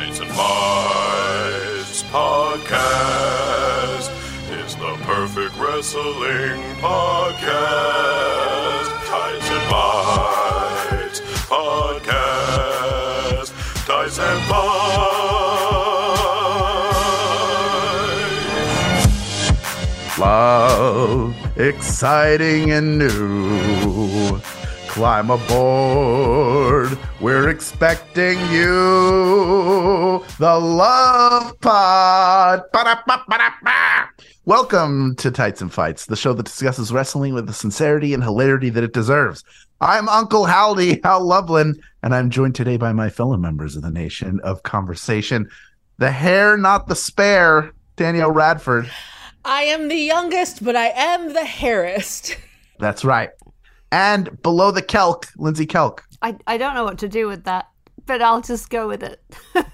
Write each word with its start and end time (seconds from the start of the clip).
Tights 0.00 0.20
and 0.20 0.30
Fights 0.30 2.02
podcast 2.04 4.08
is 4.64 4.74
the 4.76 4.96
perfect 5.02 5.54
wrestling 5.58 6.62
podcast. 6.80 8.88
Tights 9.08 9.50
and 9.50 9.62
Fights 9.68 11.20
podcast. 11.50 13.52
Tights 13.86 14.18
and 14.18 14.40
Fights. 14.48 14.98
Love, 20.18 21.34
exciting 21.58 22.70
and 22.70 22.98
new. 22.98 23.79
Climb 24.90 25.30
aboard, 25.30 26.98
we're 27.20 27.48
expecting 27.48 28.40
you. 28.50 30.24
The 30.40 30.58
Love 30.60 31.58
Pod. 31.60 32.62
Ba-da-ba-ba-da-ba. 32.72 34.08
Welcome 34.46 35.14
to 35.14 35.30
Tights 35.30 35.60
and 35.60 35.72
Fights, 35.72 36.06
the 36.06 36.16
show 36.16 36.32
that 36.32 36.46
discusses 36.46 36.92
wrestling 36.92 37.34
with 37.34 37.46
the 37.46 37.52
sincerity 37.52 38.12
and 38.12 38.24
hilarity 38.24 38.68
that 38.68 38.82
it 38.82 38.92
deserves. 38.92 39.44
I'm 39.80 40.08
Uncle 40.08 40.46
Howdy, 40.46 41.00
Hal 41.04 41.24
Loveland, 41.24 41.80
and 42.02 42.12
I'm 42.12 42.28
joined 42.28 42.56
today 42.56 42.76
by 42.76 42.92
my 42.92 43.10
fellow 43.10 43.36
members 43.36 43.76
of 43.76 43.82
the 43.82 43.92
Nation 43.92 44.40
of 44.42 44.64
Conversation. 44.64 45.48
The 45.98 46.10
hair, 46.10 46.56
not 46.56 46.88
the 46.88 46.96
spare, 46.96 47.70
Danielle 47.94 48.32
Radford. 48.32 48.90
I 49.44 49.62
am 49.62 49.86
the 49.86 49.94
youngest, 49.94 50.64
but 50.64 50.74
I 50.74 50.88
am 50.88 51.32
the 51.32 51.44
hairest. 51.44 52.36
That's 52.80 53.04
right. 53.04 53.30
And 53.92 54.40
below 54.42 54.70
the 54.70 54.82
kelk, 54.82 55.26
Lindsay 55.36 55.66
Kelk. 55.66 56.00
I, 56.22 56.36
I 56.46 56.58
don't 56.58 56.74
know 56.74 56.84
what 56.84 56.98
to 56.98 57.08
do 57.08 57.26
with 57.26 57.44
that, 57.44 57.68
but 58.06 58.22
I'll 58.22 58.40
just 58.40 58.70
go 58.70 58.86
with 58.86 59.02
it. 59.02 59.22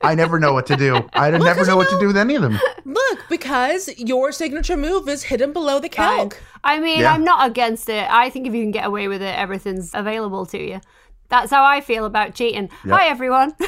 I 0.00 0.14
never 0.14 0.38
know 0.38 0.52
what 0.52 0.66
to 0.66 0.76
do. 0.76 1.06
I 1.12 1.30
never 1.30 1.64
know 1.66 1.72
you 1.72 1.76
what 1.76 1.90
to 1.90 1.98
do 1.98 2.06
with 2.06 2.16
any 2.16 2.34
of 2.34 2.42
them. 2.42 2.58
Look, 2.84 3.28
because 3.28 3.88
your 3.98 4.32
signature 4.32 4.76
move 4.76 5.08
is 5.08 5.24
hidden 5.24 5.52
below 5.52 5.80
the 5.80 5.88
calc. 5.88 6.40
I 6.64 6.78
mean, 6.80 7.00
Yeah. 7.00 7.12
I'm 7.12 7.24
not 7.24 7.48
against 7.48 7.88
it. 7.88 8.08
I 8.10 8.30
think 8.30 8.46
if 8.46 8.54
you 8.54 8.62
can 8.62 8.70
get 8.70 8.86
away 8.86 9.08
with 9.08 9.22
it, 9.22 9.36
everything's 9.36 9.90
available 9.94 10.46
to 10.46 10.58
you. 10.58 10.80
That's 11.30 11.50
how 11.50 11.64
I 11.64 11.80
feel 11.80 12.04
about 12.04 12.34
cheating. 12.34 12.68
Hi, 12.84 13.06
everyone. 13.08 13.54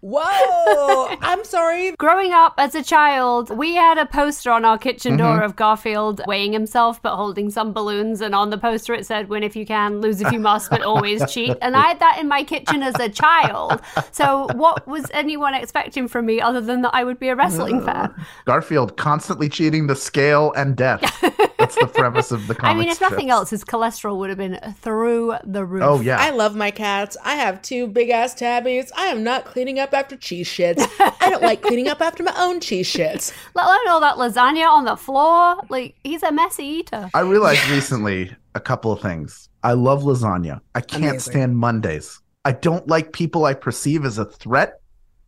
Whoa! 0.00 1.16
I'm 1.22 1.44
sorry. 1.44 1.92
Growing 1.92 2.32
up 2.32 2.54
as 2.58 2.74
a 2.74 2.82
child, 2.82 3.48
we 3.56 3.74
had 3.74 3.96
a 3.96 4.04
poster 4.04 4.50
on 4.50 4.64
our 4.64 4.76
kitchen 4.76 5.16
door 5.16 5.34
Mm-hmm. 5.36 5.44
of 5.44 5.56
Garfield 5.56 6.20
weighing 6.26 6.52
himself 6.52 7.00
but 7.00 7.16
holding 7.16 7.50
some 7.50 7.72
balloons. 7.72 8.20
And 8.20 8.34
on 8.34 8.50
the 8.50 8.58
poster, 8.58 8.92
it 8.92 9.06
said, 9.06 9.28
Win 9.30 9.42
if 9.42 9.56
you 9.56 9.64
can, 9.64 10.00
lose 10.02 10.20
if 10.20 10.30
you 10.30 10.38
must, 10.40 10.68
but 10.70 10.82
always 10.82 11.22
cheat. 11.32 11.56
And 11.62 11.74
I 11.74 11.88
had 11.88 12.00
that 12.00 12.18
in 12.18 12.28
my 12.28 12.44
kitchen 12.44 12.82
as 12.82 12.94
a 13.00 13.08
child. 13.08 13.80
So, 14.12 14.46
what 14.54 14.86
was 14.86 15.06
anyone 15.14 15.54
expecting 15.54 16.06
from 16.08 16.26
me 16.26 16.38
other 16.40 16.60
than 16.60 16.82
that 16.82 16.94
I 16.94 17.02
would 17.04 17.18
be 17.18 17.28
a 17.28 17.34
wrestling 17.36 17.82
fan? 17.84 18.14
Garfield 18.44 18.96
constantly 18.98 19.48
cheating 19.48 19.86
the 19.86 19.96
scale 19.96 20.52
and 20.54 20.76
death. 20.76 21.00
That's 21.64 21.76
the 21.76 21.86
premise 21.86 22.30
of 22.30 22.46
the 22.46 22.54
comic 22.54 22.76
I 22.76 22.78
mean, 22.78 22.88
if 22.88 23.00
nothing 23.00 23.30
else, 23.30 23.50
his 23.50 23.64
cholesterol 23.64 24.18
would 24.18 24.28
have 24.28 24.38
been 24.38 24.58
through 24.80 25.36
the 25.44 25.64
roof. 25.64 25.82
Oh 25.82 26.00
yeah. 26.00 26.18
I 26.20 26.30
love 26.30 26.54
my 26.54 26.70
cats. 26.70 27.16
I 27.24 27.36
have 27.36 27.62
two 27.62 27.86
big 27.86 28.10
ass 28.10 28.34
tabbies. 28.34 28.92
I 28.96 29.06
am 29.06 29.24
not 29.24 29.44
cleaning 29.44 29.78
up 29.78 29.92
after 29.94 30.16
cheese 30.16 30.48
shits. 30.48 30.86
I 31.20 31.30
don't 31.30 31.42
like 31.42 31.62
cleaning 31.62 31.88
up 31.88 32.00
after 32.00 32.22
my 32.22 32.34
own 32.36 32.60
cheese 32.60 32.92
shits. 32.92 33.32
Let 33.54 33.66
alone 33.66 33.88
all 33.88 34.00
that 34.00 34.16
lasagna 34.16 34.68
on 34.68 34.84
the 34.84 34.96
floor. 34.96 35.56
Like, 35.68 35.94
he's 36.04 36.22
a 36.22 36.32
messy 36.32 36.64
eater. 36.64 37.10
I 37.14 37.20
realized 37.20 37.66
recently 37.68 38.34
a 38.54 38.60
couple 38.60 38.92
of 38.92 39.00
things. 39.00 39.48
I 39.62 39.72
love 39.72 40.02
lasagna. 40.02 40.60
I 40.74 40.80
can't 40.80 41.04
Amazing. 41.04 41.32
stand 41.32 41.56
Mondays. 41.56 42.20
I 42.44 42.52
don't 42.52 42.86
like 42.88 43.12
people 43.12 43.46
I 43.46 43.54
perceive 43.54 44.04
as 44.04 44.18
a 44.18 44.26
threat 44.26 44.80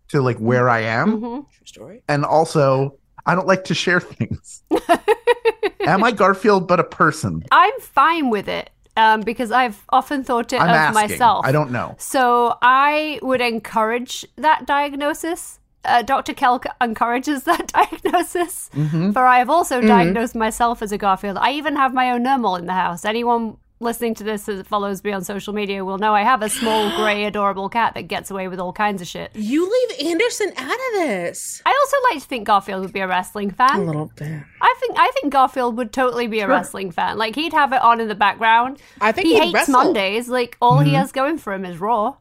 to 0.09 0.21
like 0.21 0.37
where 0.39 0.69
I 0.69 0.81
am. 0.81 1.21
hmm 1.21 1.41
True 1.51 1.67
story. 1.67 2.03
And 2.09 2.25
also, 2.25 2.99
I 3.27 3.35
don't 3.35 3.47
like 3.47 3.65
to 3.65 3.75
share 3.75 4.01
things. 4.01 4.63
am 5.81 6.05
I 6.05 6.13
Garfield 6.13 6.67
but 6.69 6.81
a 6.81 6.85
person? 6.85 7.45
I'm 7.51 7.79
fine 7.81 8.31
with 8.31 8.49
it 8.49 8.71
um, 8.97 9.21
because 9.21 9.51
I've 9.51 9.83
often 9.91 10.25
thought 10.25 10.53
it 10.53 10.61
I'm 10.61 10.71
of 10.71 10.75
asking. 10.75 11.11
myself. 11.11 11.45
I 11.45 11.53
don't 11.53 11.71
know. 11.71 11.97
So 11.99 12.57
I 12.63 13.19
would 13.23 13.41
encourage 13.41 14.25
that 14.37 14.67
diagnosis. 14.67 15.59
Uh, 15.85 16.03
Dr. 16.03 16.35
Kelk 16.35 16.67
encourages 16.81 17.45
that 17.45 17.67
diagnosis. 17.73 18.71
Mm-hmm. 18.75 19.13
For 19.13 19.25
I 19.25 19.39
have 19.39 19.51
also 19.51 19.81
diagnosed 19.81 20.35
myself 20.35 20.83
as 20.83 20.91
a 20.93 20.99
Garfield. 20.99 21.37
I 21.39 21.53
even 21.53 21.77
have 21.77 21.95
my 21.95 22.11
own 22.11 22.23
normal 22.23 22.57
in 22.57 22.67
the 22.67 22.73
house. 22.73 23.05
Anyone 23.05 23.57
listening 23.79 24.15
to 24.15 24.25
this 24.25 24.45
that 24.45 24.67
follows 24.67 25.05
me 25.05 25.13
on 25.13 25.23
social 25.23 25.53
media 25.53 25.85
will 25.85 25.99
know 25.99 26.15
I 26.15 26.23
have 26.23 26.43
a 26.43 26.49
small, 26.49 26.91
grey, 26.97 27.25
adorable 27.25 27.69
cat 27.69 27.95
that 27.95 28.09
gets 28.09 28.31
away 28.31 28.49
with 28.49 28.59
all 28.59 28.73
kinds 28.73 29.03
of 29.03 29.09
shit. 29.09 29.31
You 29.35 29.71
leave 29.71 30.09
Anderson 30.09 30.53
out 30.57 30.73
of 30.73 30.93
this. 30.95 31.63
I 31.67 31.71
also 31.71 31.97
like 32.11 32.23
to 32.23 32.29
think 32.29 32.47
Garfield 32.47 32.83
would 32.83 32.93
be 32.93 33.01
a 33.01 33.09
wrestling 33.09 33.51
fan. 33.51 33.81
A 33.81 33.85
little 33.85 34.11
bit. 34.17 34.43
I 34.61 34.75
think 34.81 34.97
I 34.99 35.11
think 35.15 35.33
Garfield 35.33 35.77
would 35.77 35.93
totally 35.93 36.27
be 36.27 36.41
a 36.41 36.49
wrestling 36.49 36.91
fan. 36.91 37.19
Like 37.19 37.35
he'd 37.35 37.53
have 37.53 37.73
it 37.73 37.83
on 37.83 38.01
in 38.01 38.09
the 38.09 38.15
background. 38.15 38.81
I 39.01 39.13
think 39.13 39.27
he 39.27 39.39
hates 39.39 39.55
wrestle. 39.55 39.73
Mondays. 39.73 40.29
Like 40.29 40.57
all 40.61 40.79
he 40.81 40.91
mm-hmm. 40.91 40.97
has 40.97 41.13
going 41.13 41.39
for 41.39 41.53
him 41.53 41.65
is 41.65 41.79
Raw. 41.79 42.17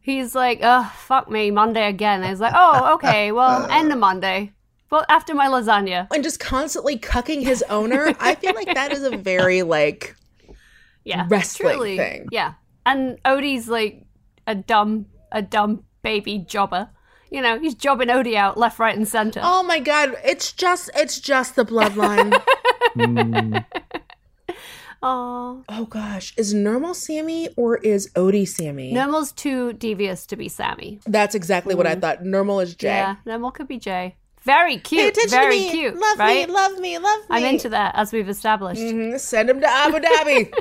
He's 0.00 0.34
like, 0.34 0.60
oh 0.62 0.92
fuck 0.96 1.30
me, 1.30 1.50
Monday 1.50 1.88
again. 1.88 2.20
And 2.20 2.30
he's 2.30 2.40
like, 2.40 2.54
oh 2.54 2.94
okay, 2.94 3.32
well 3.32 3.66
end 3.70 3.92
of 3.92 3.98
Monday. 3.98 4.52
Well, 4.88 5.04
after 5.08 5.34
my 5.34 5.48
lasagna, 5.48 6.06
And 6.14 6.22
just 6.22 6.38
constantly 6.38 6.96
cucking 6.96 7.42
his 7.42 7.64
owner. 7.68 8.14
I 8.20 8.36
feel 8.36 8.54
like 8.54 8.72
that 8.72 8.92
is 8.92 9.02
a 9.02 9.16
very 9.16 9.62
like 9.64 10.14
yeah, 11.06 11.26
Wrestling 11.30 11.72
truly, 11.76 11.96
thing. 11.96 12.26
yeah. 12.30 12.54
And 12.84 13.18
Odie's 13.24 13.68
like 13.68 14.04
a 14.46 14.54
dumb, 14.54 15.06
a 15.32 15.40
dumb 15.40 15.84
baby 16.02 16.38
jobber. 16.38 16.90
You 17.30 17.40
know, 17.42 17.58
he's 17.58 17.74
jobbing 17.74 18.08
Odie 18.08 18.36
out 18.36 18.56
left, 18.58 18.78
right, 18.78 18.94
and 18.96 19.08
center. 19.08 19.40
Oh 19.42 19.62
my 19.62 19.80
god, 19.80 20.14
it's 20.24 20.52
just 20.52 20.90
it's 20.94 21.18
just 21.20 21.56
the 21.56 21.64
bloodline. 21.64 22.32
Mm, 22.96 23.62
Oh, 25.02 25.62
oh 25.68 25.84
gosh, 25.84 26.32
is 26.38 26.54
Normal 26.54 26.94
Sammy 26.94 27.50
or 27.56 27.76
is 27.76 28.10
Odie 28.16 28.48
Sammy? 28.48 28.92
Normal's 28.94 29.30
too 29.30 29.74
devious 29.74 30.24
to 30.26 30.36
be 30.36 30.48
Sammy. 30.48 31.00
That's 31.06 31.34
exactly 31.34 31.74
what 31.74 31.86
I 31.86 31.94
thought. 31.96 32.24
Normal 32.24 32.60
is 32.60 32.74
Jay. 32.74 32.88
Yeah, 32.88 33.16
Normal 33.26 33.50
could 33.50 33.68
be 33.68 33.78
Jay. 33.78 34.16
Very 34.46 34.78
cute. 34.78 35.00
Pay 35.02 35.08
attention 35.08 35.30
very 35.30 35.58
to 35.58 35.64
me. 35.64 35.70
cute. 35.72 35.96
Love 35.96 36.18
right? 36.20 36.48
me, 36.48 36.54
love 36.54 36.78
me, 36.78 36.98
love 36.98 37.18
me. 37.18 37.26
I'm 37.30 37.42
into 37.44 37.68
that, 37.70 37.94
as 37.96 38.12
we've 38.12 38.28
established. 38.28 38.80
Mhm, 38.80 39.18
Send 39.18 39.50
him 39.50 39.60
to 39.60 39.68
Abu 39.68 39.98
Dhabi. 39.98 40.52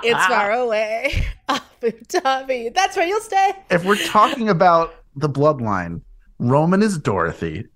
it's 0.04 0.26
far 0.26 0.52
away. 0.52 1.24
Abu 1.48 1.92
Dhabi. 2.08 2.74
That's 2.74 2.94
where 2.96 3.06
you'll 3.06 3.20
stay. 3.22 3.52
if 3.70 3.84
we're 3.86 3.96
talking 4.06 4.48
about 4.50 4.94
the 5.16 5.28
bloodline, 5.30 6.02
Roman 6.38 6.82
is 6.82 6.98
Dorothy, 6.98 7.66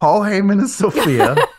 Paul 0.00 0.22
Heyman 0.22 0.62
is 0.62 0.74
Sophia, 0.74 1.34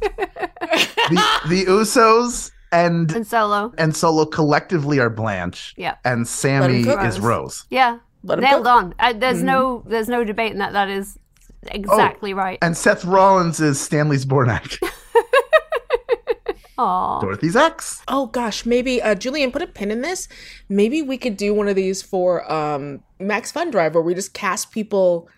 the, 0.00 1.40
the 1.48 1.64
Usos 1.66 2.50
and 2.72 3.10
And 3.12 3.26
Solo. 3.26 3.72
and 3.78 3.96
Solo 3.96 4.24
collectively 4.26 4.98
are 5.00 5.10
Blanche, 5.10 5.74
Yeah. 5.76 5.96
and 6.04 6.26
Sammy 6.28 6.80
is 6.82 7.18
Rose. 7.20 7.64
Yeah. 7.70 7.98
Let 8.22 8.38
'em 8.38 8.44
Nailed 8.44 8.64
cook. 8.64 8.72
on. 8.72 8.94
Uh, 8.98 9.12
there's 9.12 9.42
no 9.42 9.82
there's 9.86 10.08
no 10.08 10.24
debate 10.24 10.52
in 10.52 10.58
that 10.58 10.72
that 10.72 10.88
is 10.88 11.18
exactly 11.66 12.34
right. 12.34 12.58
And 12.62 12.76
Seth 12.76 13.04
Rollins 13.04 13.60
is 13.60 13.80
Stanley 13.80 14.16
Zbornak, 14.16 14.78
Aw. 16.78 17.20
Dorothy's 17.20 17.56
ex. 17.56 18.02
Oh 18.06 18.26
gosh, 18.26 18.64
maybe 18.64 19.02
uh, 19.02 19.16
Julian 19.16 19.50
put 19.50 19.62
a 19.62 19.66
pin 19.66 19.90
in 19.90 20.00
this. 20.02 20.28
Maybe 20.68 21.02
we 21.02 21.18
could 21.18 21.36
do 21.36 21.52
one 21.52 21.66
of 21.68 21.74
these 21.74 22.02
for 22.02 22.50
um, 22.52 23.02
Max 23.18 23.50
Fun 23.50 23.70
Drive 23.72 23.94
where 23.94 24.02
we 24.02 24.14
just 24.14 24.32
cast 24.32 24.70
people 24.70 25.28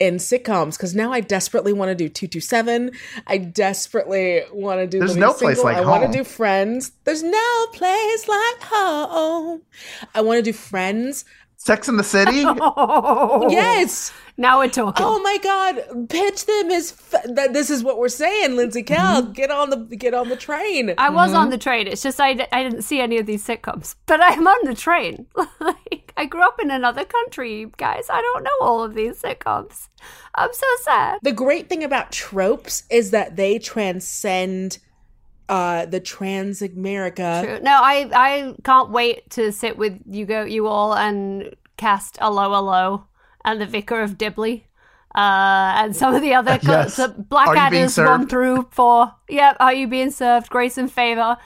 in 0.00 0.16
sitcoms 0.16 0.76
because 0.76 0.94
now 0.96 1.12
I 1.12 1.20
desperately 1.20 1.72
want 1.72 1.90
to 1.90 1.94
do 1.94 2.08
227. 2.08 2.90
I 3.28 3.38
desperately 3.38 4.42
want 4.52 4.80
to 4.80 4.86
do 4.88 4.98
There's 4.98 5.10
Living 5.10 5.20
no 5.20 5.32
place 5.34 5.56
Single. 5.58 5.64
like 5.72 5.76
I 5.76 5.88
want 5.88 6.10
to 6.10 6.18
do 6.18 6.24
Friends. 6.24 6.90
There's 7.04 7.22
no 7.22 7.66
place 7.72 8.28
like 8.28 8.62
home. 8.62 9.62
I 10.16 10.20
want 10.20 10.38
to 10.38 10.42
do 10.42 10.52
Friends. 10.52 11.24
Sex 11.58 11.88
in 11.88 11.96
the 11.96 12.04
City. 12.04 12.44
Oh. 12.60 13.48
Yes. 13.50 14.12
Now 14.36 14.58
we're 14.58 14.68
talking. 14.68 15.04
Oh 15.04 15.18
my 15.20 15.36
God! 15.42 16.08
Pitch 16.08 16.46
them 16.46 16.70
as 16.70 16.92
f- 16.92 17.24
that. 17.34 17.52
This 17.52 17.70
is 17.70 17.82
what 17.82 17.98
we're 17.98 18.08
saying, 18.08 18.54
Lindsay 18.56 18.84
Cal. 18.84 19.22
Mm-hmm. 19.22 19.32
Get 19.32 19.50
on 19.50 19.70
the 19.70 19.76
get 19.96 20.14
on 20.14 20.28
the 20.28 20.36
train. 20.36 20.94
I 20.96 21.10
was 21.10 21.34
on 21.34 21.50
the 21.50 21.58
train. 21.58 21.88
It's 21.88 22.02
just 22.02 22.20
I, 22.20 22.34
d- 22.34 22.44
I 22.52 22.62
didn't 22.62 22.82
see 22.82 23.00
any 23.00 23.18
of 23.18 23.26
these 23.26 23.44
sitcoms, 23.44 23.96
but 24.06 24.20
I'm 24.22 24.46
on 24.46 24.64
the 24.64 24.76
train. 24.76 25.26
like 25.60 26.12
I 26.16 26.26
grew 26.26 26.42
up 26.46 26.60
in 26.62 26.70
another 26.70 27.04
country, 27.04 27.66
guys. 27.76 28.06
I 28.08 28.20
don't 28.22 28.44
know 28.44 28.50
all 28.60 28.84
of 28.84 28.94
these 28.94 29.20
sitcoms. 29.20 29.88
I'm 30.36 30.52
so 30.52 30.66
sad. 30.82 31.18
the 31.22 31.32
great 31.32 31.68
thing 31.68 31.82
about 31.82 32.12
tropes 32.12 32.84
is 32.90 33.10
that 33.10 33.34
they 33.34 33.58
transcend 33.58 34.78
uh 35.48 35.86
the 35.86 36.00
trans 36.00 36.62
America. 36.62 37.42
True. 37.44 37.60
No, 37.62 37.72
I 37.82 38.08
I 38.14 38.54
can't 38.64 38.90
wait 38.90 39.30
to 39.30 39.52
sit 39.52 39.76
with 39.78 39.98
you 40.06 40.26
go 40.26 40.44
you 40.44 40.66
all 40.66 40.94
and 40.94 41.54
cast 41.76 42.18
Allo 42.20 42.52
Allo 42.52 43.06
and 43.44 43.60
the 43.60 43.66
Vicar 43.66 44.00
of 44.02 44.18
Dibley. 44.18 44.64
Uh, 45.14 45.72
and 45.82 45.96
some 45.96 46.14
of 46.14 46.20
the 46.22 46.34
other 46.34 46.58
Yes. 46.62 46.96
the 46.96 47.04
Are 47.04 47.08
Blackadder's 47.08 47.96
one 47.96 48.28
through 48.28 48.68
four. 48.70 49.12
Yep, 49.28 49.56
are 49.58 49.72
you 49.74 49.88
being 49.88 50.10
served? 50.10 50.48
Grace 50.50 50.76
and 50.78 50.92
favor. 50.92 51.36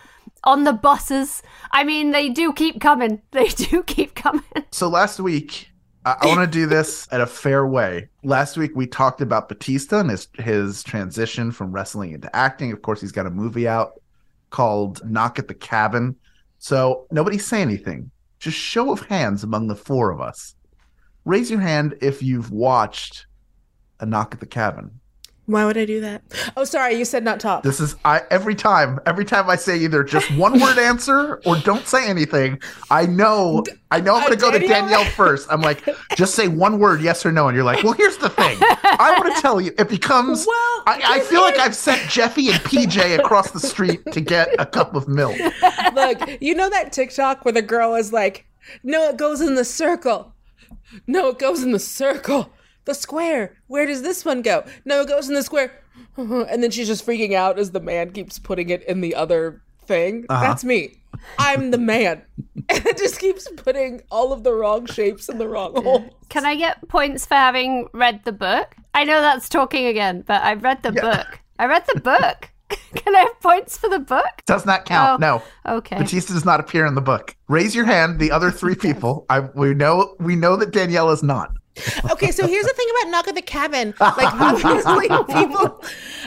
on 0.44 0.64
the 0.64 0.72
buses. 0.72 1.42
I 1.70 1.84
mean, 1.84 2.10
they 2.10 2.28
do 2.28 2.52
keep 2.52 2.80
coming. 2.80 3.22
They 3.30 3.48
do 3.48 3.82
keep 3.84 4.14
coming. 4.14 4.42
So 4.72 4.88
last 4.88 5.20
week, 5.20 5.70
I, 6.04 6.16
I 6.20 6.26
want 6.26 6.40
to 6.40 6.46
do 6.46 6.66
this 6.66 7.08
at 7.10 7.20
a 7.20 7.26
fair 7.26 7.66
way. 7.66 8.08
Last 8.22 8.56
week 8.56 8.72
we 8.74 8.86
talked 8.86 9.20
about 9.20 9.48
Batista 9.48 10.00
and 10.00 10.10
his 10.10 10.28
his 10.38 10.82
transition 10.82 11.52
from 11.52 11.72
wrestling 11.72 12.12
into 12.12 12.34
acting. 12.34 12.72
Of 12.72 12.82
course, 12.82 13.00
he's 13.00 13.12
got 13.12 13.26
a 13.26 13.30
movie 13.30 13.68
out 13.68 14.00
called 14.50 15.00
Knock 15.08 15.38
at 15.38 15.48
the 15.48 15.54
Cabin. 15.54 16.16
So 16.58 17.06
nobody 17.10 17.38
say 17.38 17.62
anything. 17.62 18.10
Just 18.38 18.56
show 18.56 18.92
of 18.92 19.00
hands 19.06 19.44
among 19.44 19.68
the 19.68 19.76
four 19.76 20.10
of 20.10 20.20
us. 20.20 20.54
Raise 21.24 21.50
your 21.50 21.60
hand 21.60 21.96
if 22.00 22.22
you've 22.22 22.50
watched 22.50 23.26
a 24.00 24.06
Knock 24.06 24.34
at 24.34 24.40
the 24.40 24.46
Cabin. 24.46 25.00
Why 25.46 25.64
would 25.64 25.76
I 25.76 25.84
do 25.84 26.00
that? 26.02 26.22
Oh, 26.56 26.62
sorry, 26.62 26.94
you 26.94 27.04
said 27.04 27.24
not 27.24 27.40
top. 27.40 27.64
This 27.64 27.80
is 27.80 27.96
I 28.04 28.22
every 28.30 28.54
time 28.54 29.00
every 29.06 29.24
time 29.24 29.50
I 29.50 29.56
say 29.56 29.76
either 29.78 30.04
just 30.04 30.30
one 30.36 30.60
word 30.60 30.78
answer 30.78 31.40
or 31.44 31.56
don't 31.58 31.84
say 31.86 32.08
anything. 32.08 32.60
I 32.90 33.06
know 33.06 33.64
I 33.90 34.00
know 34.00 34.14
I'm 34.14 34.20
going 34.20 34.32
to 34.34 34.38
go 34.38 34.52
to 34.52 34.58
Danielle- 34.60 34.82
Danielle 34.88 35.04
first. 35.04 35.48
I'm 35.50 35.60
like 35.60 35.84
just 36.16 36.34
say 36.36 36.46
one 36.46 36.78
word 36.78 37.00
yes 37.02 37.26
or 37.26 37.32
no 37.32 37.48
and 37.48 37.56
you're 37.56 37.64
like, 37.64 37.82
"Well, 37.82 37.92
here's 37.92 38.18
the 38.18 38.28
thing. 38.30 38.56
I 38.60 39.16
want 39.18 39.34
to 39.34 39.42
tell 39.42 39.60
you 39.60 39.72
it 39.78 39.88
becomes 39.88 40.46
Well, 40.46 40.82
I, 40.86 41.00
I 41.04 41.20
feel 41.20 41.40
like 41.42 41.58
I've 41.58 41.74
sent 41.74 42.08
Jeffy 42.08 42.48
and 42.50 42.60
PJ 42.60 43.18
across 43.18 43.50
the 43.50 43.60
street 43.60 44.00
to 44.12 44.20
get 44.20 44.48
a 44.60 44.64
cup 44.66 44.94
of 44.94 45.08
milk. 45.08 45.36
Look, 45.94 46.40
you 46.40 46.54
know 46.54 46.70
that 46.70 46.92
TikTok 46.92 47.44
where 47.44 47.52
the 47.52 47.62
girl 47.62 47.96
is 47.96 48.12
like, 48.12 48.46
"No, 48.84 49.08
it 49.08 49.16
goes 49.16 49.40
in 49.40 49.56
the 49.56 49.64
circle. 49.64 50.34
No, 51.08 51.30
it 51.30 51.38
goes 51.40 51.62
in 51.64 51.72
the 51.72 51.78
circle. 51.80 52.52
The 52.84 52.94
square. 52.94 53.56
Where 53.66 53.86
does 53.86 54.02
this 54.02 54.24
one 54.24 54.42
go? 54.42 54.64
No, 54.84 55.02
it 55.02 55.08
goes 55.08 55.28
in 55.28 55.34
the 55.34 55.42
square." 55.42 55.78
And 56.16 56.62
then 56.62 56.70
she's 56.70 56.88
just 56.88 57.06
freaking 57.06 57.34
out 57.34 57.58
as 57.58 57.70
the 57.70 57.80
man 57.80 58.12
keeps 58.12 58.38
putting 58.38 58.70
it 58.70 58.82
in 58.84 59.02
the 59.02 59.14
other 59.14 59.62
thing. 59.86 60.24
Uh-huh. 60.28 60.42
That's 60.42 60.64
me. 60.64 61.02
I'm 61.38 61.70
the 61.70 61.78
man. 61.78 62.22
And 62.68 62.86
it 62.86 62.96
just 62.96 63.18
keeps 63.18 63.48
putting 63.56 64.02
all 64.10 64.32
of 64.32 64.44
the 64.44 64.52
wrong 64.52 64.86
shapes 64.86 65.28
in 65.28 65.38
the 65.38 65.48
wrong 65.48 65.74
hole. 65.82 66.04
Can 66.28 66.46
I 66.46 66.54
get 66.54 66.86
points 66.88 67.26
for 67.26 67.34
having 67.34 67.88
read 67.92 68.20
the 68.24 68.32
book? 68.32 68.76
I 68.94 69.04
know 69.04 69.20
that's 69.20 69.48
talking 69.48 69.86
again, 69.86 70.22
but 70.26 70.42
I 70.42 70.54
read 70.54 70.82
the 70.82 70.92
book. 70.92 71.40
I 71.58 71.66
read 71.66 71.84
the 71.92 72.00
book. 72.00 72.50
Can 72.94 73.14
I 73.14 73.20
have 73.20 73.40
points 73.40 73.76
for 73.76 73.90
the 73.90 73.98
book? 73.98 74.42
Does 74.46 74.64
not 74.64 74.84
count. 74.84 75.22
Oh, 75.22 75.42
no. 75.66 75.76
Okay. 75.76 75.98
Batista 75.98 76.32
does 76.32 76.44
not 76.44 76.60
appear 76.60 76.86
in 76.86 76.94
the 76.94 77.00
book. 77.00 77.36
Raise 77.48 77.74
your 77.74 77.84
hand, 77.84 78.18
the 78.18 78.30
other 78.30 78.50
three 78.50 78.74
people. 78.74 79.26
I 79.28 79.40
we 79.40 79.74
know 79.74 80.14
we 80.18 80.36
know 80.36 80.56
that 80.56 80.70
Danielle 80.70 81.10
is 81.10 81.22
not. 81.22 81.52
Okay, 82.12 82.30
so 82.30 82.46
here's 82.46 82.66
the 82.66 82.72
thing 82.74 82.86
about 83.00 83.10
Knock 83.10 83.28
at 83.28 83.34
the 83.34 83.42
Cabin. 83.42 83.94
Like, 83.98 84.32
obviously, 84.34 85.08
people. 85.34 85.82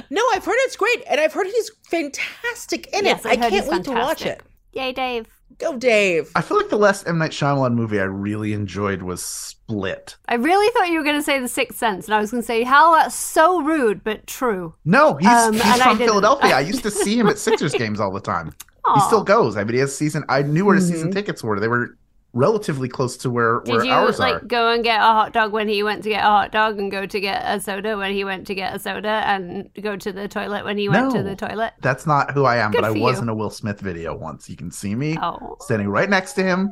No, 0.10 0.22
I've 0.34 0.44
heard 0.46 0.56
it's 0.60 0.76
great, 0.76 1.04
and 1.10 1.20
I've 1.20 1.34
heard 1.34 1.48
he's 1.48 1.70
fantastic 1.90 2.88
in 2.94 3.06
Yes, 3.06 3.26
it. 3.26 3.28
I 3.28 3.32
I 3.32 3.36
can't 3.38 3.54
he's 3.54 3.68
wait 3.68 3.84
to 3.86 3.92
watch 3.92 4.26
it. 4.26 4.42
Yay, 4.74 4.92
Dave. 4.92 5.28
Go, 5.58 5.78
Dave. 5.78 6.32
I 6.36 6.42
feel 6.42 6.58
like 6.58 6.70
the 6.70 6.76
last 6.78 7.08
M 7.08 7.18
Night 7.18 7.32
Shyamalan 7.32 7.76
movie 7.76 8.00
I 8.00 8.04
really 8.04 8.52
enjoyed 8.54 9.04
was 9.04 9.24
Split. 9.24 10.18
I 10.28 10.36
really 10.36 10.70
thought 10.74 10.90
you 10.90 10.98
were 10.98 11.04
going 11.04 11.16
to 11.16 11.24
say 11.24 11.40
The 11.40 11.48
Sixth 11.48 11.78
Sense, 11.78 12.06
and 12.08 12.14
I 12.16 12.20
was 12.20 12.32
going 12.32 12.44
to 12.44 12.46
say, 12.48 12.64
how 12.64 12.94
that's 12.96 13.16
so 13.16 13.62
rude, 13.62 14.04
but 14.04 14.28
true. 14.28 14.74
No, 14.84 15.16
he's, 15.16 15.30
Um, 15.30 15.54
he's 15.54 15.62
and 15.64 15.82
I 15.82 15.86
from. 15.90 15.98
Philadelphia. 16.00 16.56
I 16.56 16.60
used 16.60 16.84
to 16.84 16.92
see 17.04 17.18
him 17.18 17.28
at 17.28 17.38
Sixers 17.38 17.74
games 17.74 18.00
all 18.02 18.12
the 18.12 18.20
time. 18.20 18.52
He 18.96 19.02
still 19.02 19.24
goes. 19.24 19.58
I 19.58 19.64
mean, 19.64 19.74
he 19.76 19.80
has 19.80 19.96
season. 19.98 20.24
I 20.30 20.42
knew 20.44 20.66
where 20.66 20.76
his 20.76 20.88
season 20.88 21.12
tickets 21.12 21.44
were. 21.44 21.60
They 21.60 21.68
were 21.68 21.98
relatively 22.36 22.88
close 22.90 23.16
to 23.18 23.32
where 23.32 23.62
Did 23.62 23.72
where 23.76 23.86
you 23.86 23.92
ours 23.92 24.20
like 24.20 24.36
are. 24.36 24.46
go 24.46 24.70
and 24.72 24.84
get 24.84 25.00
a 25.00 25.04
hot 25.04 25.34
dog 25.34 25.52
when 25.54 25.68
he 25.68 25.82
went 25.82 26.04
to 26.04 26.10
get 26.10 26.20
a 26.24 26.28
hot 26.28 26.52
dog, 26.52 26.78
and 26.78 26.92
go 26.92 27.06
to 27.08 27.20
get 27.20 27.42
a 27.46 27.60
soda 27.60 27.98
when 27.98 28.14
he 28.14 28.24
went 28.24 28.46
to 28.48 28.54
get 28.54 28.76
a 28.76 28.80
soda, 28.80 29.24
and 29.26 29.70
go 29.82 29.96
to 29.96 30.12
the 30.12 30.28
toilet 30.28 30.64
when 30.66 30.78
he 30.78 30.88
went 30.90 31.12
to 31.14 31.24
the 31.24 31.36
toilet? 31.36 31.74
That's 31.82 32.06
not 32.06 32.32
who 32.32 32.44
I 32.46 32.58
am, 32.58 32.72
Good 32.72 32.82
but 32.82 32.88
I 32.88 32.92
was 32.92 33.16
you. 33.18 33.24
in 33.24 33.30
a 33.30 33.34
Will 33.36 33.50
Smith 33.50 33.80
video 33.80 34.16
once. 34.16 34.50
You 34.50 34.56
can 34.56 34.70
see 34.70 34.94
me 34.94 35.18
Oh, 35.22 35.58
standing 35.62 35.88
right 35.88 36.10
next 36.10 36.34
to 36.34 36.44
him 36.44 36.72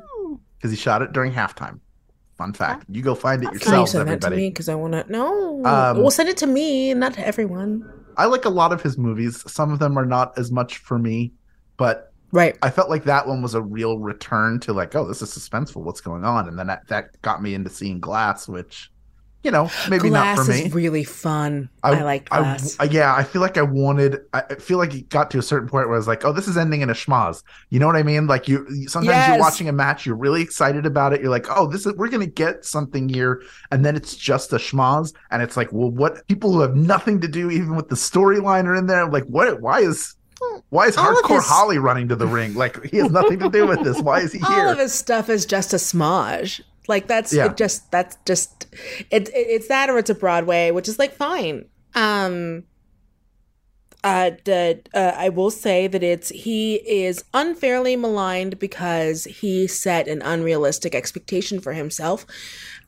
because 0.57 0.69
he 0.71 0.77
shot 0.77 1.01
it 1.01 1.13
during 1.13 1.31
halftime. 1.31 1.79
Fun 2.37 2.51
fact. 2.53 2.85
You 2.89 3.01
go 3.01 3.13
find 3.15 3.41
it 3.43 3.45
That's 3.45 3.59
Can 3.59 3.73
you 3.73 3.77
yourselves, 3.79 3.91
send 3.91 4.09
that 4.09 4.21
to 4.21 4.29
me? 4.29 4.35
everybody. 4.35 4.49
Because 4.49 4.69
I 4.69 4.75
want 4.75 4.93
to. 4.93 5.05
No. 5.11 5.63
Um, 5.65 5.97
well, 6.01 6.11
send 6.11 6.29
it 6.29 6.37
to 6.37 6.47
me, 6.47 6.93
not 6.93 7.13
to 7.15 7.25
everyone. 7.27 7.89
I 8.17 8.25
like 8.25 8.45
a 8.45 8.49
lot 8.49 8.71
of 8.73 8.81
his 8.81 8.97
movies. 8.97 9.43
Some 9.51 9.71
of 9.71 9.79
them 9.79 9.97
are 9.97 10.05
not 10.05 10.37
as 10.37 10.51
much 10.51 10.77
for 10.77 10.97
me, 10.99 11.33
but 11.77 12.12
Right. 12.33 12.57
I 12.63 12.69
felt 12.71 12.89
like 12.89 13.03
that 13.05 13.27
one 13.27 13.41
was 13.41 13.53
a 13.53 13.61
real 13.61 13.99
return 13.99 14.59
to 14.61 14.73
like, 14.73 14.95
oh, 14.95 15.07
this 15.07 15.21
is 15.21 15.29
suspenseful. 15.29 15.83
What's 15.83 16.01
going 16.01 16.25
on? 16.25 16.47
And 16.47 16.57
then 16.57 16.67
that, 16.67 16.87
that 16.87 17.21
got 17.21 17.41
me 17.43 17.53
into 17.53 17.69
seeing 17.69 17.99
Glass, 17.99 18.47
which, 18.47 18.89
you 19.43 19.51
know, 19.51 19.69
maybe 19.87 20.09
Glass 20.09 20.37
not 20.37 20.45
for 20.45 20.51
me. 20.51 20.63
is 20.63 20.73
really 20.73 21.03
fun. 21.03 21.69
I, 21.83 22.01
like 22.01 22.29
Glass. 22.29 22.75
I, 22.79 22.85
yeah, 22.85 23.13
I 23.13 23.23
feel 23.23 23.41
like 23.41 23.57
I 23.57 23.61
wanted. 23.61 24.21
I 24.33 24.41
I 24.49 24.55
feel 24.55 24.77
like 24.79 24.95
it 24.95 25.09
got 25.09 25.29
to 25.31 25.37
a 25.37 25.41
certain 25.41 25.67
point 25.69 25.87
where 25.87 25.95
I 25.95 25.99
was 25.99 26.07
like, 26.07 26.23
"Oh, 26.25 26.31
this 26.31 26.47
is 26.47 26.55
ending 26.57 26.79
in 26.81 26.89
a 26.89 26.93
schmozz." 26.93 27.43
You 27.69 27.77
know 27.79 27.85
what 27.85 27.97
I 27.97 28.03
mean? 28.03 28.25
Like 28.25 28.47
you, 28.47 28.65
sometimes 28.87 29.07
Yes. 29.17 29.27
you're 29.27 29.39
watching 29.39 29.67
a 29.69 29.73
match, 29.73 30.05
you're 30.05 30.15
really 30.15 30.41
excited 30.41 30.85
about 30.85 31.11
it. 31.13 31.19
You're 31.21 31.29
like, 31.29 31.47
"Oh, 31.49 31.67
this 31.67 31.85
is 31.85 31.93
we're 31.97 32.07
gonna 32.07 32.25
get 32.25 32.63
something 32.65 33.09
here," 33.09 33.41
and 33.69 33.83
then 33.85 33.95
it's 33.97 34.15
just 34.15 34.53
a 34.53 34.57
schmozz, 34.57 35.13
and 35.29 35.41
it's 35.43 35.57
like, 35.57 35.71
well, 35.73 35.91
what? 35.91 36.25
People 36.29 36.53
who 36.53 36.61
have 36.61 36.75
nothing 36.77 37.19
to 37.19 37.27
do 37.27 37.51
even 37.51 37.75
with 37.75 37.89
the 37.89 37.95
storyline 37.95 38.63
are 38.65 38.75
in 38.75 38.87
there. 38.87 39.05
Like, 39.09 39.25
what? 39.25 39.59
Why 39.61 39.81
is 39.81 40.15
why 40.69 40.87
is 40.87 40.95
Hardcore 40.95 41.35
his- 41.35 41.47
Holly 41.47 41.77
running 41.77 42.07
to 42.09 42.15
the 42.15 42.27
ring? 42.27 42.53
Like 42.55 42.83
he 42.85 42.97
has 42.97 43.11
nothing 43.11 43.39
to 43.39 43.49
do 43.49 43.67
with 43.67 43.83
this. 43.83 43.99
Why 44.01 44.19
is 44.21 44.31
he 44.33 44.41
All 44.43 44.51
here? 44.51 44.63
All 44.65 44.69
of 44.71 44.77
his 44.79 44.93
stuff 44.93 45.29
is 45.29 45.45
just 45.45 45.73
a 45.73 45.79
smudge. 45.79 46.61
Like 46.87 47.07
that's 47.07 47.31
Yeah. 47.33 47.45
it 47.51 47.57
just 47.57 47.89
that's 47.91 48.17
just 48.25 48.65
it, 49.09 49.29
it 49.29 49.31
it's 49.35 49.67
that 49.67 49.89
or 49.89 49.97
it's 49.97 50.09
a 50.09 50.15
Broadway, 50.15 50.71
which 50.71 50.87
is 50.87 50.99
like 50.99 51.13
fine. 51.13 51.65
Um 51.95 52.63
uh, 54.03 54.31
d- 54.43 54.81
uh 54.93 55.13
I 55.15 55.29
will 55.29 55.49
say 55.51 55.87
that 55.87 56.03
it's 56.03 56.27
he 56.29 56.75
is 56.75 57.23
unfairly 57.33 57.95
maligned 57.95 58.59
because 58.59 59.23
he 59.23 59.65
set 59.65 60.09
an 60.09 60.21
unrealistic 60.21 60.93
expectation 60.93 61.61
for 61.61 61.71
himself. 61.71 62.25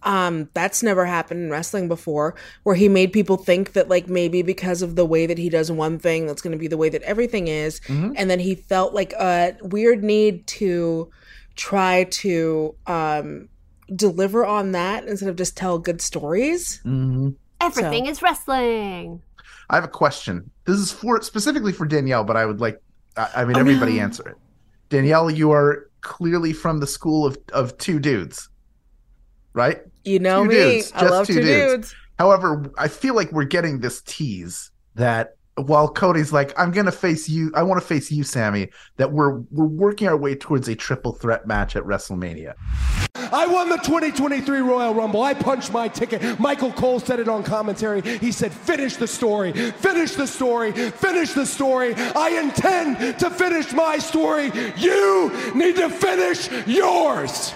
Um, 0.06 0.50
that's 0.54 0.82
never 0.84 1.06
happened 1.06 1.42
in 1.44 1.50
wrestling 1.50 1.88
before, 1.88 2.36
where 2.64 2.76
he 2.76 2.88
made 2.88 3.12
people 3.12 3.38
think 3.38 3.74
that 3.74 3.90
like 3.90 4.08
maybe 4.08 4.42
because 4.44 4.82
of 4.82 4.96
the 4.96 5.06
way 5.06 5.26
that 5.26 5.38
he 5.38 5.50
does 5.50 5.72
one 5.72 6.00
thing, 6.00 6.28
that's 6.28 6.42
going 6.42 6.52
to 6.54 6.60
be 6.60 6.68
the 6.68 6.78
way 6.78 6.90
that 6.90 7.02
everything 7.02 7.48
is, 7.48 7.82
and 7.90 8.30
then 8.30 8.40
he 8.40 8.56
felt 8.56 8.94
like 8.94 9.14
a 9.14 9.56
weird 9.64 10.04
need 10.04 10.46
to 10.48 11.10
try 11.56 12.04
to 12.06 12.76
um 12.88 13.50
deliver 13.96 14.46
on 14.46 14.72
that 14.74 15.06
instead 15.06 15.30
of 15.30 15.36
just 15.36 15.56
tell 15.58 15.78
good 15.80 16.02
stories. 16.02 16.80
hmm 16.84 17.30
everything 17.62 18.06
is 18.06 18.22
wrestling. 18.22 19.22
I 19.70 19.76
have 19.76 19.84
a 19.86 19.88
question. 19.88 20.52
This 20.66 20.78
is 20.78 20.92
for 20.92 21.22
specifically 21.24 21.72
for 21.74 21.86
Danielle, 21.88 22.24
but 22.24 22.38
I 22.38 22.46
would 22.46 22.60
like, 22.62 22.80
I, 23.18 23.30
I 23.38 23.46
mean, 23.46 23.58
Oh, 23.58 23.60
everybody 23.62 23.96
no. 23.96 24.04
answer 24.04 24.28
it. 24.30 24.36
Danielle, 24.90 25.32
you 25.32 25.52
are 25.52 25.90
clearly 26.02 26.54
from 26.54 26.80
the 26.80 26.86
school 26.86 27.26
of, 27.26 27.38
of 27.54 27.76
two 27.80 28.00
dudes, 28.00 28.50
right? 29.54 29.82
You 30.06 30.20
know 30.20 30.44
Two 30.44 30.50
me, 30.50 30.56
dudes, 30.56 30.92
I 30.96 31.06
love 31.08 31.28
two 31.28 31.34
two 31.36 31.42
dudes. 31.42 31.74
dudes. 31.74 31.96
However, 32.20 32.72
I 32.78 32.88
feel 32.88 33.16
like 33.16 33.32
we're 33.32 33.44
getting 33.44 33.80
this 33.80 34.02
tease 34.02 34.72
that 34.96 35.36
while 35.56 35.88
Cody's 35.88 36.32
like, 36.34 36.58
I'm 36.60 36.72
gonna 36.72 36.92
face 36.92 37.28
you, 37.30 37.52
I 37.56 37.64
want 37.64 37.82
to 37.82 37.88
face 37.88 38.12
you, 38.12 38.24
Sammy, 38.24 38.70
that 38.98 39.12
we're 39.12 39.40
we're 39.52 39.66
working 39.66 40.08
our 40.08 40.18
way 40.18 40.36
towards 40.36 40.68
a 40.68 40.76
triple 40.76 41.14
threat 41.14 41.48
match 41.48 41.76
at 41.76 41.84
WrestleMania. 41.84 42.54
I 43.16 43.48
won 43.48 43.70
the 43.70 43.78
2023 43.78 44.60
Royal 44.60 44.94
Rumble. 44.94 45.24
I 45.24 45.34
punched 45.34 45.72
my 45.72 45.88
ticket. 45.88 46.40
Michael 46.40 46.72
Cole 46.74 47.00
said 47.00 47.20
it 47.20 47.28
on 47.28 47.44
commentary. 47.44 48.02
He 48.02 48.32
said, 48.32 48.52
Finish 48.54 48.98
the 48.98 49.08
story, 49.08 49.52
finish 49.54 50.12
the 50.14 50.28
story, 50.28 50.72
finish 50.72 51.34
the 51.34 51.46
story. 51.46 51.96
I 51.96 52.40
intend 52.42 53.20
to 53.20 53.30
finish 53.30 53.72
my 53.74 53.98
story. 53.98 54.52
You 54.78 55.32
need 55.56 55.76
to 55.78 55.90
finish 55.90 56.50
yours. 56.68 57.54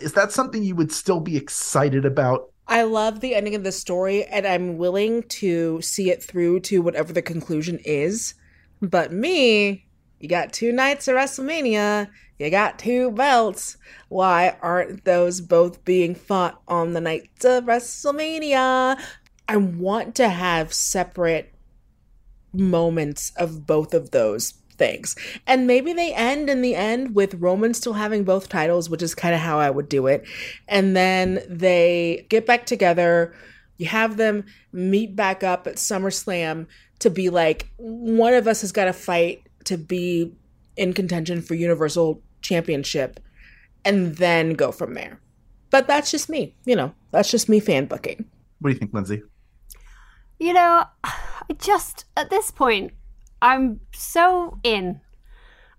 Is 0.00 0.12
that 0.14 0.32
something 0.32 0.62
you 0.62 0.74
would 0.74 0.92
still 0.92 1.20
be 1.20 1.36
excited 1.36 2.04
about? 2.04 2.50
I 2.66 2.82
love 2.82 3.20
the 3.20 3.34
ending 3.34 3.54
of 3.54 3.64
the 3.64 3.72
story 3.72 4.24
and 4.24 4.46
I'm 4.46 4.78
willing 4.78 5.24
to 5.24 5.80
see 5.82 6.10
it 6.10 6.22
through 6.22 6.60
to 6.60 6.80
whatever 6.80 7.12
the 7.12 7.22
conclusion 7.22 7.78
is. 7.84 8.34
But 8.80 9.12
me, 9.12 9.86
you 10.20 10.28
got 10.28 10.52
two 10.52 10.72
nights 10.72 11.08
of 11.08 11.16
WrestleMania, 11.16 12.08
you 12.38 12.50
got 12.50 12.78
two 12.78 13.10
belts. 13.10 13.76
Why 14.08 14.56
aren't 14.62 15.04
those 15.04 15.40
both 15.40 15.84
being 15.84 16.14
fought 16.14 16.60
on 16.66 16.92
the 16.92 17.00
nights 17.00 17.44
of 17.44 17.64
WrestleMania? 17.64 19.00
I 19.48 19.56
want 19.56 20.14
to 20.16 20.28
have 20.28 20.72
separate 20.72 21.54
moments 22.52 23.32
of 23.36 23.66
both 23.66 23.94
of 23.94 24.10
those 24.10 24.54
things. 24.72 25.16
And 25.46 25.66
maybe 25.66 25.92
they 25.92 26.14
end 26.14 26.50
in 26.50 26.62
the 26.62 26.74
end 26.74 27.14
with 27.14 27.34
Roman 27.34 27.74
still 27.74 27.92
having 27.94 28.24
both 28.24 28.48
titles, 28.48 28.90
which 28.90 29.02
is 29.02 29.14
kind 29.14 29.34
of 29.34 29.40
how 29.40 29.58
I 29.58 29.70
would 29.70 29.88
do 29.88 30.06
it. 30.06 30.26
And 30.68 30.96
then 30.96 31.42
they 31.48 32.26
get 32.28 32.46
back 32.46 32.66
together. 32.66 33.34
You 33.78 33.86
have 33.86 34.16
them 34.16 34.44
meet 34.72 35.16
back 35.16 35.42
up 35.42 35.66
at 35.66 35.76
SummerSlam 35.76 36.66
to 37.00 37.10
be 37.10 37.30
like, 37.30 37.68
one 37.76 38.34
of 38.34 38.46
us 38.46 38.60
has 38.60 38.72
got 38.72 38.84
to 38.86 38.92
fight 38.92 39.42
to 39.64 39.76
be 39.76 40.32
in 40.76 40.92
contention 40.92 41.42
for 41.42 41.54
Universal 41.54 42.22
Championship 42.40 43.20
and 43.84 44.16
then 44.16 44.54
go 44.54 44.72
from 44.72 44.94
there. 44.94 45.20
But 45.70 45.86
that's 45.86 46.10
just 46.10 46.28
me, 46.28 46.54
you 46.64 46.76
know, 46.76 46.94
that's 47.10 47.30
just 47.30 47.48
me 47.48 47.60
fan 47.60 47.86
booking. 47.86 48.26
What 48.60 48.70
do 48.70 48.74
you 48.74 48.78
think, 48.78 48.92
Lindsay? 48.92 49.22
You 50.38 50.52
know, 50.52 50.84
I 51.04 51.52
just 51.58 52.04
at 52.16 52.30
this 52.30 52.50
point, 52.50 52.92
I'm 53.42 53.80
so 53.92 54.58
in. 54.62 55.00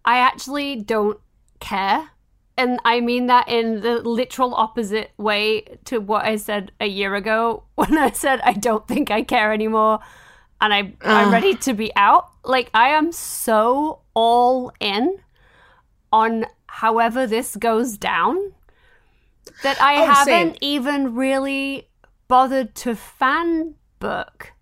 I 0.05 0.17
actually 0.19 0.75
don't 0.75 1.19
care. 1.59 2.09
And 2.55 2.79
I 2.85 2.99
mean 2.99 3.25
that 3.27 3.47
in 3.47 3.81
the 3.81 3.95
literal 4.07 4.53
opposite 4.53 5.11
way 5.17 5.79
to 5.85 5.99
what 5.99 6.25
I 6.25 6.35
said 6.35 6.71
a 6.79 6.85
year 6.85 7.15
ago 7.15 7.63
when 7.75 7.97
I 7.97 8.11
said 8.11 8.41
I 8.43 8.53
don't 8.53 8.87
think 8.87 9.09
I 9.09 9.23
care 9.23 9.51
anymore 9.51 9.99
and 10.61 10.73
I, 10.73 10.93
I'm 11.01 11.31
ready 11.31 11.55
to 11.55 11.73
be 11.73 11.91
out. 11.95 12.29
Like, 12.45 12.69
I 12.73 12.89
am 12.89 13.11
so 13.11 13.99
all 14.13 14.71
in 14.79 15.17
on 16.11 16.45
however 16.67 17.25
this 17.27 17.55
goes 17.55 17.97
down 17.97 18.53
that 19.63 19.81
I 19.81 20.03
Oh, 20.03 20.05
haven't 20.05 20.53
same. 20.53 20.55
even 20.61 21.15
really 21.15 21.89
bothered 22.27 22.75
to 22.75 22.95
fan 22.95 23.75
book, 23.99 24.53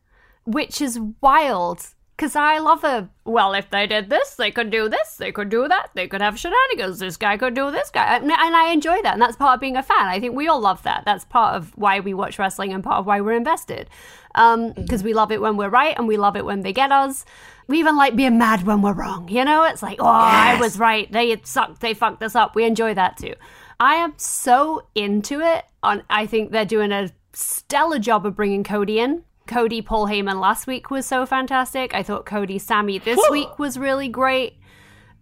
which 0.46 0.81
is 0.81 1.00
wild. 1.22 1.93
Because 2.21 2.35
I 2.35 2.59
love 2.59 2.83
a 2.83 3.09
well, 3.25 3.55
if 3.55 3.71
they 3.71 3.87
did 3.87 4.11
this, 4.11 4.35
they 4.35 4.51
could 4.51 4.69
do 4.69 4.87
this, 4.87 5.15
they 5.15 5.31
could 5.31 5.49
do 5.49 5.67
that, 5.67 5.89
they 5.95 6.07
could 6.07 6.21
have 6.21 6.37
shenanigans. 6.37 6.99
This 6.99 7.17
guy 7.17 7.35
could 7.35 7.55
do 7.55 7.71
this 7.71 7.89
guy, 7.89 8.15
and, 8.15 8.25
and 8.25 8.55
I 8.55 8.71
enjoy 8.71 9.01
that, 9.01 9.13
and 9.13 9.21
that's 9.23 9.35
part 9.35 9.55
of 9.55 9.59
being 9.59 9.75
a 9.75 9.81
fan. 9.81 10.07
I 10.07 10.19
think 10.19 10.35
we 10.35 10.47
all 10.47 10.59
love 10.59 10.83
that. 10.83 11.01
That's 11.03 11.25
part 11.25 11.55
of 11.55 11.75
why 11.75 11.99
we 11.99 12.13
watch 12.13 12.37
wrestling 12.37 12.73
and 12.73 12.83
part 12.83 12.99
of 12.99 13.07
why 13.07 13.21
we're 13.21 13.31
invested. 13.31 13.89
Um, 14.35 14.73
because 14.73 15.01
we 15.01 15.15
love 15.15 15.31
it 15.31 15.41
when 15.41 15.57
we're 15.57 15.69
right, 15.69 15.97
and 15.97 16.07
we 16.07 16.15
love 16.15 16.37
it 16.37 16.45
when 16.45 16.61
they 16.61 16.73
get 16.73 16.91
us. 16.91 17.25
We 17.67 17.79
even 17.79 17.97
like 17.97 18.15
being 18.15 18.37
mad 18.37 18.67
when 18.67 18.83
we're 18.83 18.93
wrong. 18.93 19.27
You 19.27 19.43
know, 19.43 19.63
it's 19.63 19.81
like, 19.81 19.99
oh, 19.99 20.05
I 20.05 20.59
was 20.59 20.77
right. 20.77 21.11
They 21.11 21.35
sucked. 21.43 21.81
They 21.81 21.95
fucked 21.95 22.21
us 22.21 22.35
up. 22.35 22.55
We 22.55 22.65
enjoy 22.65 22.93
that 22.93 23.17
too. 23.17 23.33
I 23.79 23.95
am 23.95 24.13
so 24.17 24.83
into 24.93 25.39
it. 25.39 25.65
On, 25.81 26.03
I 26.07 26.27
think 26.27 26.51
they're 26.51 26.65
doing 26.65 26.91
a 26.91 27.09
stellar 27.33 27.97
job 27.97 28.27
of 28.27 28.35
bringing 28.35 28.63
Cody 28.63 28.99
in. 28.99 29.23
Cody 29.51 29.81
Paul 29.81 30.08
Heyman 30.08 30.39
last 30.39 30.65
week 30.65 30.89
was 30.89 31.05
so 31.05 31.25
fantastic. 31.25 31.93
I 31.93 32.03
thought 32.03 32.25
Cody 32.25 32.58
Sammy 32.58 33.00
this 33.00 33.20
week 33.29 33.60
was 33.60 33.77
really 33.77 34.08
great. 34.08 34.53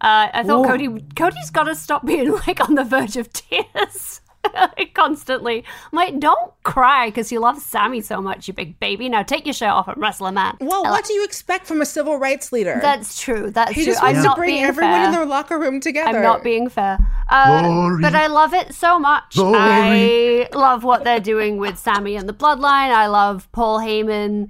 Uh, 0.02 0.30
I 0.32 0.44
thought 0.44 0.68
Cody 0.68 1.04
Cody's 1.16 1.50
got 1.50 1.64
to 1.64 1.74
stop 1.74 2.06
being 2.06 2.32
like 2.48 2.62
on 2.62 2.76
the 2.76 2.84
verge 2.84 3.18
of 3.18 3.34
tears 3.34 4.22
constantly. 4.94 5.64
I'm 5.92 5.96
like, 5.96 6.20
don't 6.20 6.52
cry 6.64 7.08
because 7.08 7.32
you 7.32 7.40
love 7.40 7.60
Sammy 7.60 8.02
so 8.02 8.22
much, 8.22 8.48
you 8.48 8.54
big 8.54 8.80
baby. 8.80 9.10
Now 9.10 9.24
take 9.24 9.46
your 9.46 9.54
shirt 9.54 9.70
off 9.70 9.88
and 9.88 9.98
wrestle 9.98 10.28
a 10.28 10.32
man. 10.32 10.58
Well, 10.60 10.84
what 10.84 11.06
do 11.06 11.14
you 11.14 11.24
expect 11.24 11.66
from 11.66 11.82
a 11.82 11.86
civil 11.86 12.18
rights 12.18 12.52
leader? 12.52 12.80
That's 12.82 13.20
true. 13.20 13.52
That's 13.52 13.72
he 13.72 13.84
true. 13.84 13.94
just 13.94 14.04
I'm 14.04 14.14
wants 14.14 14.26
not 14.26 14.36
to 14.36 14.40
bring 14.40 14.56
being 14.56 14.64
everyone 14.64 14.94
fair. 14.94 15.06
in 15.06 15.12
their 15.12 15.26
locker 15.26 15.60
room 15.60 15.80
together. 15.80 16.18
I'm 16.18 16.24
not 16.24 16.44
being 16.44 16.70
fair. 16.70 16.98
Uh, 17.30 17.98
but 18.02 18.16
I 18.16 18.28
love 18.28 18.54
it 18.54 18.74
so 18.74 19.00
much. 19.00 19.36
I 19.38 20.50
love 20.54 20.84
what 20.84 21.04
they're 21.04 21.20
doing 21.20 21.58
with 21.58 21.78
Sammy 21.78 22.16
and 22.16 22.28
the 22.28 22.34
Bloodline. 22.34 22.92
I 22.92 23.08
love 23.08 23.52
Paul 23.52 23.80
Heyman 23.80 24.50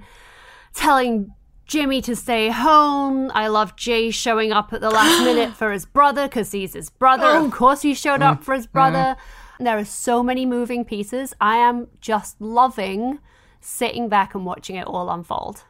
telling 0.74 1.32
Jimmy 1.66 2.02
to 2.02 2.16
stay 2.16 2.48
home. 2.48 3.30
I 3.32 3.46
love 3.46 3.76
Jay 3.76 4.10
showing 4.10 4.50
up 4.50 4.72
at 4.72 4.80
the 4.80 4.90
last 4.90 5.24
minute 5.24 5.54
for 5.54 5.70
his 5.72 5.86
brother 5.86 6.26
because 6.26 6.50
he's 6.50 6.72
his 6.72 6.90
brother. 6.90 7.26
Of 7.26 7.52
course, 7.52 7.82
he 7.82 7.94
showed 7.94 8.22
up 8.22 8.42
for 8.42 8.54
his 8.54 8.66
brother. 8.66 9.16
There 9.60 9.78
are 9.78 9.84
so 9.84 10.22
many 10.22 10.46
moving 10.46 10.84
pieces. 10.84 11.34
I 11.40 11.56
am 11.56 11.88
just 12.00 12.40
loving 12.40 13.18
sitting 13.60 14.08
back 14.08 14.34
and 14.34 14.46
watching 14.46 14.76
it 14.76 14.86
all 14.86 15.10
unfold. 15.10 15.64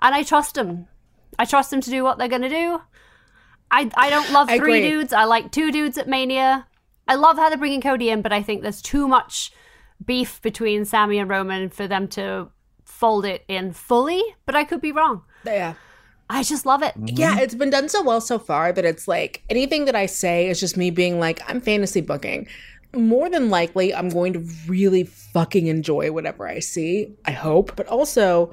And 0.00 0.14
I 0.14 0.22
trust 0.22 0.54
them. 0.54 0.88
I 1.38 1.44
trust 1.44 1.70
them 1.70 1.80
to 1.80 1.90
do 1.90 2.02
what 2.02 2.18
they're 2.18 2.28
going 2.28 2.42
to 2.42 2.48
do. 2.48 2.80
I, 3.70 3.90
I 3.94 4.10
don't 4.10 4.32
love 4.32 4.48
I 4.48 4.58
three 4.58 4.78
agree. 4.78 4.90
dudes. 4.90 5.12
I 5.12 5.24
like 5.24 5.52
two 5.52 5.70
dudes 5.70 5.98
at 5.98 6.08
Mania. 6.08 6.66
I 7.06 7.14
love 7.14 7.36
how 7.36 7.48
they're 7.48 7.58
bringing 7.58 7.80
Cody 7.80 8.10
in, 8.10 8.22
but 8.22 8.32
I 8.32 8.42
think 8.42 8.62
there's 8.62 8.82
too 8.82 9.06
much 9.06 9.52
beef 10.04 10.42
between 10.42 10.84
Sammy 10.84 11.18
and 11.18 11.28
Roman 11.30 11.68
for 11.68 11.86
them 11.86 12.08
to 12.08 12.48
fold 12.84 13.24
it 13.24 13.44
in 13.48 13.72
fully. 13.72 14.22
But 14.46 14.56
I 14.56 14.64
could 14.64 14.80
be 14.80 14.92
wrong. 14.92 15.22
Yeah. 15.44 15.74
I 16.30 16.42
just 16.42 16.66
love 16.66 16.82
it. 16.82 16.94
Mm-hmm. 16.94 17.16
Yeah, 17.16 17.38
it's 17.40 17.54
been 17.54 17.70
done 17.70 17.88
so 17.88 18.02
well 18.02 18.20
so 18.20 18.38
far 18.38 18.72
that 18.72 18.84
it's 18.84 19.08
like 19.08 19.42
anything 19.48 19.86
that 19.86 19.96
I 19.96 20.06
say 20.06 20.48
is 20.48 20.60
just 20.60 20.76
me 20.76 20.90
being 20.90 21.18
like, 21.18 21.40
I'm 21.48 21.60
fantasy 21.60 22.00
booking. 22.02 22.46
More 22.94 23.28
than 23.28 23.50
likely, 23.50 23.94
I'm 23.94 24.08
going 24.08 24.32
to 24.32 24.46
really 24.66 25.04
fucking 25.04 25.66
enjoy 25.66 26.10
whatever 26.12 26.48
I 26.48 26.60
see. 26.60 27.14
I 27.24 27.32
hope. 27.32 27.76
But 27.76 27.86
also, 27.88 28.52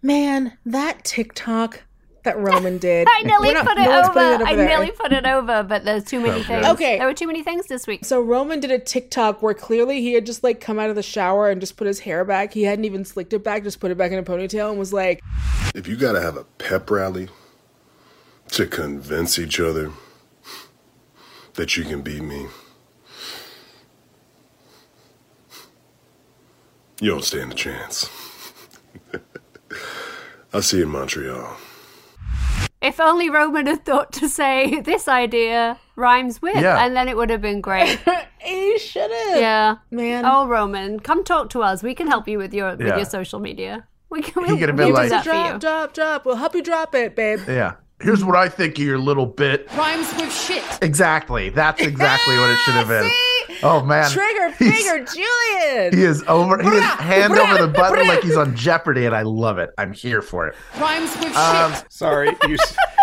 man, 0.00 0.56
that 0.64 1.02
TikTok 1.04 1.82
that 2.24 2.38
Roman 2.38 2.78
did. 2.88 3.08
I 3.10 3.22
nearly 3.22 3.52
not- 3.52 3.66
put 3.66 3.78
it 3.78 3.82
no 3.84 3.98
over. 4.02 4.12
putting 4.12 4.40
it 4.46 4.46
I 4.52 4.54
there. 4.54 4.68
nearly 4.68 4.90
put 4.92 5.12
it 5.12 5.26
over, 5.26 5.64
but 5.64 5.84
there's 5.84 6.04
too 6.04 6.20
many 6.20 6.42
things. 6.44 6.64
Okay. 6.66 6.98
There 6.98 7.06
were 7.08 7.14
too 7.14 7.26
many 7.26 7.42
things 7.42 7.66
this 7.66 7.84
week. 7.88 8.04
So 8.04 8.20
Roman 8.20 8.60
did 8.60 8.70
a 8.70 8.78
TikTok 8.78 9.42
where 9.42 9.54
clearly 9.54 10.00
he 10.02 10.12
had 10.12 10.24
just 10.24 10.44
like 10.44 10.60
come 10.60 10.78
out 10.78 10.88
of 10.88 10.94
the 10.94 11.02
shower 11.02 11.50
and 11.50 11.60
just 11.60 11.76
put 11.76 11.88
his 11.88 11.98
hair 11.98 12.24
back. 12.24 12.54
He 12.54 12.62
hadn't 12.62 12.84
even 12.84 13.04
slicked 13.04 13.32
it 13.32 13.42
back, 13.42 13.64
just 13.64 13.80
put 13.80 13.90
it 13.90 13.98
back 13.98 14.12
in 14.12 14.18
a 14.20 14.22
ponytail 14.22 14.70
and 14.70 14.78
was 14.78 14.92
like, 14.92 15.20
If 15.74 15.88
you 15.88 15.96
gotta 15.96 16.20
have 16.20 16.36
a 16.36 16.44
pep 16.44 16.88
rally 16.92 17.28
to 18.52 18.66
convince 18.66 19.36
each 19.38 19.58
other 19.58 19.90
that 21.54 21.76
you 21.76 21.82
can 21.84 22.02
beat 22.02 22.22
me, 22.22 22.46
you 27.02 27.10
don't 27.10 27.24
stand 27.24 27.52
a 27.52 27.54
chance. 27.54 28.08
I'll 30.54 30.62
see 30.62 30.78
you 30.78 30.84
in 30.84 30.90
Montreal. 30.90 31.56
If 32.80 32.98
only 33.00 33.30
Roman 33.30 33.66
had 33.66 33.84
thought 33.84 34.12
to 34.14 34.28
say 34.28 34.80
this 34.80 35.08
idea 35.08 35.78
rhymes 35.96 36.42
with, 36.42 36.56
Yeah. 36.56 36.84
and 36.84 36.94
then 36.96 37.08
it 37.08 37.16
would 37.16 37.30
have 37.30 37.40
been 37.40 37.60
great. 37.60 37.98
he 38.40 38.78
should 38.78 39.10
have. 39.10 39.40
yeah, 39.40 39.76
Man. 39.90 40.24
Oh, 40.26 40.46
Roman, 40.46 41.00
come 41.00 41.22
talk 41.24 41.50
to 41.50 41.62
us. 41.62 41.82
We 41.82 41.94
can 41.94 42.06
help 42.08 42.26
you 42.28 42.38
with 42.38 42.52
your 42.52 42.76
with 42.76 42.86
your 42.96 43.04
social 43.04 43.38
media. 43.40 43.86
We 44.10 44.20
can. 44.22 44.44
He 44.44 44.50
We'll, 44.52 44.58
could 44.60 44.68
have 44.70 44.78
we'll 44.78 44.88
been 44.88 44.94
like- 44.94 45.10
for 45.12 45.24
drop, 45.24 45.52
you. 45.54 45.58
drop, 45.60 45.94
drop. 45.94 46.24
We'll 46.26 46.36
help 46.36 46.54
you 46.54 46.62
drop 46.62 46.94
it, 46.94 47.14
babe. 47.16 47.40
Yeah. 47.48 47.74
Here's 48.00 48.24
what 48.24 48.34
I 48.36 48.48
think 48.48 48.76
of 48.78 48.84
your 48.84 48.98
little 48.98 49.26
bit. 49.26 49.68
Rhymes 49.76 50.12
with 50.16 50.32
shit. 50.34 50.64
Exactly. 50.82 51.50
That's 51.50 51.80
exactly 51.80 52.36
what 52.36 52.50
it 52.50 52.56
should 52.58 52.74
have 52.74 52.88
been. 52.96 53.08
See? 53.08 53.31
Oh 53.62 53.84
man. 53.84 54.10
Trigger 54.10 54.50
He's- 54.58 55.14
Julian. 55.14 55.94
He 55.96 56.02
is 56.04 56.22
over. 56.28 56.60
He 56.62 56.68
is 56.68 56.82
hand 56.82 57.32
over 57.34 57.58
the 57.66 57.68
button 57.72 58.06
like 58.08 58.22
he's 58.22 58.36
on 58.36 58.54
Jeopardy, 58.56 59.06
and 59.06 59.14
I 59.14 59.22
love 59.22 59.58
it. 59.58 59.70
I'm 59.78 59.92
here 59.92 60.20
for 60.22 60.48
it. 60.48 60.54
Rhymes 60.78 61.14
with 61.18 61.36
Um, 61.36 61.72
shit. 61.72 61.92
Sorry, 61.92 62.28
you 62.48 62.56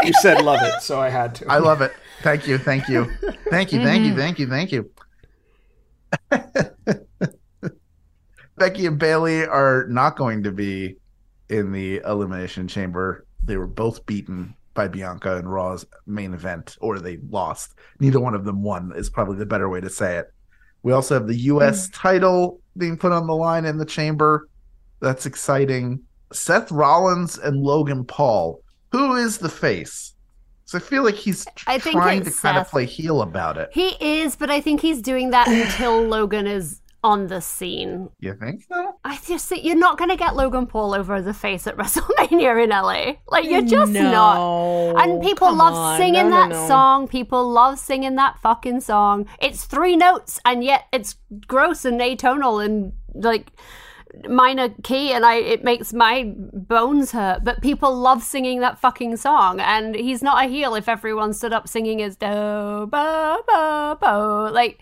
you 0.03 0.13
said 0.21 0.41
love 0.43 0.59
it, 0.61 0.81
so 0.81 0.99
I 0.99 1.09
had 1.09 1.35
to. 1.35 1.47
I 1.47 1.57
love 1.59 1.81
it. 1.81 1.93
Thank 2.21 2.47
you. 2.47 2.57
Thank 2.57 2.89
you. 2.89 3.05
Thank 3.49 3.71
you. 3.71 3.83
Thank 3.83 4.03
you. 4.05 4.15
Thank 4.15 4.39
you. 4.39 4.47
Thank 4.47 4.71
you. 4.71 4.89
Becky 8.57 8.85
and 8.87 8.99
Bayley 8.99 9.45
are 9.45 9.85
not 9.87 10.17
going 10.17 10.43
to 10.43 10.51
be 10.51 10.97
in 11.49 11.71
the 11.71 12.01
Elimination 12.05 12.67
Chamber. 12.67 13.25
They 13.43 13.55
were 13.57 13.67
both 13.67 14.05
beaten 14.05 14.53
by 14.73 14.87
Bianca 14.89 15.37
in 15.37 15.47
Raw's 15.47 15.85
main 16.05 16.33
event, 16.33 16.77
or 16.81 16.99
they 16.99 17.17
lost. 17.29 17.75
Neither 17.99 18.19
one 18.19 18.35
of 18.35 18.43
them 18.43 18.61
won, 18.61 18.91
is 18.95 19.09
probably 19.09 19.37
the 19.37 19.45
better 19.45 19.69
way 19.69 19.79
to 19.81 19.89
say 19.89 20.17
it. 20.17 20.31
We 20.83 20.93
also 20.93 21.15
have 21.15 21.27
the 21.27 21.35
U.S. 21.35 21.87
Hmm. 21.87 21.93
title 21.93 22.61
being 22.77 22.97
put 22.97 23.11
on 23.11 23.27
the 23.27 23.35
line 23.35 23.65
in 23.65 23.77
the 23.77 23.85
chamber. 23.85 24.47
That's 25.01 25.25
exciting. 25.25 26.01
Seth 26.31 26.71
Rollins 26.71 27.37
and 27.37 27.57
Logan 27.57 28.05
Paul. 28.05 28.61
Who 28.91 29.15
is 29.15 29.37
the 29.37 29.49
face? 29.49 30.13
So 30.65 30.77
I 30.77 30.81
feel 30.81 31.03
like 31.03 31.15
he's 31.15 31.47
I 31.65 31.79
think 31.79 31.95
trying 31.95 32.21
to 32.21 32.27
it's 32.27 32.39
kind 32.39 32.57
of 32.57 32.69
play 32.69 32.85
heel 32.85 33.21
about 33.21 33.57
it. 33.57 33.69
He 33.73 33.95
is, 33.99 34.35
but 34.35 34.51
I 34.51 34.61
think 34.61 34.81
he's 34.81 35.01
doing 35.01 35.31
that 35.31 35.47
until 35.47 36.03
Logan 36.03 36.45
is 36.45 36.81
on 37.03 37.27
the 37.27 37.39
scene. 37.41 38.09
You 38.19 38.33
think 38.35 38.63
so? 38.67 38.95
I 39.05 39.17
just 39.25 39.47
think 39.47 39.63
you're 39.63 39.77
not 39.77 39.97
going 39.97 40.09
to 40.09 40.15
get 40.17 40.35
Logan 40.35 40.67
Paul 40.67 40.93
over 40.93 41.13
as 41.15 41.25
a 41.27 41.33
face 41.33 41.65
at 41.67 41.77
WrestleMania 41.81 42.63
in 42.63 42.69
LA. 42.71 43.13
Like 43.27 43.45
you're 43.45 43.61
just 43.61 43.91
No. 43.91 44.11
not. 44.11 45.03
And 45.03 45.21
people 45.21 45.47
Come 45.47 45.57
love 45.59 45.73
on. 45.75 45.97
singing 45.97 46.29
No, 46.29 46.29
no, 46.29 46.35
that 46.35 46.49
no. 46.49 46.67
song. 46.67 47.07
People 47.07 47.49
love 47.49 47.79
singing 47.79 48.15
that 48.15 48.37
fucking 48.39 48.81
song. 48.81 49.27
It's 49.41 49.63
three 49.65 49.95
notes, 49.95 50.39
and 50.43 50.63
yet 50.63 50.87
it's 50.91 51.15
gross 51.47 51.85
and 51.85 52.01
atonal 52.01 52.63
and 52.63 52.93
like 53.13 53.51
minor 54.27 54.69
key, 54.83 55.13
and 55.13 55.25
I 55.25 55.35
it 55.35 55.63
makes 55.63 55.93
my 55.93 56.33
bones 56.35 57.11
hurt. 57.11 57.43
But 57.43 57.61
people 57.61 57.95
love 57.95 58.23
singing 58.23 58.59
that 58.59 58.79
fucking 58.79 59.17
song, 59.17 59.59
and 59.59 59.95
he's 59.95 60.21
not 60.21 60.43
a 60.43 60.49
heel 60.49 60.75
if 60.75 60.89
everyone 60.89 61.33
stood 61.33 61.53
up 61.53 61.67
singing 61.67 61.99
his 61.99 62.15
do 62.15 62.87
ba 62.89 63.37
ba 63.47 63.97
bo. 64.01 64.49
Like, 64.51 64.79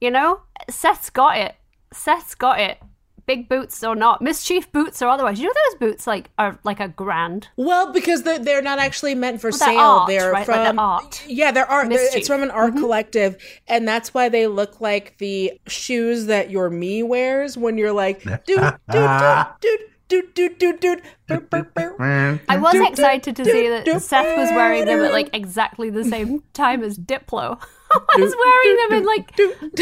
you 0.00 0.10
know, 0.10 0.40
Seth's 0.70 1.10
got 1.10 1.36
it. 1.38 1.54
Seth's 1.92 2.34
got 2.34 2.60
it. 2.60 2.78
Big 3.26 3.48
boots 3.48 3.82
or 3.82 3.96
not, 3.96 4.20
mischief 4.20 4.70
boots 4.70 5.00
or 5.00 5.08
otherwise. 5.08 5.40
You 5.40 5.46
know 5.46 5.54
those 5.70 5.78
boots 5.78 6.06
like 6.06 6.28
are 6.38 6.58
like 6.62 6.78
a 6.78 6.88
grand. 6.88 7.48
Well, 7.56 7.90
because 7.90 8.22
they're, 8.22 8.38
they're 8.38 8.60
not 8.60 8.78
actually 8.78 9.14
meant 9.14 9.40
for 9.40 9.48
well, 9.48 9.58
sale. 9.58 9.74
They're, 9.76 9.86
art, 9.86 10.06
they're 10.06 10.32
right? 10.32 10.44
from 10.44 10.58
like 10.58 10.74
the 10.74 10.80
art. 10.80 11.24
Yeah, 11.26 11.50
they're 11.50 11.70
art. 11.70 11.88
They're, 11.88 12.16
it's 12.16 12.28
from 12.28 12.42
an 12.42 12.50
art 12.50 12.72
mm-hmm. 12.72 12.80
collective, 12.80 13.42
and 13.66 13.88
that's 13.88 14.12
why 14.12 14.28
they 14.28 14.46
look 14.46 14.82
like 14.82 15.16
the 15.16 15.58
shoes 15.66 16.26
that 16.26 16.50
your 16.50 16.68
me 16.68 17.02
wears 17.02 17.56
when 17.56 17.78
you're 17.78 17.92
like 17.92 18.22
dude 18.44 18.74
dude 18.90 19.10
dude 19.60 19.80
dude 20.08 20.34
dude, 20.34 20.58
dude, 20.58 20.80
dude. 20.80 21.02
I 21.28 22.58
was 22.58 22.74
excited 22.74 23.36
to 23.36 23.44
see 23.44 23.68
that 23.68 24.02
Seth 24.02 24.36
was 24.36 24.50
wearing 24.50 24.84
them 24.84 25.00
at 25.00 25.12
like 25.12 25.30
exactly 25.32 25.90
the 25.90 26.04
same 26.04 26.42
time 26.52 26.82
as 26.82 26.98
Diplo. 26.98 27.62
I 28.10 28.16
was 28.18 28.34
wearing 28.44 28.76
them 28.88 28.98
in 28.98 29.04
like 29.06 29.40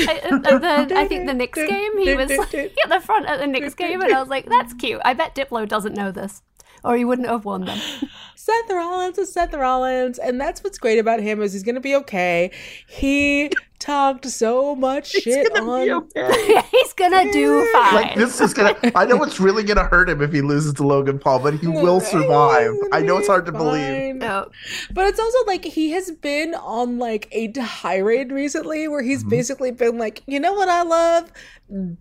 at- 0.09 0.33
at 0.45 0.88
the, 0.88 0.97
I 0.97 1.07
think 1.09 1.26
the 1.26 1.35
Knicks 1.35 1.59
game. 1.59 1.99
He 1.99 2.14
was 2.14 2.31
like 2.31 2.54
at 2.54 2.88
the 2.88 3.00
front 3.00 3.26
at 3.26 3.38
the 3.40 3.47
Knicks 3.47 3.75
game, 3.75 4.00
and 4.00 4.12
I 4.12 4.21
was 4.21 4.28
like, 4.28 4.47
"That's 4.47 4.75
cute." 4.75 5.00
I 5.04 5.14
bet 5.14 5.35
Diplo 5.35 5.66
doesn't 5.69 5.95
know 5.95 6.11
this, 6.12 6.42
or 6.85 6.97
he 6.97 7.04
wouldn't 7.04 7.28
have 7.28 7.45
worn 7.45 7.64
them. 7.66 7.78
Seth 8.37 8.71
Rollins 8.71 9.19
is 9.19 9.33
Seth 9.33 9.54
Rollins, 9.54 10.19
and 10.19 10.40
that's 10.40 10.64
what's 10.64 10.76
great 10.78 10.99
about 10.99 11.21
him 11.21 11.40
is 11.42 11.52
he's 11.52 11.62
gonna 11.62 11.81
be 11.81 11.95
okay. 11.95 12.50
He 12.88 13.50
talked 13.78 14.26
so 14.26 14.75
much 14.76 15.11
shit 15.11 15.57
on. 15.61 16.09
He's 16.71 16.92
gonna 16.92 17.31
do 17.33 17.69
fine. 17.73 17.95
Like 17.95 18.14
this 18.16 18.40
is 18.40 18.52
gonna. 18.52 18.76
I 18.97 19.04
know 19.04 19.23
it's 19.23 19.38
really 19.38 19.62
gonna 19.62 19.85
hurt 19.85 20.09
him 20.09 20.21
if 20.23 20.33
he 20.33 20.40
loses 20.40 20.75
to 20.75 20.87
Logan 20.87 21.19
Paul, 21.21 21.38
but 21.40 21.54
he 21.54 21.69
will 21.69 22.00
survive. 22.00 22.73
I 22.92 23.00
know 23.00 23.16
it's 23.19 23.28
hard 23.28 23.47
to 23.47 23.52
believe. 23.52 24.01
Fine. 24.23 24.29
No. 24.33 24.50
But 24.93 25.07
it's 25.07 25.19
also 25.21 25.38
like 25.47 25.64
he 25.64 25.91
has 25.91 26.11
been 26.12 26.55
on 26.55 26.99
like 26.99 27.29
a 27.33 27.49
tirade 27.49 28.31
recently 28.33 28.87
where 28.88 29.00
Mm-hmm. 29.02 29.09
he's 29.11 29.25
basically 29.25 29.71
been 29.73 29.99
like, 29.99 30.23
you 30.26 30.38
know 30.41 30.52
what 30.52 30.69
I 30.69 30.83
love? 30.83 31.33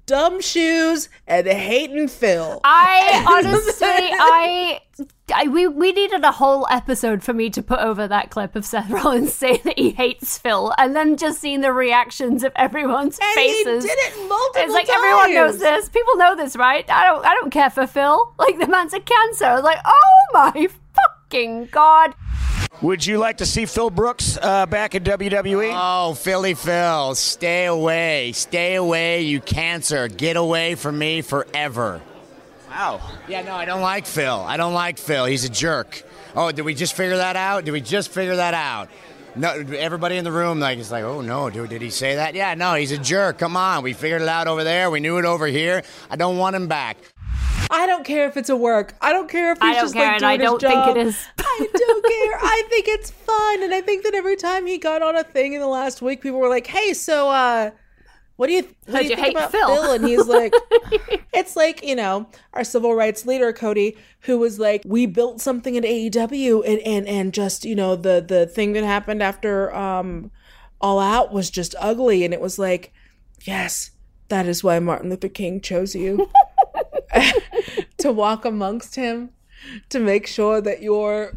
Dumb 0.05 0.41
shoes 0.41 1.09
and 1.27 1.47
hating 1.47 2.09
Phil. 2.09 2.59
I 2.63 3.25
honestly, 3.45 3.87
I, 3.87 4.81
I, 5.33 5.47
we 5.47 5.65
we 5.67 5.93
needed 5.93 6.23
a 6.25 6.31
whole 6.31 6.67
episode 6.69 7.23
for 7.23 7.33
me 7.33 7.49
to 7.51 7.63
put 7.63 7.79
over 7.79 8.05
that 8.07 8.29
clip 8.31 8.55
of 8.57 8.65
Seth 8.65 8.89
Rollins 8.91 9.33
saying 9.33 9.61
that 9.63 9.79
he 9.79 9.91
hates 9.91 10.37
Phil, 10.37 10.73
and 10.77 10.93
then 10.95 11.15
just 11.15 11.39
seeing 11.39 11.61
the 11.61 11.71
reactions 11.71 12.43
of 12.43 12.51
everyone's 12.57 13.17
and 13.19 13.33
faces. 13.33 13.83
he 13.83 13.89
did 13.89 13.97
it 13.99 14.27
multiple 14.27 14.61
It's 14.63 14.73
like 14.73 14.87
times. 14.87 14.97
everyone 14.97 15.33
knows 15.33 15.57
this. 15.59 15.87
People 15.89 16.17
know 16.17 16.35
this, 16.35 16.57
right? 16.57 16.87
I 16.89 17.05
don't. 17.05 17.25
I 17.25 17.33
don't 17.35 17.49
care 17.51 17.69
for 17.69 17.87
Phil. 17.87 18.33
Like 18.37 18.59
the 18.59 18.67
man's 18.67 18.93
a 18.93 18.99
cancer. 18.99 19.45
I 19.45 19.53
was 19.55 19.63
like, 19.63 19.79
oh 19.85 20.23
my 20.33 20.67
fucking 21.31 21.65
god. 21.67 22.13
Would 22.81 23.05
you 23.05 23.17
like 23.17 23.37
to 23.37 23.45
see 23.45 23.65
Phil 23.65 23.89
Brooks 23.89 24.37
uh, 24.41 24.65
back 24.65 24.95
in 24.95 25.03
WWE? 25.03 25.71
Oh, 25.73 26.13
Philly 26.13 26.55
Phil, 26.55 27.15
stay 27.15 27.65
away. 27.65 28.31
Stay 28.33 28.75
away, 28.75 29.21
you 29.21 29.39
cancer. 29.39 30.07
Get 30.07 30.35
away 30.35 30.75
from 30.75 30.97
me 30.97 31.21
forever. 31.21 32.01
Wow. 32.69 33.01
Yeah, 33.27 33.43
no, 33.43 33.53
I 33.53 33.65
don't 33.65 33.81
like 33.81 34.05
Phil. 34.05 34.41
I 34.41 34.57
don't 34.57 34.73
like 34.73 34.97
Phil. 34.97 35.25
He's 35.25 35.45
a 35.45 35.49
jerk. 35.49 36.03
Oh, 36.35 36.51
did 36.51 36.63
we 36.63 36.73
just 36.73 36.93
figure 36.93 37.17
that 37.17 37.35
out? 37.35 37.65
Did 37.65 37.71
we 37.71 37.81
just 37.81 38.09
figure 38.09 38.37
that 38.37 38.53
out? 38.53 38.89
No, 39.35 39.51
everybody 39.51 40.17
in 40.17 40.25
the 40.25 40.31
room 40.31 40.59
like 40.59 40.77
is 40.77 40.91
like, 40.91 41.05
oh 41.05 41.21
no, 41.21 41.49
dude, 41.49 41.69
did 41.69 41.81
he 41.81 41.89
say 41.89 42.15
that? 42.15 42.35
Yeah, 42.35 42.53
no, 42.55 42.73
he's 42.73 42.91
a 42.91 42.97
jerk. 42.97 43.37
Come 43.37 43.55
on, 43.55 43.83
we 43.83 43.93
figured 43.93 44.21
it 44.21 44.27
out 44.27 44.47
over 44.47 44.63
there. 44.65 44.89
We 44.89 44.99
knew 44.99 45.17
it 45.19 45.25
over 45.25 45.47
here. 45.47 45.83
I 46.09 46.17
don't 46.17 46.37
want 46.37 46.55
him 46.55 46.67
back. 46.67 46.97
I 47.69 47.85
don't 47.85 48.03
care 48.03 48.27
if 48.27 48.35
it's 48.35 48.49
a 48.49 48.55
work. 48.55 48.95
I 49.01 49.13
don't 49.13 49.29
care 49.29 49.53
if 49.53 49.59
he's 49.61 49.75
just 49.77 49.93
care, 49.93 50.11
like 50.11 50.19
doing 50.19 50.29
I 50.29 50.33
his 50.33 50.41
don't 50.43 50.61
think 50.61 50.73
job. 50.73 50.97
it 50.97 51.07
is. 51.07 51.27
I 51.39 51.67
don't 51.73 52.05
care. 52.05 52.39
I 52.41 52.63
think 52.69 52.87
it's 52.89 53.11
fun, 53.11 53.63
and 53.63 53.73
I 53.73 53.81
think 53.81 54.03
that 54.03 54.13
every 54.13 54.35
time 54.35 54.67
he 54.67 54.77
got 54.77 55.01
on 55.01 55.15
a 55.15 55.23
thing 55.23 55.53
in 55.53 55.61
the 55.61 55.67
last 55.67 56.01
week, 56.01 56.21
people 56.21 56.39
were 56.39 56.49
like, 56.49 56.67
"Hey, 56.67 56.93
so 56.93 57.29
uh, 57.29 57.71
what 58.35 58.47
do 58.47 58.53
you 58.53 58.63
what 58.87 58.99
do 58.99 59.03
you 59.05 59.09
you 59.11 59.15
think 59.15 59.19
hate 59.27 59.35
about 59.35 59.51
Phil?" 59.51 59.67
Phil?" 59.67 59.91
And 59.93 60.05
he's 60.05 60.27
like, 60.27 60.53
"It's 61.33 61.55
like 61.55 61.81
you 61.83 61.95
know 61.95 62.27
our 62.53 62.65
civil 62.65 62.93
rights 62.93 63.25
leader 63.25 63.53
Cody, 63.53 63.95
who 64.21 64.37
was 64.37 64.59
like, 64.59 64.83
we 64.85 65.05
built 65.05 65.39
something 65.39 65.77
at 65.77 65.83
AEW, 65.83 66.63
and 66.67 66.79
and 66.79 67.07
and 67.07 67.33
just 67.33 67.63
you 67.63 67.75
know 67.75 67.95
the 67.95 68.23
the 68.27 68.47
thing 68.47 68.73
that 68.73 68.83
happened 68.83 69.23
after 69.23 69.73
um 69.73 70.29
All 70.81 70.99
Out 70.99 71.31
was 71.31 71.49
just 71.49 71.73
ugly, 71.79 72.25
and 72.25 72.33
it 72.33 72.41
was 72.41 72.59
like, 72.59 72.91
yes, 73.43 73.91
that 74.27 74.45
is 74.45 74.61
why 74.61 74.77
Martin 74.79 75.09
Luther 75.09 75.29
King 75.29 75.61
chose 75.61 75.95
you." 75.95 76.29
to 77.97 78.11
walk 78.11 78.45
amongst 78.45 78.95
him 78.95 79.31
to 79.89 79.99
make 79.99 80.27
sure 80.27 80.61
that 80.61 80.81
you're 80.81 81.33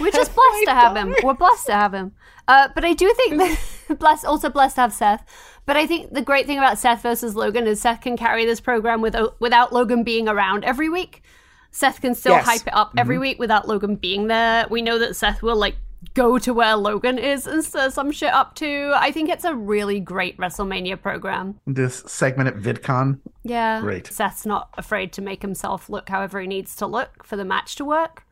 We're 0.00 0.10
just 0.10 0.34
blessed 0.34 0.64
to 0.66 0.74
have 0.74 0.96
him. 0.96 1.14
We're 1.22 1.34
blessed 1.34 1.66
to 1.66 1.72
have 1.72 1.94
him. 1.94 2.12
Uh, 2.48 2.68
but 2.74 2.84
I 2.84 2.92
do 2.92 3.12
think 3.14 3.38
that 3.38 3.58
blessed, 3.98 4.24
also 4.24 4.48
blessed 4.50 4.76
to 4.76 4.82
have 4.82 4.92
Seth. 4.92 5.24
But 5.64 5.76
I 5.76 5.86
think 5.86 6.12
the 6.12 6.22
great 6.22 6.46
thing 6.46 6.58
about 6.58 6.78
Seth 6.78 7.02
versus 7.02 7.36
Logan 7.36 7.66
is 7.66 7.80
Seth 7.80 8.00
can 8.00 8.16
carry 8.16 8.44
this 8.44 8.60
program 8.60 9.00
without 9.00 9.40
without 9.40 9.72
Logan 9.72 10.02
being 10.02 10.28
around 10.28 10.64
every 10.64 10.88
week. 10.88 11.22
Seth 11.70 12.00
can 12.00 12.14
still 12.14 12.32
Yes. 12.34 12.44
hype 12.44 12.66
it 12.66 12.74
up 12.74 12.92
every 12.98 13.16
week 13.18 13.38
without 13.38 13.66
Logan 13.68 13.96
being 13.96 14.26
there. 14.26 14.66
We 14.68 14.82
know 14.82 14.98
that 14.98 15.16
Seth 15.16 15.40
will 15.40 15.56
like 15.56 15.76
go 16.14 16.38
to 16.38 16.52
where 16.52 16.76
Logan 16.76 17.18
is 17.18 17.46
and 17.46 17.64
stir 17.64 17.90
some 17.90 18.10
shit 18.12 18.32
up 18.32 18.54
too. 18.54 18.92
I 18.94 19.12
think 19.12 19.28
it's 19.28 19.44
a 19.44 19.54
really 19.54 20.00
great 20.00 20.36
WrestleMania 20.36 21.00
program. 21.00 21.58
This 21.66 22.02
segment 22.06 22.48
at 22.48 22.56
VidCon. 22.56 23.20
Yeah. 23.42 23.80
Great. 23.80 24.06
Seth's 24.08 24.46
not 24.46 24.68
afraid 24.76 25.12
to 25.14 25.22
make 25.22 25.42
himself 25.42 25.88
look 25.88 26.08
however 26.08 26.40
he 26.40 26.46
needs 26.46 26.76
to 26.76 26.86
look 26.86 27.24
for 27.24 27.36
the 27.36 27.44
match 27.44 27.76
to 27.76 27.84
work. 27.84 28.24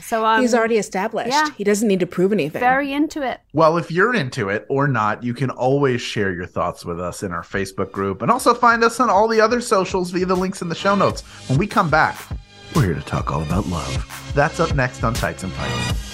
So 0.00 0.24
um, 0.24 0.40
he's 0.40 0.54
already 0.54 0.78
established. 0.78 1.28
yeah. 1.28 1.50
He 1.56 1.64
doesn't 1.64 1.86
need 1.86 2.00
to 2.00 2.06
prove 2.06 2.32
anything. 2.32 2.60
very 2.60 2.92
into 2.92 3.20
it. 3.22 3.40
Well, 3.52 3.76
if 3.76 3.90
you're 3.90 4.14
into 4.14 4.48
it 4.48 4.64
or 4.70 4.88
not, 4.88 5.22
you 5.22 5.34
can 5.34 5.50
always 5.50 6.00
share 6.00 6.32
your 6.32 6.46
thoughts 6.46 6.84
with 6.84 6.98
us 6.98 7.22
in 7.22 7.30
our 7.30 7.42
Facebook 7.42 7.92
group 7.92 8.22
and 8.22 8.30
also 8.30 8.54
find 8.54 8.82
us 8.82 9.00
on 9.00 9.10
all 9.10 9.28
the 9.28 9.40
other 9.40 9.60
socials 9.60 10.10
via 10.10 10.24
the 10.24 10.34
links 10.34 10.62
in 10.62 10.68
the 10.70 10.74
show 10.74 10.94
notes. 10.94 11.20
When 11.48 11.58
we 11.58 11.66
come 11.66 11.90
back, 11.90 12.18
we're 12.74 12.84
here 12.86 12.94
to 12.94 13.02
talk 13.02 13.30
all 13.30 13.42
about 13.42 13.66
love. 13.66 14.32
That's 14.34 14.60
up 14.60 14.74
next 14.74 15.04
on 15.04 15.12
Tights 15.12 15.44
and 15.44 15.52
Fights. 15.52 16.11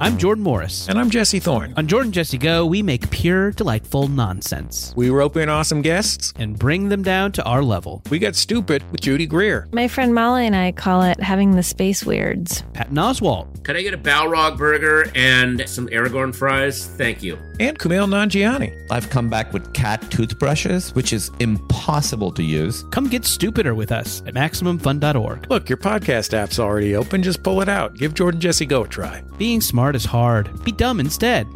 I'm 0.00 0.16
Jordan 0.16 0.44
Morris. 0.44 0.88
And 0.88 0.98
I'm 0.98 1.10
Jesse 1.10 1.40
Thorn. 1.40 1.74
On 1.76 1.86
Jordan 1.86 2.12
Jesse 2.12 2.38
Go, 2.38 2.64
we 2.64 2.82
make 2.82 3.10
pure, 3.10 3.50
delightful 3.52 4.06
nonsense 4.08 4.92
We 4.96 5.10
rope 5.10 5.36
in 5.36 5.48
awesome 5.48 5.82
guests. 5.82 6.32
and 6.38 6.58
bring 6.58 6.88
them 6.88 7.02
down 7.02 7.32
to 7.32 7.44
our 7.44 7.62
level. 7.62 8.02
We 8.10 8.18
get 8.18 8.36
stupid 8.36 8.82
with 8.92 9.00
Judy 9.00 9.26
Greer. 9.26 9.66
My 9.72 9.88
friend 9.88 10.14
Molly 10.14 10.46
and 10.46 10.54
I 10.56 10.72
call 10.72 11.02
it 11.02 11.20
having 11.20 11.52
the 11.56 11.62
space 11.62 12.04
weirds. 12.04 12.62
Patton 12.72 12.96
Oswalt, 12.96 13.64
Could 13.64 13.76
I 13.76 13.82
get 13.82 13.92
a 13.94 13.98
Balrog 13.98 14.56
burger 14.56 15.10
and 15.14 15.68
some 15.68 15.88
Aragorn 15.88 16.34
fries? 16.34 16.86
Thank 16.86 17.22
you. 17.22 17.36
And 17.60 17.76
Kumail 17.78 18.06
Nanjiani. 18.08 18.86
I've 18.90 19.10
come 19.10 19.28
back 19.28 19.52
with 19.52 19.72
cat 19.74 20.00
toothbrushes, 20.12 20.94
which 20.94 21.12
is 21.12 21.30
impossible 21.40 22.30
to 22.32 22.42
use. 22.42 22.84
come 22.92 23.08
get 23.08 23.24
stupider 23.24 23.74
with 23.74 23.90
us 23.90 24.22
at 24.26 24.34
MaximumFun.org. 24.34 25.50
Look, 25.50 25.68
your 25.68 25.76
podcast 25.78 26.34
app's 26.34 26.58
already 26.60 26.94
open. 26.94 27.22
Just 27.22 27.42
pull 27.42 27.60
it 27.60 27.68
out. 27.68 27.96
Give 27.96 28.14
Jordan 28.14 28.40
Jesse 28.40 28.64
Go 28.66 28.84
a 28.84 28.88
try. 28.88 29.22
Being 29.38 29.60
smart 29.68 29.94
is 29.94 30.04
hard. 30.06 30.64
Be 30.64 30.72
dumb 30.72 30.98
instead. 30.98 31.46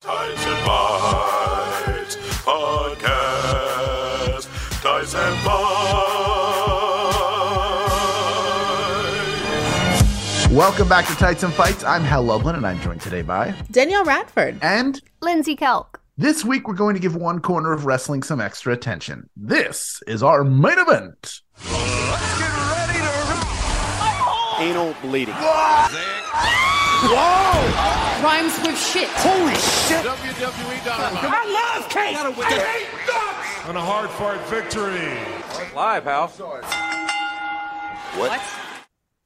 Tights 0.00 0.46
and 0.46 0.66
Bites 0.66 2.16
Podcast. 2.44 4.46
Tights 4.82 5.14
and 5.14 5.44
Bites. 5.44 5.72
Welcome 10.52 10.86
back 10.88 11.06
to 11.06 11.14
Tights 11.16 11.42
and 11.44 11.54
Fights. 11.54 11.82
I'm 11.82 12.02
Hal 12.02 12.24
Lublin, 12.24 12.56
and 12.56 12.66
I'm 12.66 12.78
joined 12.82 13.00
today 13.00 13.22
by. 13.22 13.54
Danielle 13.70 14.04
Radford. 14.04 14.58
And 14.60 15.00
Lindsay 15.22 15.56
Kelk. 15.56 15.96
this 16.18 16.44
week, 16.44 16.68
we're 16.68 16.74
going 16.74 16.94
to 16.94 17.00
give 17.00 17.16
one 17.16 17.40
corner 17.40 17.72
of 17.72 17.86
wrestling 17.86 18.22
some 18.22 18.38
extra 18.40 18.74
attention. 18.74 19.30
This 19.34 20.02
is 20.06 20.22
our 20.22 20.44
main 20.44 20.78
event. 20.78 21.40
Anal 24.62 24.94
bleeding. 25.02 25.34
Whoa! 27.02 27.58
Rhymes 28.22 28.56
with 28.64 28.78
shit. 28.78 29.08
Holy 29.08 29.54
shit! 29.54 30.04
WWE.com. 30.06 31.18
I 31.20 31.74
love 31.74 31.88
Kate! 31.90 32.14
On 33.68 33.74
a 33.74 33.80
hard 33.80 34.08
fart 34.10 34.40
victory. 34.42 35.18
Live, 35.74 36.04
pal. 36.04 36.28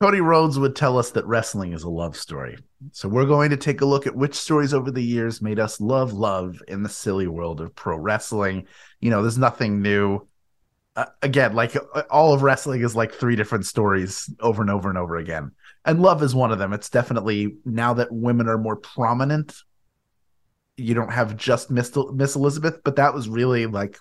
Cody 0.00 0.22
Rhodes 0.22 0.58
would 0.58 0.74
tell 0.74 0.96
us 0.98 1.10
that 1.10 1.26
wrestling 1.26 1.74
is 1.74 1.82
a 1.82 1.90
love 1.90 2.16
story. 2.16 2.56
So 2.92 3.06
we're 3.06 3.26
going 3.26 3.50
to 3.50 3.58
take 3.58 3.82
a 3.82 3.86
look 3.86 4.06
at 4.06 4.16
which 4.16 4.36
stories 4.36 4.72
over 4.72 4.90
the 4.90 5.04
years 5.04 5.42
made 5.42 5.60
us 5.60 5.82
love 5.82 6.14
love 6.14 6.62
in 6.66 6.82
the 6.82 6.88
silly 6.88 7.26
world 7.26 7.60
of 7.60 7.74
pro 7.74 7.98
wrestling. 7.98 8.68
You 9.00 9.10
know, 9.10 9.20
there's 9.20 9.36
nothing 9.36 9.82
new. 9.82 10.26
Uh, 10.96 11.04
again, 11.20 11.54
like 11.54 11.76
uh, 11.76 12.02
all 12.10 12.32
of 12.32 12.42
wrestling 12.42 12.82
is 12.82 12.96
like 12.96 13.12
three 13.12 13.36
different 13.36 13.66
stories 13.66 14.32
over 14.40 14.62
and 14.62 14.70
over 14.70 14.88
and 14.88 14.96
over 14.96 15.16
again. 15.16 15.52
And 15.84 16.00
love 16.00 16.22
is 16.22 16.34
one 16.34 16.52
of 16.52 16.58
them. 16.58 16.72
It's 16.72 16.88
definitely 16.88 17.56
now 17.66 17.94
that 17.94 18.10
women 18.10 18.48
are 18.48 18.56
more 18.56 18.76
prominent, 18.76 19.54
you 20.78 20.94
don't 20.94 21.12
have 21.12 21.36
just 21.36 21.70
Miss, 21.70 21.94
Miss 22.14 22.34
Elizabeth, 22.34 22.80
but 22.82 22.96
that 22.96 23.14
was 23.14 23.28
really 23.28 23.66
like 23.66 23.98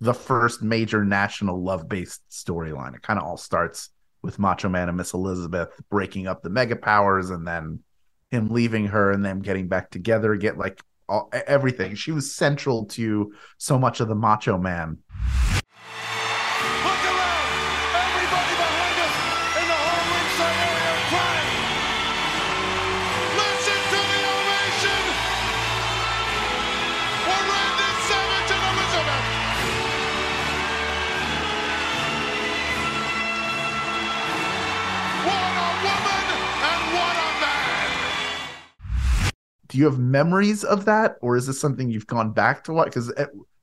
the 0.00 0.14
first 0.14 0.62
major 0.62 1.04
national 1.04 1.62
love 1.62 1.88
based 1.88 2.22
storyline. 2.30 2.94
It 2.94 3.02
kind 3.02 3.18
of 3.18 3.26
all 3.26 3.36
starts 3.36 3.90
with 4.22 4.38
Macho 4.38 4.68
Man 4.68 4.88
and 4.88 4.96
Miss 4.96 5.14
Elizabeth 5.14 5.70
breaking 5.90 6.26
up 6.26 6.42
the 6.42 6.50
mega 6.50 6.76
powers 6.76 7.30
and 7.30 7.46
then 7.46 7.80
him 8.30 8.48
leaving 8.50 8.86
her 8.86 9.10
and 9.10 9.24
them 9.24 9.40
getting 9.40 9.68
back 9.68 9.90
together, 9.90 10.36
get 10.36 10.58
like 10.58 10.80
all, 11.08 11.30
everything. 11.32 11.94
She 11.94 12.12
was 12.12 12.34
central 12.34 12.86
to 12.86 13.32
so 13.58 13.78
much 13.78 14.00
of 14.00 14.08
the 14.08 14.14
Macho 14.14 14.58
Man. 14.58 14.98
Do 39.76 39.80
you 39.80 39.90
have 39.90 39.98
memories 39.98 40.64
of 40.64 40.86
that, 40.86 41.18
or 41.20 41.36
is 41.36 41.46
this 41.46 41.60
something 41.60 41.90
you've 41.90 42.06
gone 42.06 42.32
back 42.32 42.64
to 42.64 42.72
watch? 42.72 42.86
Because 42.86 43.12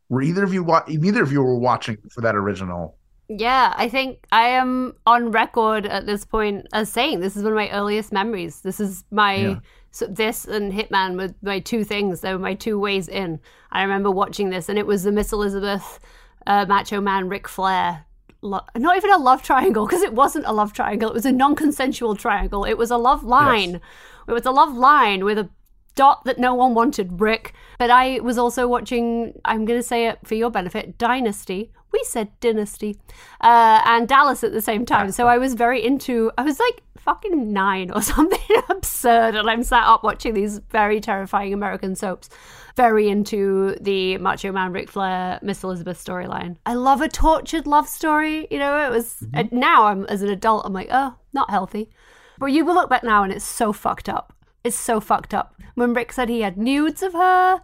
Were 0.09 0.21
either 0.21 0.43
of 0.43 0.53
you 0.53 0.63
wa- 0.63 0.83
neither 0.87 1.23
of 1.23 1.31
you 1.31 1.41
were 1.41 1.57
watching 1.57 1.97
for 2.11 2.21
that 2.21 2.35
original? 2.35 2.95
Yeah, 3.29 3.73
I 3.75 3.89
think 3.89 4.19
I 4.31 4.43
am 4.49 4.93
on 5.07 5.31
record 5.31 5.87
at 5.87 6.05
this 6.05 6.23
point 6.23 6.67
as 6.71 6.91
saying 6.91 7.21
this 7.21 7.35
is 7.35 7.41
one 7.43 7.53
of 7.53 7.57
my 7.57 7.71
earliest 7.71 8.11
memories. 8.11 8.61
This 8.61 8.79
is 8.79 9.05
my 9.09 9.33
Yeah. 9.33 9.59
so 9.89 10.05
this 10.05 10.45
and 10.45 10.71
Hitman 10.71 11.17
were 11.17 11.33
my 11.41 11.59
two 11.59 11.83
things. 11.83 12.21
They 12.21 12.31
were 12.31 12.37
my 12.37 12.53
two 12.53 12.77
ways 12.79 13.07
in. 13.07 13.39
I 13.71 13.81
remember 13.81 14.11
watching 14.11 14.51
this, 14.51 14.69
and 14.69 14.77
it 14.77 14.85
was 14.85 15.01
the 15.01 15.11
Miss 15.11 15.31
Elizabeth, 15.33 15.99
uh, 16.45 16.67
Macho 16.69 17.01
Man, 17.01 17.27
Ric 17.27 17.47
Flair. 17.47 18.05
Lo- 18.43 18.67
not 18.77 18.97
even 18.97 19.09
a 19.09 19.17
love 19.17 19.41
triangle 19.41 19.87
because 19.87 20.03
it 20.03 20.13
wasn't 20.13 20.45
a 20.45 20.53
love 20.53 20.73
triangle. 20.73 21.09
It 21.09 21.13
was 21.15 21.25
a 21.25 21.31
non-consensual 21.31 22.17
triangle. 22.17 22.65
It 22.65 22.77
was 22.77 22.91
a 22.91 22.97
love 22.97 23.23
line. 23.23 23.81
It 24.27 24.31
was 24.33 24.45
a 24.45 24.51
love 24.51 24.75
line 24.77 25.25
with 25.25 25.39
a 25.39 25.49
dot 25.95 26.23
that 26.25 26.39
no 26.39 26.53
one 26.53 26.73
wanted, 26.73 27.19
Ric. 27.19 27.53
But 27.79 27.89
I 27.89 28.19
was 28.19 28.37
also 28.37 28.67
watching, 28.67 29.39
I'm 29.45 29.65
going 29.65 29.79
to 29.79 29.83
say 29.83 30.07
it 30.07 30.19
for 30.23 30.35
your 30.35 30.49
benefit, 30.49 30.97
Dynasty. 30.97 31.71
We 31.91 32.03
said 32.05 32.29
Dynasty. 32.39 32.97
Uh, 33.41 33.81
and 33.85 34.07
Dallas 34.07 34.43
at 34.43 34.51
the 34.51 34.61
same 34.61 34.85
time. 34.85 35.11
So 35.11 35.27
I 35.27 35.37
was 35.37 35.53
very 35.53 35.83
into, 35.83 36.31
I 36.37 36.43
was 36.43 36.59
like 36.59 36.81
fucking 36.97 37.51
nine 37.51 37.91
or 37.91 38.01
something 38.13 38.39
absurd. 38.69 39.35
And 39.35 39.49
I'm 39.49 39.63
sat 39.63 39.85
up 39.85 40.03
watching 40.03 40.33
these 40.33 40.59
very 40.69 40.99
terrifying 40.99 41.53
American 41.53 41.95
soaps. 41.95 42.29
Very 42.75 43.07
into 43.07 43.75
the 43.81 44.17
Macho 44.17 44.51
Man 44.51 44.71
Ric 44.71 44.89
Flair 44.89 45.37
Miss 45.43 45.63
Elizabeth 45.63 46.03
storyline. 46.03 46.57
I 46.65 46.73
love 46.73 47.01
a 47.01 47.07
tortured 47.07 47.67
love 47.67 47.87
story. 47.87 48.47
You 48.49 48.57
know, 48.57 48.87
it 48.87 48.89
was 48.89 49.23
uh, 49.35 49.43
now 49.51 49.85
I'm 49.85 50.05
as 50.05 50.23
an 50.23 50.29
adult, 50.29 50.65
I'm 50.65 50.73
like, 50.73 50.87
oh, 50.91 51.13
not 51.33 51.51
healthy. 51.51 51.91
But 52.39 52.47
you 52.47 52.65
will 52.65 52.73
look 52.73 52.89
back 52.89 53.03
now 53.03 53.21
and 53.21 53.31
it's 53.31 53.45
so 53.45 53.73
fucked 53.73 54.09
up. 54.09 54.33
It's 54.63 54.77
so 54.77 55.01
fucked 55.01 55.33
up. 55.33 55.55
When 55.75 55.93
Ric 55.93 56.13
said 56.13 56.29
he 56.29 56.39
had 56.39 56.57
nudes 56.57 57.03
of 57.03 57.11
her 57.11 57.61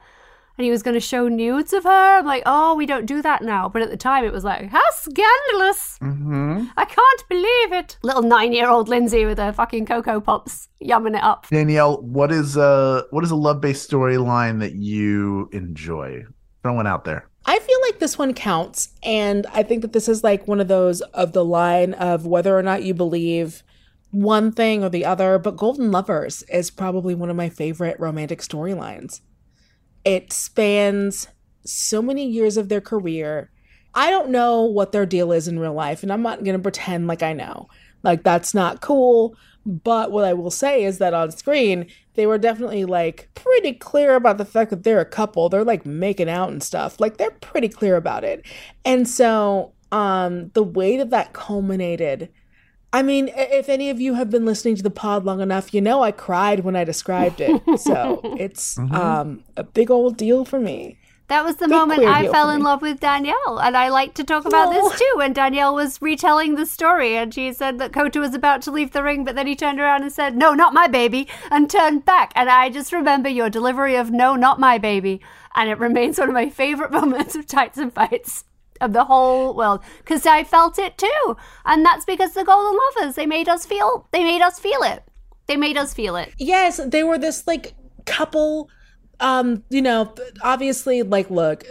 and 0.58 0.66
he 0.66 0.70
was 0.70 0.84
going 0.84 0.96
to 0.96 1.00
show 1.00 1.30
nudes 1.30 1.72
of 1.72 1.86
her, 1.86 2.18
I'm 2.18 2.26
like, 2.26 2.44
oh, 2.46 2.76
we 2.76 2.86
don't 2.86 3.06
do 3.06 3.22
that 3.22 3.42
now. 3.42 3.70
But 3.70 3.84
at 3.84 3.90
the 3.90 3.96
time, 3.96 4.26
it 4.26 4.34
was 4.34 4.44
like, 4.44 4.68
how 4.68 4.82
scandalous. 4.92 5.98
Mm-hmm. 6.02 6.66
I 6.76 6.84
can't 6.84 7.30
believe 7.30 7.72
it. 7.72 7.98
Little 8.04 8.24
nine 8.24 8.52
year 8.52 8.70
old 8.70 8.90
Lindsay 8.90 9.24
with 9.24 9.38
her 9.38 9.54
fucking 9.54 9.86
Cocoa 9.86 10.20
Pops 10.20 10.68
yumming 10.84 11.16
it 11.16 11.24
up. 11.24 11.48
Danielle, 11.50 12.02
what 12.02 12.34
is 12.34 12.58
a 12.58 13.06
what 13.12 13.24
is 13.24 13.32
a 13.32 13.36
love 13.36 13.62
based 13.62 13.90
storyline 13.90 14.60
that 14.60 14.74
you 14.74 15.50
enjoy? 15.54 16.26
Throw 16.64 16.74
one 16.74 16.88
out 16.88 17.06
there. 17.06 17.30
I 17.46 17.60
feel 17.60 17.80
like 17.88 18.00
this 18.00 18.18
one 18.18 18.34
counts. 18.34 18.90
And 19.04 19.48
I 19.54 19.64
think 19.64 19.84
that 19.84 19.94
this 19.94 20.10
is 20.10 20.22
like 20.22 20.50
one 20.50 20.60
of 20.60 20.68
those 20.68 21.00
of 21.00 21.32
the 21.32 21.46
line 21.46 21.94
of 21.94 22.26
whether 22.26 22.58
or 22.58 22.62
not 22.62 22.84
you 22.84 22.94
believe 22.94 23.64
one 24.12 24.52
thing 24.52 24.84
or 24.84 24.89
the 24.89 25.06
other. 25.06 25.38
But 25.39 25.58
Golden 25.58 25.91
Lovers 25.91 26.43
is 26.43 26.72
probably 26.72 27.15
one 27.15 27.30
of 27.30 27.36
my 27.36 27.50
favorite 27.50 28.00
romantic 28.00 28.41
storylines. 28.41 29.22
It 30.04 30.32
spans 30.34 31.28
so 31.65 32.02
many 32.02 32.26
years 32.26 32.58
of 32.58 32.69
their 32.69 32.82
career. 32.82 33.52
I 33.93 34.10
don't 34.10 34.30
know 34.30 34.62
what 34.62 34.91
their 34.91 35.06
deal 35.06 35.32
is 35.32 35.48
in 35.48 35.60
real 35.60 35.74
life, 35.74 36.04
and 36.04 36.12
I'm 36.12 36.22
not 36.22 36.43
going 36.43 36.56
to 36.56 36.62
pretend 36.62 37.08
like 37.08 37.24
I 37.24 37.34
know. 37.34 37.67
Like, 38.04 38.24
that's 38.24 38.54
not 38.54 38.82
cool. 38.82 39.36
But 39.65 40.12
what 40.12 40.24
I 40.24 40.34
will 40.34 40.52
say 40.52 40.84
is 40.84 41.00
that 41.00 41.13
on 41.13 41.32
screen, 41.32 41.88
they 42.15 42.26
were 42.26 42.38
definitely 42.38 42.86
like 42.86 43.30
pretty 43.36 43.74
clear 43.74 44.15
about 44.15 44.38
the 44.38 44.45
fact 44.45 44.69
that 44.69 44.84
they're 44.84 45.02
a 45.02 45.06
couple. 45.06 45.50
They're 45.50 45.65
like 45.65 45.86
making 45.86 46.30
out 46.30 46.50
and 46.50 46.63
stuff. 46.63 47.00
Like, 47.00 47.17
they're 47.17 47.32
pretty 47.32 47.67
clear 47.67 47.95
about 47.95 48.24
it. 48.24 48.45
And 48.86 49.08
so, 49.08 49.74
um, 49.91 50.50
the 50.54 50.63
way 50.63 50.98
that 50.98 51.10
that 51.10 51.34
culminated. 51.34 52.30
I 52.91 53.04
mean, 53.04 53.30
if 53.36 53.69
any 53.69 53.89
of 53.91 54.02
you 54.02 54.15
have 54.15 54.30
been 54.32 54.45
listening 54.45 54.75
to 54.78 54.84
the 54.84 54.89
pod 54.89 55.23
long 55.23 55.41
enough, 55.41 55.73
you 55.73 55.82
know 55.82 56.02
I 56.02 56.12
cried 56.12 56.62
when 56.62 56.75
I 56.75 56.84
described 56.84 57.39
it. 57.39 57.62
So 57.80 58.19
it's 58.39 58.78
um, 58.80 59.43
a 59.56 59.63
big 59.63 59.91
old 59.91 60.17
deal 60.17 60.43
for 60.43 60.60
me. 60.60 60.97
That 61.28 61.45
was 61.45 61.58
the 61.58 61.67
Big 61.67 61.78
moment 61.78 62.04
I 62.06 62.28
fell 62.28 62.49
in 62.49 62.58
me. 62.58 62.63
love 62.63 62.82
with 62.82 62.99
Danielle. 62.99 63.60
And 63.62 63.78
I 63.78 63.89
like 63.89 64.15
to 64.15 64.23
talk 64.23 64.45
about 64.45 64.71
No. 64.71 64.89
this 64.89 64.97
too. 64.99 65.13
When 65.17 65.32
Danielle 65.32 65.75
was 65.75 66.02
retelling 66.02 66.56
the 66.56 66.65
story 66.65 67.15
and 67.15 67.32
she 67.32 67.54
said 67.54 67.78
that 67.78 67.93
Kota 67.93 68.19
was 68.19 68.34
about 68.34 68.63
to 68.63 68.71
leave 68.71 68.89
the 68.93 69.04
ring, 69.04 69.23
but 69.23 69.36
then 69.36 69.45
he 69.45 69.56
turned 69.56 69.80
around 69.80 70.02
and 70.02 70.12
said, 70.12 70.36
No, 70.36 70.56
not 70.56 70.73
my 70.73 70.88
baby, 70.88 71.28
and 71.52 71.69
turned 71.69 72.04
back. 72.04 72.32
And 72.36 72.49
I 72.49 72.71
just 72.71 72.91
remember 72.91 73.30
your 73.30 73.52
delivery 73.52 73.95
of 73.95 74.10
No, 74.10 74.36
not 74.36 74.60
my 74.60 74.80
baby. 74.80 75.21
And 75.54 75.69
it 75.69 75.78
remains 75.88 76.17
one 76.17 76.30
of 76.30 76.34
my 76.34 76.49
favorite 76.49 76.89
moments 76.99 77.36
of 77.36 77.45
Tights 77.45 77.78
and 77.78 77.93
Fights 77.93 78.45
of 78.82 78.94
the 78.94 79.06
whole 79.06 79.56
world 79.56 79.82
because 80.00 80.26
I 80.26 80.44
felt 80.44 80.80
it 80.80 80.98
too. 80.98 81.38
And 81.65 81.86
that's 81.86 82.06
because 82.06 82.34
the 82.34 82.44
Golden 82.44 82.78
Lovers, 82.98 83.15
they 83.15 83.26
made 83.26 83.50
us 83.50 83.65
feel, 83.65 84.08
they 84.12 84.24
made 84.24 84.42
us 84.42 84.60
feel 84.60 84.82
it. 84.84 85.04
They 85.48 85.58
made 85.58 85.78
us 85.78 85.94
feel 85.94 86.15
it. 86.15 86.34
Yes, 86.38 86.80
they 86.86 87.04
were 87.04 87.18
this 87.18 87.48
like 87.48 87.74
couple. 88.06 88.70
Um, 89.20 89.63
you 89.70 89.82
know, 89.82 90.13
obviously, 90.44 91.04
like, 91.04 91.30
look, 91.30 91.65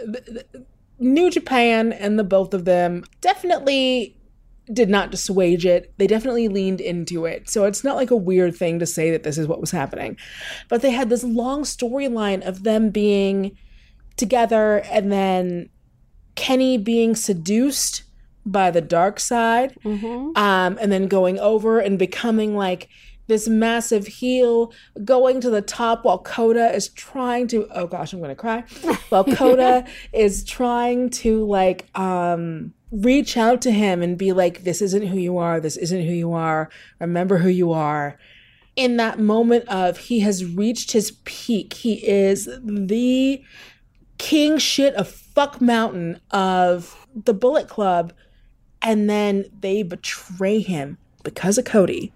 New 0.99 1.31
Japan 1.31 1.93
and 1.93 2.19
the 2.19 2.23
both 2.23 2.53
of 2.53 2.65
them 2.65 3.03
definitely 3.21 4.17
did 4.71 4.89
not 4.89 5.11
dissuage 5.11 5.65
it. 5.65 5.93
They 5.97 6.07
definitely 6.07 6.47
leaned 6.47 6.81
into 6.81 7.25
it. 7.25 7.49
So 7.49 7.65
it's 7.65 7.83
not 7.83 7.95
like 7.95 8.11
a 8.11 8.17
weird 8.17 8.55
thing 8.55 8.79
to 8.79 8.85
say 8.85 9.09
that 9.11 9.23
this 9.23 9.37
is 9.37 9.47
what 9.47 9.61
was 9.61 9.71
happening. 9.71 10.17
But 10.67 10.81
they 10.81 10.91
had 10.91 11.09
this 11.09 11.23
long 11.23 11.63
storyline 11.63 12.45
of 12.45 12.63
them 12.63 12.91
being 12.91 13.57
together 14.17 14.83
and 14.91 15.11
then 15.11 15.69
Kenny 16.35 16.77
being 16.77 17.15
seduced 17.15 18.03
by 18.45 18.71
the 18.71 18.81
dark 18.81 19.19
side, 19.19 19.75
um, 20.35 20.77
and 20.81 20.91
then 20.91 21.07
going 21.07 21.37
over 21.39 21.79
and 21.79 21.99
becoming 21.99 22.55
like 22.55 22.89
this 23.27 23.47
massive 23.47 24.07
heel, 24.07 24.73
going 25.03 25.39
to 25.41 25.49
the 25.49 25.61
top 25.61 26.03
while 26.03 26.17
Kota 26.19 26.73
is 26.73 26.89
trying 26.89 27.47
to. 27.49 27.67
Oh 27.71 27.85
gosh, 27.87 28.13
I'm 28.13 28.21
gonna 28.21 28.35
cry. 28.35 28.63
While 29.09 29.23
Kota 29.23 29.85
is 30.13 30.43
trying 30.43 31.09
to 31.11 31.45
like 31.45 31.87
um, 31.97 32.73
reach 32.91 33.37
out 33.37 33.61
to 33.63 33.71
him 33.71 34.01
and 34.01 34.17
be 34.17 34.31
like, 34.33 34.63
"This 34.63 34.81
isn't 34.81 35.07
who 35.07 35.17
you 35.17 35.37
are. 35.37 35.59
This 35.59 35.77
isn't 35.77 36.03
who 36.03 36.13
you 36.13 36.33
are. 36.33 36.69
Remember 36.99 37.37
who 37.37 37.49
you 37.49 37.71
are." 37.71 38.17
in 38.79 38.95
that 38.95 39.19
moment 39.19 39.67
of 39.67 39.97
he 39.97 40.21
has 40.21 40.45
reached 40.45 40.93
his 40.93 41.11
peak. 41.25 41.73
He 41.73 41.95
is 42.07 42.45
the 42.63 43.43
king 44.17 44.57
shit 44.57 44.93
of 44.95 45.09
fuck 45.39 45.61
mountain 45.61 46.19
of 46.31 47.07
the 47.15 47.33
Bullet 47.33 47.69
Club, 47.69 48.11
and 48.81 49.09
then 49.09 49.45
they 49.61 49.83
betray 49.83 50.59
him 50.59 50.97
because 51.23 51.57
of 51.57 51.63
Cody. 51.63 52.11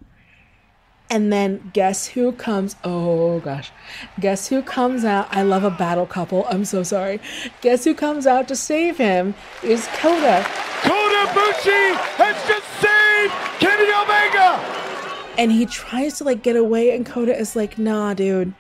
And 1.09 1.31
then 1.31 1.71
guess 1.71 2.05
who 2.05 2.33
comes? 2.33 2.75
Oh 2.83 3.39
gosh. 3.39 3.71
Guess 4.19 4.49
who 4.49 4.61
comes 4.61 5.05
out? 5.05 5.29
I 5.31 5.43
love 5.43 5.63
a 5.63 5.71
battle 5.71 6.05
couple. 6.05 6.45
I'm 6.49 6.65
so 6.65 6.83
sorry. 6.83 7.21
Guess 7.61 7.85
who 7.85 7.95
comes 7.95 8.27
out 8.27 8.49
to 8.49 8.57
save 8.57 8.97
him 8.97 9.35
is 9.63 9.87
Coda. 9.93 10.45
Kota 10.81 11.29
Ibushi 11.29 11.95
has 12.19 12.35
just 12.45 12.67
saved 12.81 13.33
Kenny 13.61 13.89
Omega. 14.03 14.59
and 15.37 15.49
he 15.49 15.65
tries 15.65 16.17
to 16.17 16.25
like 16.25 16.43
get 16.43 16.57
away 16.57 16.93
and 16.93 17.05
Kota 17.05 17.33
is 17.33 17.55
like, 17.55 17.77
"Nah, 17.77 18.15
dude. 18.15 18.53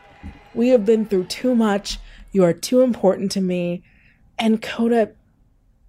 We 0.53 0.69
have 0.69 0.85
been 0.85 1.05
through 1.05 1.25
too 1.25 1.53
much. 1.53 1.99
You 2.31 2.45
are 2.45 2.53
too 2.53 2.79
important 2.79 3.29
to 3.33 3.41
me." 3.41 3.83
And 4.39 4.61
Kota 4.61 5.11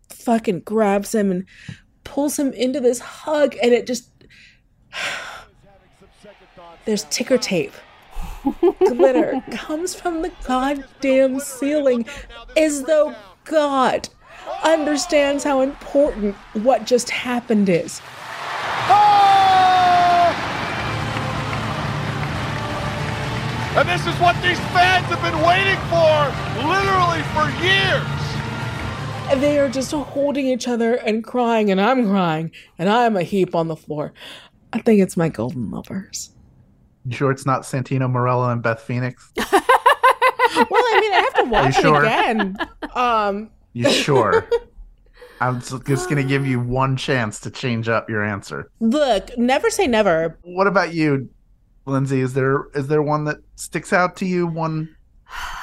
fucking 0.09 0.61
grabs 0.61 1.15
him 1.15 1.31
and 1.31 1.47
pulls 2.05 2.39
him 2.39 2.53
into 2.53 2.81
this 2.81 3.01
hug 3.01 3.57
and 3.63 3.73
it 3.73 3.87
just 3.87 4.11
There's 6.85 7.05
ticker 7.05 7.39
tape. 7.39 7.73
Glitter 8.79 9.43
comes 9.51 9.95
from 9.95 10.21
the 10.23 10.31
goddamn 10.47 11.41
ceiling 11.41 12.07
as 12.57 12.83
though 12.83 13.15
God 13.45 14.09
understands 14.63 15.45
how 15.45 15.63
important 15.63 16.35
what 16.53 16.85
just 16.85 17.09
happened 17.09 17.71
is. 17.71 18.03
Ah! 18.87 19.25
And 23.79 23.89
this 23.89 24.07
is 24.07 24.15
what 24.21 24.37
these 24.43 24.61
fans 24.73 25.07
have 25.07 25.23
been 25.23 25.41
waiting 25.43 25.81
for, 25.89 26.29
literally 26.69 27.23
for 27.33 27.49
years. 27.65 28.24
And 29.31 29.43
they 29.43 29.59
are 29.59 29.69
just 29.69 29.91
holding 29.93 30.47
each 30.47 30.69
other 30.69 30.95
and 30.95 31.25
crying, 31.25 31.71
and 31.71 31.81
I'm 31.81 32.07
crying, 32.09 32.53
and 32.79 32.89
I'm 32.89 33.17
a 33.17 33.23
heap 33.23 33.55
on 33.55 33.67
the 33.69 33.75
floor. 33.77 34.13
I 34.73 34.79
think 34.81 35.01
it's 35.01 35.17
my 35.17 35.29
golden 35.29 35.71
lovers. 35.71 36.31
You 37.05 37.17
sure 37.17 37.31
it's 37.33 37.45
not 37.45 37.63
Santino 37.63 38.09
Marella 38.11 38.53
and 38.53 38.63
Beth 38.63 38.81
Phoenix? 38.81 39.33
Well, 40.57 40.67
I 40.71 41.01
mean, 41.01 41.13
I 41.13 41.17
have 41.17 41.35
to 41.35 41.51
watch 41.51 41.75
sure? 41.83 41.97
it 41.97 42.07
again. 42.07 42.57
Um, 42.95 43.51
You 43.73 43.91
sure? 43.91 44.49
I'm 45.41 45.59
just 45.59 45.85
just 45.85 46.09
gonna 46.09 46.23
give 46.23 46.47
you 46.47 46.61
one 46.61 46.97
chance 46.97 47.41
to 47.41 47.51
change 47.51 47.89
up 47.89 48.09
your 48.09 48.23
answer. 48.23 48.71
look, 48.79 49.37
never 49.37 49.69
say 49.69 49.89
never. 49.89 50.39
What 50.43 50.69
about 50.69 50.95
you, 50.95 51.29
Lindsay? 51.87 52.21
Is 52.21 52.35
there 52.35 52.67
is 52.73 52.87
there 52.87 53.03
one 53.03 53.25
that 53.25 53.39
sticks 53.57 53.93
out 53.93 54.15
to 54.19 54.27
you? 54.27 54.47
One 54.47 54.95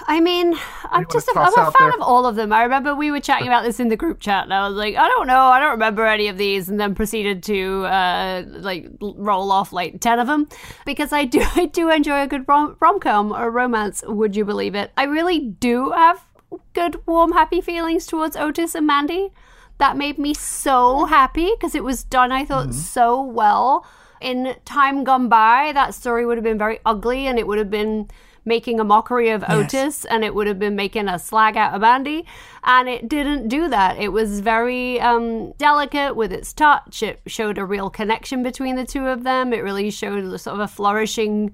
I 0.08 0.20
mean, 0.20 0.56
I'm 0.86 1.06
just 1.12 1.28
a, 1.28 1.34
I'm 1.36 1.54
a 1.54 1.72
fan 1.72 1.74
there? 1.80 1.90
of 1.92 2.02
all 2.02 2.26
of 2.26 2.36
them. 2.36 2.52
I 2.52 2.64
remember 2.64 2.96
we 2.96 3.12
were 3.12 3.20
chatting 3.20 3.48
about 3.48 3.64
this 3.64 3.80
in 3.80 3.88
the 3.88 3.96
group 3.96 4.20
chat, 4.20 4.44
and 4.44 4.54
I 4.54 4.68
was 4.68 4.76
like, 4.76 4.96
I 4.96 5.08
don't 5.08 5.28
know, 5.28 5.40
I 5.40 5.60
don't 5.60 5.72
remember 5.72 6.06
any 6.06 6.28
of 6.28 6.38
these, 6.38 6.70
and 6.70 6.80
then 6.80 6.96
proceeded 6.96 7.44
to 7.44 7.86
uh, 7.86 8.44
like 8.48 8.88
roll 9.00 9.52
off 9.52 9.72
like 9.72 10.02
ten 10.02 10.20
of 10.20 10.28
them 10.28 10.50
because 10.86 11.14
I 11.14 11.26
do 11.26 11.42
I 11.56 11.66
do 11.66 11.90
enjoy 11.90 12.22
a 12.22 12.28
good 12.28 12.48
rom 12.48 12.78
com 13.00 13.32
or 13.32 13.52
romance. 13.52 14.04
Would 14.06 14.36
you 14.36 14.46
believe 14.46 14.76
it? 14.76 14.92
I 14.98 15.04
really 15.04 15.40
do 15.40 15.92
have 15.92 16.26
good, 16.74 17.06
warm, 17.08 17.32
happy 17.32 17.62
feelings 17.62 18.06
towards 18.06 18.36
Otis 18.36 18.76
and 18.76 18.88
Mandy. 18.88 19.32
That 19.78 19.98
made 19.98 20.20
me 20.20 20.34
so 20.34 21.06
happy 21.06 21.52
because 21.56 21.74
it 21.74 21.84
was 21.84 22.04
done, 22.04 22.32
I 22.32 22.46
thought, 22.46 22.74
so 22.74 23.22
well. 23.22 23.86
In 24.20 24.56
time 24.66 25.04
gone 25.04 25.28
by, 25.28 25.72
that 25.74 25.96
story 25.96 26.26
would 26.26 26.38
have 26.38 26.44
been 26.44 26.60
very 26.60 26.80
ugly 26.86 27.26
and 27.26 27.40
it 27.40 27.48
would 27.48 27.58
have 27.58 27.72
been 27.72 28.08
making 28.46 28.80
a 28.80 28.84
mockery 28.84 29.30
of 29.30 29.44
Otis 29.48 30.06
and 30.06 30.24
it 30.24 30.34
would 30.34 30.48
have 30.48 30.58
been 30.58 30.76
making 30.76 31.08
a 31.08 31.20
slag 31.20 31.56
out 31.56 31.74
of 31.74 31.82
Mandy. 31.82 32.26
And 32.64 32.90
it 32.90 33.08
didn't 33.08 33.48
do 33.48 33.68
that. 33.70 34.00
It 34.00 34.10
was 34.10 34.40
very 34.40 35.00
um, 35.00 35.52
delicate 35.54 36.16
with 36.16 36.32
its 36.32 36.54
touch. 36.54 37.04
It 37.04 37.22
showed 37.28 37.58
a 37.58 37.66
real 37.66 37.90
connection 37.90 38.44
between 38.44 38.76
the 38.76 38.86
two 38.86 39.08
of 39.08 39.24
them. 39.24 39.54
It 39.54 39.60
really 39.60 39.92
showed 39.92 40.24
a 40.24 40.38
sort 40.38 40.56
of 40.56 40.60
a 40.60 40.68
flourishing 40.68 41.54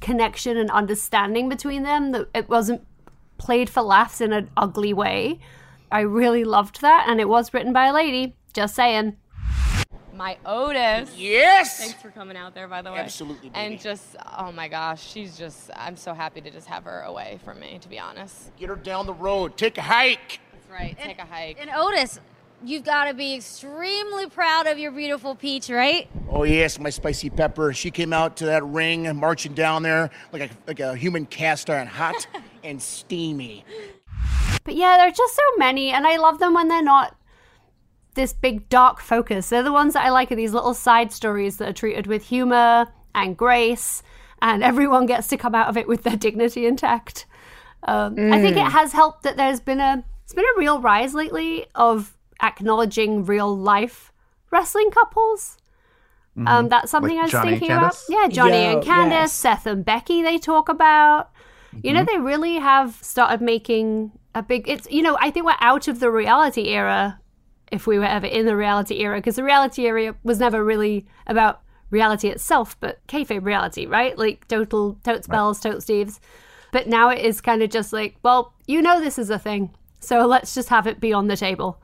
connection 0.00 0.56
and 0.56 0.70
understanding 0.70 1.48
between 1.48 1.82
them. 1.82 2.12
That 2.12 2.28
it 2.34 2.48
wasn't 2.48 2.86
played 3.38 3.70
for 3.70 3.82
laughs 3.82 4.20
in 4.20 4.32
an 4.32 4.50
ugly 4.56 4.92
way. 4.92 5.38
I 5.90 6.00
really 6.00 6.44
loved 6.44 6.80
that, 6.80 7.06
and 7.08 7.20
it 7.20 7.28
was 7.28 7.54
written 7.54 7.72
by 7.72 7.86
a 7.86 7.92
lady. 7.92 8.36
Just 8.52 8.74
saying. 8.74 9.16
My 10.16 10.38
Otis. 10.46 11.14
Yes! 11.14 11.78
Thanks 11.78 12.00
for 12.00 12.10
coming 12.10 12.38
out 12.38 12.54
there, 12.54 12.66
by 12.68 12.80
the 12.80 12.90
way. 12.90 12.98
Absolutely, 12.98 13.50
baby. 13.50 13.60
And 13.60 13.80
just, 13.80 14.16
oh 14.38 14.50
my 14.50 14.66
gosh, 14.66 15.06
she's 15.06 15.36
just, 15.36 15.70
I'm 15.76 15.96
so 15.96 16.14
happy 16.14 16.40
to 16.40 16.50
just 16.50 16.66
have 16.68 16.84
her 16.84 17.02
away 17.02 17.38
from 17.44 17.60
me, 17.60 17.78
to 17.82 17.88
be 17.88 17.98
honest. 17.98 18.56
Get 18.56 18.70
her 18.70 18.76
down 18.76 19.04
the 19.04 19.12
road. 19.12 19.58
Take 19.58 19.76
a 19.76 19.82
hike. 19.82 20.40
That's 20.52 20.70
right, 20.70 20.98
take 20.98 21.18
a 21.18 21.26
hike. 21.26 21.58
And 21.60 21.68
Otis, 21.68 22.18
you've 22.64 22.84
got 22.84 23.06
to 23.06 23.14
be 23.14 23.34
extremely 23.34 24.26
proud 24.26 24.66
of 24.66 24.78
your 24.78 24.90
beautiful 24.90 25.34
peach, 25.34 25.68
right? 25.68 26.08
Oh 26.30 26.44
yes, 26.44 26.78
my 26.78 26.90
spicy 26.90 27.28
pepper. 27.28 27.74
She 27.74 27.90
came 27.90 28.14
out 28.14 28.38
to 28.38 28.46
that 28.46 28.64
ring, 28.64 29.14
marching 29.16 29.52
down 29.52 29.82
there 29.82 30.10
like 30.32 30.50
a 30.50 30.50
like 30.66 30.80
a 30.80 30.96
human 30.96 31.26
cast 31.26 31.68
iron, 31.68 31.86
hot 31.86 32.26
and 32.64 32.80
steamy. 32.80 33.64
But 34.64 34.74
yeah, 34.74 34.96
there 34.96 35.08
are 35.08 35.12
just 35.12 35.34
so 35.36 35.42
many, 35.58 35.90
and 35.90 36.06
I 36.06 36.16
love 36.16 36.38
them 36.38 36.54
when 36.54 36.68
they're 36.68 36.82
not 36.82 37.15
this 38.16 38.32
big 38.32 38.68
dark 38.68 39.00
focus. 39.00 39.48
They're 39.48 39.62
the 39.62 39.72
ones 39.72 39.94
that 39.94 40.04
I 40.04 40.10
like 40.10 40.32
are 40.32 40.36
these 40.36 40.52
little 40.52 40.74
side 40.74 41.12
stories 41.12 41.58
that 41.58 41.68
are 41.68 41.72
treated 41.72 42.06
with 42.08 42.24
humor 42.24 42.88
and 43.14 43.36
grace, 43.36 44.02
and 44.42 44.64
everyone 44.64 45.06
gets 45.06 45.28
to 45.28 45.36
come 45.36 45.54
out 45.54 45.68
of 45.68 45.76
it 45.76 45.86
with 45.86 46.02
their 46.02 46.16
dignity 46.16 46.66
intact. 46.66 47.26
Um, 47.84 48.14
I 48.32 48.40
think 48.42 48.56
it 48.56 48.64
Mm. 48.64 48.70
has 48.72 48.92
helped 48.92 49.22
that 49.22 49.36
there's 49.36 49.60
been 49.60 49.80
a 49.80 50.02
it's 50.24 50.34
been 50.34 50.44
a 50.56 50.58
real 50.58 50.80
rise 50.80 51.14
lately 51.14 51.66
of 51.76 52.16
acknowledging 52.42 53.24
real 53.24 53.56
life 53.56 54.12
wrestling 54.50 54.90
couples. 54.90 55.56
Um, 56.36 56.66
Mhm. 56.66 56.68
that's 56.70 56.90
something 56.90 57.12
Like 57.14 57.20
I 57.20 57.22
was 57.24 57.32
Johnny 57.32 57.50
thinking 57.52 57.70
about. 57.76 57.96
Yeah, 58.08 58.26
Johnny 58.28 58.64
Yo, 58.64 58.72
and 58.72 58.82
Candice, 58.82 59.10
yes. 59.10 59.32
Seth 59.32 59.66
and 59.66 59.84
Becky, 59.84 60.22
they 60.22 60.36
talk 60.38 60.68
about. 60.68 61.30
You 61.82 61.92
know, 61.92 62.04
they 62.04 62.18
really 62.18 62.56
have 62.56 62.94
started 63.02 63.40
making 63.42 64.12
a 64.34 64.42
big. 64.42 64.68
It's 64.68 64.90
you 64.90 65.02
know, 65.02 65.16
I 65.20 65.30
think 65.30 65.46
we're 65.46 65.54
out 65.60 65.88
of 65.88 66.00
the 66.00 66.10
reality 66.10 66.68
era, 66.68 67.20
if 67.72 67.86
we 67.86 67.98
were 67.98 68.04
ever 68.04 68.26
in 68.26 68.46
the 68.46 68.56
reality 68.56 69.00
era, 69.00 69.18
because 69.18 69.36
the 69.36 69.44
reality 69.44 69.86
era 69.86 70.14
was 70.22 70.38
never 70.38 70.64
really 70.64 71.06
about 71.26 71.62
reality 71.90 72.28
itself, 72.28 72.76
but 72.80 73.04
kayfabe 73.06 73.44
reality, 73.44 73.86
right? 73.86 74.16
Like 74.16 74.46
total 74.48 74.98
totes 75.04 75.26
bells, 75.26 75.60
totes 75.60 75.84
Steves. 75.84 76.18
But 76.72 76.88
now 76.88 77.08
it 77.10 77.20
is 77.20 77.40
kind 77.40 77.62
of 77.62 77.70
just 77.70 77.92
like, 77.92 78.16
well, 78.22 78.52
you 78.66 78.82
know, 78.82 79.00
this 79.00 79.18
is 79.18 79.30
a 79.30 79.38
thing, 79.38 79.70
so 80.00 80.26
let's 80.26 80.54
just 80.54 80.68
have 80.68 80.86
it 80.86 81.00
be 81.00 81.12
on 81.12 81.28
the 81.28 81.36
table. 81.36 81.80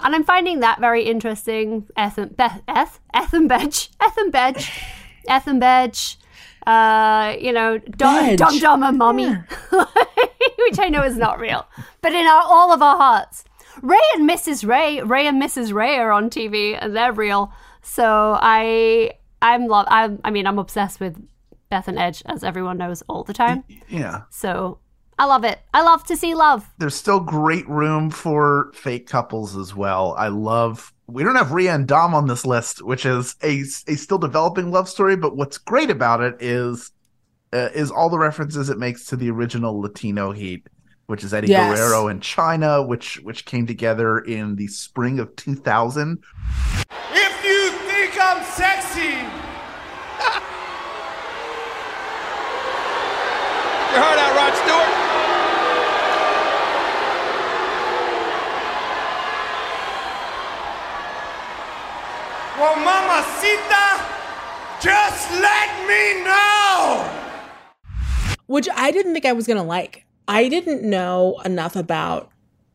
And 0.00 0.14
I'm 0.14 0.24
finding 0.24 0.60
that 0.60 0.78
very 0.78 1.04
interesting. 1.04 1.86
Ethan, 1.98 2.34
Beth, 2.36 2.62
Eth, 2.68 3.00
Ethan 3.16 3.48
Bedge, 3.48 3.88
Ethan 4.06 4.30
Bedge, 4.30 4.70
Ethan 5.30 5.58
Bedge, 5.58 6.16
uh, 6.66 7.34
you 7.40 7.52
know, 7.52 7.78
Dom. 7.78 8.36
Dom 8.36 8.58
Dom 8.58 8.82
and 8.82 8.98
Mommy, 8.98 9.28
which 9.30 10.78
I 10.78 10.88
know 10.90 11.02
is 11.02 11.16
not 11.16 11.40
real, 11.40 11.66
but 12.02 12.12
in 12.12 12.26
our, 12.26 12.42
all 12.42 12.72
of 12.72 12.82
our 12.82 12.96
hearts. 12.96 13.44
Ray 13.82 13.98
and 14.14 14.28
Mrs. 14.28 14.66
Ray, 14.66 15.02
Ray 15.02 15.26
and 15.26 15.40
Mrs. 15.40 15.72
Ray 15.72 15.96
are 15.96 16.12
on 16.12 16.30
TV 16.30 16.78
and 16.80 16.96
they're 16.96 17.12
real. 17.12 17.52
So 17.82 18.38
I, 18.40 19.12
I'm 19.42 19.66
love. 19.66 19.86
I'm, 19.88 20.20
I 20.24 20.30
mean, 20.30 20.46
I'm 20.46 20.58
obsessed 20.58 21.00
with 21.00 21.22
Beth 21.70 21.88
and 21.88 21.98
Edge, 21.98 22.22
as 22.26 22.44
everyone 22.44 22.78
knows, 22.78 23.02
all 23.08 23.24
the 23.24 23.32
time. 23.32 23.64
Yeah. 23.88 24.22
So 24.30 24.78
I 25.18 25.24
love 25.24 25.44
it. 25.44 25.60
I 25.72 25.82
love 25.82 26.04
to 26.04 26.16
see 26.16 26.34
love. 26.34 26.68
There's 26.78 26.94
still 26.94 27.20
great 27.20 27.68
room 27.68 28.10
for 28.10 28.70
fake 28.74 29.06
couples 29.08 29.56
as 29.56 29.74
well. 29.74 30.14
I 30.18 30.28
love. 30.28 30.92
We 31.06 31.22
don't 31.22 31.36
have 31.36 31.52
Rhea 31.52 31.74
and 31.74 31.86
Dom 31.86 32.14
on 32.14 32.26
this 32.26 32.44
list, 32.44 32.82
which 32.82 33.06
is 33.06 33.36
a, 33.42 33.60
a 33.86 33.94
still 33.96 34.18
developing 34.18 34.70
love 34.70 34.88
story. 34.88 35.16
But 35.16 35.36
what's 35.36 35.58
great 35.58 35.90
about 35.90 36.20
it 36.20 36.36
is 36.40 36.90
uh, 37.52 37.70
is 37.74 37.90
all 37.90 38.10
the 38.10 38.18
references 38.18 38.68
it 38.68 38.78
makes 38.78 39.06
to 39.06 39.16
the 39.16 39.30
original 39.30 39.80
Latino 39.80 40.32
Heat, 40.32 40.68
which 41.06 41.22
is 41.24 41.32
Eddie 41.34 41.48
Yes. 41.48 41.78
Guerrero 41.78 42.08
and 42.08 42.20
Chyna, 42.20 42.86
which 42.86 43.16
which 43.22 43.44
came 43.44 43.66
together 43.66 44.18
in 44.18 44.56
the 44.56 44.66
spring 44.68 45.18
of 45.18 45.34
2000. 45.36 46.18
If 47.12 47.44
you 47.44 47.70
think 47.88 48.12
I'm 48.20 48.42
sexy, 48.44 49.14
Your 53.92 54.02
heart 54.04 54.18
out, 54.18 54.34
Rod 54.36 54.54
Stewart. 54.56 54.92
well, 62.58 62.76
mamacita, 62.76 63.86
just 64.80 65.30
let 65.32 65.70
me 65.86 66.24
know. 66.24 67.12
which 68.46 68.68
I 68.74 68.90
didn't 68.90 69.12
think 69.12 69.26
I 69.26 69.32
was 69.32 69.46
gonna 69.46 69.62
like. 69.64 70.05
I 70.28 70.48
didn't 70.48 70.82
know 70.82 71.40
enough 71.44 71.76
about 71.76 72.30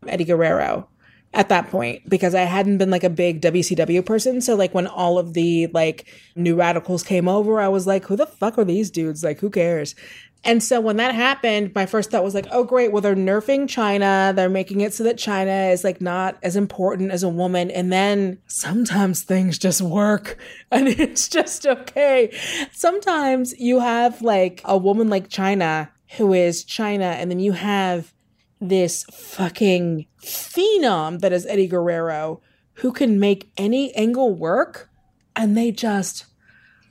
Eddie 0.08 0.26
Guerrero 0.26 0.88
at 1.34 1.50
that 1.50 1.70
point 1.70 2.08
because 2.10 2.36
I 2.36 2.42
hadn't 2.42 2.78
been 2.78 2.90
like 2.90 3.04
a 3.04 3.10
big 3.10 3.42
WCW 3.42 4.06
person. 4.06 4.42
So 4.42 4.56
like 4.56 4.74
when 4.74 4.88
all 4.88 5.18
of 5.18 5.34
the 5.34 5.68
like 5.68 6.08
new 6.36 6.56
radicals 6.56 7.04
came 7.04 7.28
over, 7.28 7.60
I 7.60 7.70
was 7.70 7.88
like, 7.88 8.06
who 8.06 8.16
the 8.16 8.26
fuck 8.26 8.58
are 8.58 8.66
these 8.66 8.92
dudes? 8.92 9.24
Like, 9.24 9.40
who 9.40 9.50
cares? 9.50 9.96
And 10.44 10.64
so 10.64 10.82
when 10.82 10.98
that 10.98 11.14
happened, 11.14 11.72
my 11.76 11.86
first 11.86 12.10
thought 12.10 12.24
was 12.24 12.34
like, 12.34 12.48
oh 12.52 12.64
great, 12.64 12.92
well 12.92 13.02
they're 13.02 13.16
nerfing 13.16 13.64
Chyna. 13.64 14.36
They're 14.36 14.50
making 14.50 14.82
it 14.82 14.94
so 14.94 15.04
that 15.04 15.18
Chyna 15.18 15.72
is 15.72 15.84
like 15.84 16.02
not 16.02 16.38
as 16.42 16.56
important 16.56 17.12
as 17.12 17.22
a 17.22 17.30
woman. 17.30 17.70
And 17.70 17.94
then 17.94 18.40
sometimes 18.48 19.22
things 19.22 19.58
just 19.58 19.82
work 19.82 20.38
and 20.72 20.88
it's 20.88 21.30
just 21.30 21.66
okay. 21.66 22.36
Sometimes 22.72 23.58
you 23.60 23.80
have 23.80 24.22
like 24.22 24.62
a 24.66 24.78
woman 24.78 25.10
like 25.10 25.30
Chyna 25.30 25.90
who 26.18 26.34
is 26.34 26.66
Chyna, 26.66 27.14
and 27.14 27.32
then 27.32 27.40
you 27.40 27.54
have 27.54 28.14
this 28.60 29.04
fucking 29.12 30.06
phenom 30.22 31.20
that 31.20 31.34
is 31.34 31.46
Eddie 31.48 31.68
Guerrero 31.68 32.42
who 32.74 32.92
can 32.92 33.20
make 33.20 33.52
any 33.58 33.94
angle 33.96 34.34
work. 34.34 34.90
And 35.36 35.58
they 35.58 35.72
just 35.72 36.26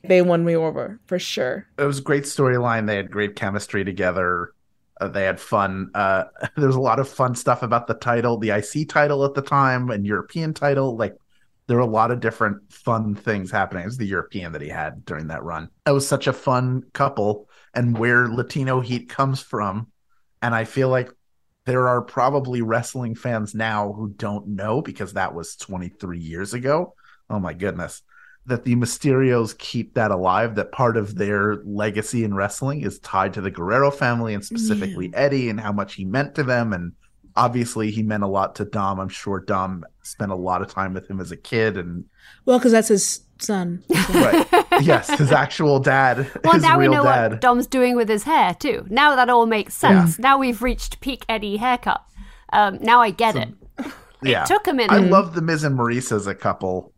they 0.03 0.21
won 0.21 0.43
me 0.43 0.55
over 0.55 0.99
for 1.05 1.19
sure. 1.19 1.67
it 1.77 1.83
was 1.83 1.99
a 1.99 2.03
great 2.03 2.23
storyline. 2.23 2.87
They 2.87 2.95
had 2.95 3.11
great 3.11 3.35
chemistry 3.35 3.85
together. 3.85 4.53
Uh, 4.99 5.07
they 5.07 5.23
had 5.23 5.39
fun. 5.39 5.91
Uh, 5.93 6.25
there's 6.57 6.75
a 6.75 6.81
lot 6.81 6.99
of 6.99 7.07
fun 7.07 7.35
stuff 7.35 7.61
about 7.61 7.87
the 7.87 7.93
title, 7.93 8.37
the 8.37 8.49
IC 8.49 8.89
title 8.89 9.23
at 9.23 9.35
the 9.35 9.41
time, 9.41 9.91
and 9.91 10.05
European 10.05 10.53
title. 10.53 10.97
Like 10.97 11.15
there 11.67 11.77
were 11.77 11.83
a 11.83 11.87
lot 11.87 12.11
of 12.11 12.19
different 12.19 12.71
fun 12.71 13.15
things 13.15 13.51
happening. 13.51 13.83
It 13.83 13.87
was 13.87 13.97
the 13.97 14.05
European 14.05 14.51
that 14.53 14.61
he 14.61 14.69
had 14.69 15.05
during 15.05 15.27
that 15.27 15.43
run. 15.43 15.69
It 15.85 15.91
was 15.91 16.07
such 16.07 16.27
a 16.27 16.33
fun 16.33 16.83
couple, 16.93 17.49
and 17.73 17.97
where 17.97 18.27
Latino 18.27 18.79
Heat 18.79 19.09
comes 19.09 19.41
from. 19.41 19.87
And 20.41 20.55
I 20.55 20.65
feel 20.65 20.89
like 20.89 21.09
there 21.65 21.87
are 21.87 22.01
probably 22.01 22.61
wrestling 22.61 23.15
fans 23.15 23.53
now 23.53 23.93
who 23.93 24.09
don't 24.09 24.47
know 24.47 24.81
because 24.81 25.13
that 25.13 25.35
was 25.35 25.55
23 25.55 26.19
years 26.19 26.53
ago. 26.53 26.95
Oh 27.29 27.39
my 27.39 27.53
goodness 27.53 28.01
that 28.45 28.63
the 28.63 28.75
Mysterios 28.75 29.57
keep 29.57 29.93
that 29.93 30.11
alive, 30.11 30.55
that 30.55 30.71
part 30.71 30.97
of 30.97 31.15
their 31.15 31.57
legacy 31.63 32.23
in 32.23 32.33
wrestling 32.33 32.81
is 32.81 32.99
tied 32.99 33.33
to 33.33 33.41
the 33.41 33.51
Guerrero 33.51 33.91
family 33.91 34.33
and 34.33 34.43
specifically 34.43 35.09
mm. 35.09 35.13
Eddie 35.15 35.49
and 35.49 35.59
how 35.59 35.71
much 35.71 35.93
he 35.93 36.05
meant 36.05 36.35
to 36.35 36.43
them. 36.43 36.73
And 36.73 36.93
obviously, 37.35 37.91
he 37.91 38.03
meant 38.03 38.23
a 38.23 38.27
lot 38.27 38.55
to 38.55 38.65
Dom. 38.65 38.99
I'm 38.99 39.09
sure 39.09 39.39
Dom 39.39 39.83
spent 40.03 40.31
a 40.31 40.35
lot 40.35 40.61
of 40.61 40.69
time 40.69 40.93
with 40.93 41.09
him 41.09 41.19
as 41.19 41.31
a 41.31 41.37
kid. 41.37 41.77
And 41.77 42.05
Well, 42.45 42.59
because 42.59 42.71
that's 42.71 42.87
his 42.89 43.21
son. 43.39 43.83
right. 44.09 44.47
yes, 44.81 45.09
his 45.17 45.31
actual 45.31 45.79
dad, 45.79 46.29
Well, 46.43 46.53
his 46.53 46.63
now 46.63 46.77
we 46.77 46.87
know 46.87 47.03
dad. 47.03 47.31
what 47.31 47.41
Dom's 47.41 47.67
doing 47.67 47.95
with 47.95 48.09
his 48.09 48.23
hair 48.23 48.53
too. 48.53 48.85
Now 48.89 49.15
that 49.15 49.29
all 49.29 49.45
makes 49.45 49.73
sense. 49.73 50.19
Now 50.19 50.37
we've 50.37 50.61
reached 50.61 50.99
peak 51.01 51.25
Eddie 51.27 51.57
haircut. 51.57 52.03
Um, 52.53 52.77
now 52.81 53.01
I 53.01 53.11
get 53.11 53.35
it. 53.35 53.49
yeah. 54.23 54.43
took 54.43 54.67
a 54.67 54.73
minute. 54.73 54.91
I 54.91 54.97
love 54.99 55.33
the 55.33 55.41
Miz 55.41 55.63
and 55.63 55.77
Maryse 55.77 56.11
as 56.11 56.27
a 56.27 56.35
couple. 56.35 56.93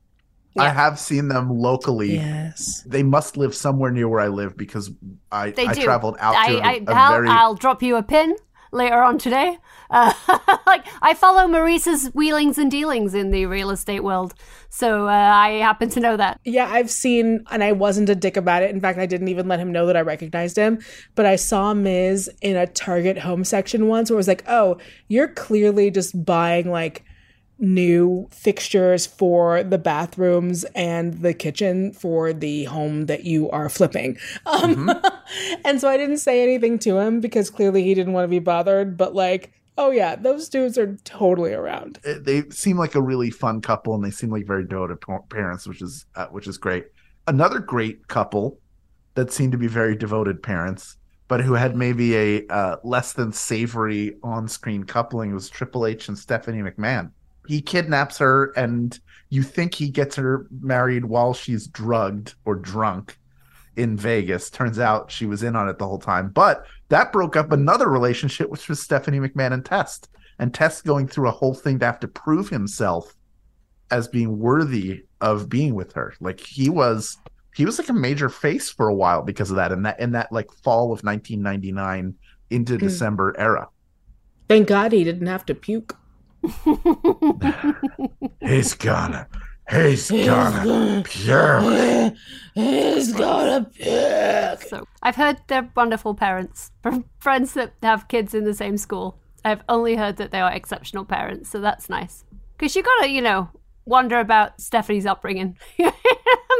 I 0.58 0.69
have 0.69 1.00
seen 1.00 1.30
them 1.30 1.50
locally. 1.50 2.15
Yes. 2.15 2.84
They 2.86 3.02
must 3.02 3.38
live 3.38 3.56
somewhere 3.56 3.89
near 3.89 4.08
where 4.08 4.19
I 4.19 4.28
live 4.28 4.56
because 4.56 4.91
I, 5.32 5.50
They 5.50 5.65
I 5.65 5.74
do. 5.74 5.82
traveled 5.82 6.15
out 6.19 6.36
I, 6.36 6.48
to 6.50 6.58
a 6.58 6.62
I, 6.62 6.72
a 6.74 6.91
I'll, 6.93 7.12
very 7.12 7.30
I'll 7.30 7.56
drop 7.56 7.82
you 7.82 7.96
a 7.96 8.04
pin. 8.04 8.36
Later 8.73 9.03
on 9.03 9.19
today. 9.19 9.59
Uh, 9.91 10.12
like 10.65 10.83
I 11.03 11.13
follow 11.13 11.47
Maryse's 11.47 12.07
wheelings 12.07 12.57
and 12.57 12.71
dealings 12.71 13.13
in 13.13 13.29
the 13.29 13.45
real 13.45 13.69
estate 13.69 14.03
world, 14.03 14.33
so 14.69 15.07
uh, 15.07 15.12
I 15.12 15.59
happen 15.59 15.89
to 15.89 15.99
know 15.99 16.17
that. 16.17 16.39
Yeah, 16.43 16.67
I've 16.67 16.89
seen, 16.89 17.45
and 17.51 17.63
I 17.63 17.73
wasn't 17.73 18.09
a 18.09 18.15
dick 18.15 18.36
about 18.36 18.63
it. 18.63 18.71
In 18.71 18.81
fact, 18.81 18.97
I 18.97 19.05
didn't 19.05 19.27
even 19.27 19.47
let 19.47 19.59
him 19.59 19.71
know 19.71 19.86
that 19.86 19.95
I 19.95 20.01
recognized 20.01 20.57
him. 20.57 20.79
But 21.13 21.27
I 21.27 21.36
saw 21.36 21.75
Miz 21.75 22.31
in 22.41 22.55
a 22.55 22.65
Target 22.65 23.19
home 23.19 23.43
section 23.43 23.88
once 23.88 24.09
where 24.09 24.15
it 24.15 24.17
was 24.17 24.27
like, 24.27 24.43
oh, 24.47 24.79
you're 25.07 25.27
clearly 25.27 25.91
just 25.91 26.25
buying 26.25 26.71
like 26.71 27.05
new 27.60 28.28
fixtures 28.32 29.06
for 29.06 29.63
the 29.63 29.78
bathrooms 29.78 30.63
and 30.76 31.22
the 31.22 31.34
kitchen 31.34 31.94
for 31.94 32.34
the 32.34 32.66
home 32.66 33.06
that 33.06 33.24
you 33.24 33.50
are 33.52 33.70
flipping. 33.70 34.18
Um, 34.46 34.92
and 35.66 35.82
so 35.82 35.89
I 35.89 35.98
didn't 35.98 36.18
say 36.18 36.44
anything 36.44 36.78
to 36.80 37.00
him 37.00 37.20
because 37.22 37.50
clearly 37.50 37.84
he 37.84 37.94
didn't 37.94 38.13
want 38.13 38.26
to 38.26 38.30
be 38.30 38.39
bothered. 38.39 38.98
But 38.98 39.16
like, 39.16 39.52
oh 39.78 39.89
yeah, 39.89 40.16
those 40.16 40.48
dudes 40.48 40.78
are 40.78 40.96
totally 41.04 41.54
around. 41.54 42.00
They 42.04 42.44
seem 42.50 42.78
like 42.78 42.96
a 42.96 43.02
really 43.02 43.32
fun 43.32 43.62
couple, 43.62 43.96
and 43.96 44.04
they 44.04 44.12
seem 44.12 44.30
like 44.30 44.46
very 44.46 44.66
devoted 44.66 45.00
parents, 45.30 45.68
which 45.68 45.82
is 45.82 46.06
uh, 46.16 46.28
which 46.28 46.48
is 46.48 46.58
great. 46.58 46.86
Another 47.28 47.60
great 47.60 48.08
couple 48.08 48.60
that 49.16 49.32
seemed 49.32 49.54
to 49.54 49.58
be 49.58 49.68
very 49.68 49.96
devoted 49.96 50.44
parents, 50.44 50.98
but 51.28 51.42
who 51.42 51.54
had 51.54 51.76
maybe 51.76 52.16
a 52.16 52.48
uh, 52.48 52.78
less 52.84 53.13
than 53.13 53.32
savory 53.32 54.18
on-screen 54.24 54.84
coupling 54.84 55.34
was 55.34 55.50
Triple 55.50 55.86
H 55.86 56.08
and 56.08 56.18
Stephanie 56.18 56.62
McMahon. 56.62 57.12
He 57.47 57.62
kidnaps 57.62 58.17
her, 58.19 58.51
and 58.56 58.97
you 59.29 59.43
think 59.43 59.73
he 59.75 59.89
gets 59.89 60.15
her 60.15 60.47
married 60.62 61.06
while 61.06 61.34
she's 61.34 61.67
drugged 61.67 62.36
or 62.45 62.56
drunk 62.56 63.17
in 63.75 63.97
Vegas. 63.97 64.49
Turns 64.49 64.79
out 64.79 65.12
she 65.12 65.25
was 65.25 65.43
in 65.43 65.56
on 65.56 65.67
it 65.67 65.77
the 65.79 65.88
whole 65.88 65.99
time. 65.99 66.29
But 66.29 66.65
that 66.89 67.12
broke 67.12 67.36
up 67.36 67.51
another 67.51 67.89
relationship, 67.89 68.49
which 68.49 68.69
was 68.69 68.79
Stephanie 68.82 69.19
McMahon 69.19 69.53
and 69.53 69.65
Test. 69.65 70.10
And 70.39 70.53
Test 70.53 70.86
going 70.86 71.08
through 71.08 71.27
a 71.27 71.32
whole 71.32 71.53
thing 71.53 71.79
to 71.79 71.86
have 71.86 71.99
to 72.01 72.08
prove 72.08 72.49
himself 72.49 73.13
as 73.91 74.08
being 74.08 74.39
worthy 74.39 75.03
of 75.21 75.49
being 75.49 75.75
with 75.75 75.93
her. 75.93 76.13
Like 76.19 76.39
he 76.39 76.69
was 76.69 77.17
he 77.56 77.65
was 77.65 77.77
like 77.77 77.89
a 77.89 77.93
major 77.93 78.29
face 78.29 78.69
for 78.69 78.88
a 78.88 78.93
while 78.95 79.21
because 79.21 79.51
of 79.51 79.58
that 79.58 79.71
in 79.71 79.84
that 79.84 79.99
in 79.99 80.12
that 80.13 80.32
like 80.32 80.51
fall 80.51 80.86
of 80.86 81.03
1999 81.03 82.15
into 82.49 82.73
Hmm. 82.73 82.79
December 82.79 83.36
era. 83.38 83.67
Thank 84.49 84.67
God 84.67 84.91
he 84.91 85.03
didn't 85.03 85.27
have 85.27 85.45
to 85.45 85.56
puke. 85.56 85.97
He's 88.41 88.73
gonna 88.73 89.27
he's 89.69 90.12
gonna 90.12 91.03
puke. 91.06 92.15
He's 92.53 93.13
gonna 93.13 93.65
puke. 93.73 94.62
So 94.69 94.86
I've 95.01 95.15
heard 95.15 95.38
they're 95.47 95.69
wonderful 95.75 96.13
parents 96.15 96.71
from 96.82 97.06
friends 97.19 97.53
that 97.53 97.73
have 97.82 98.08
kids 98.08 98.34
in 98.34 98.43
the 98.43 98.53
same 98.53 98.77
school. 98.77 99.17
I've 99.45 99.62
only 99.67 99.95
heard 99.95 100.17
that 100.17 100.32
they 100.32 100.39
are 100.41 100.51
exceptional 100.51 101.06
parents, 101.06 101.49
so 101.49 101.60
that's 101.60 101.89
nice. 101.89 102.23
Because 102.58 102.75
you 102.75 102.84
gotta, 102.84 103.10
you 103.10 103.21
know, 103.21 103.49
wonder 103.86 104.19
about 104.19 104.60
Stephanie's 104.62 105.06
upbringing. 105.06 105.58
and 105.79 105.91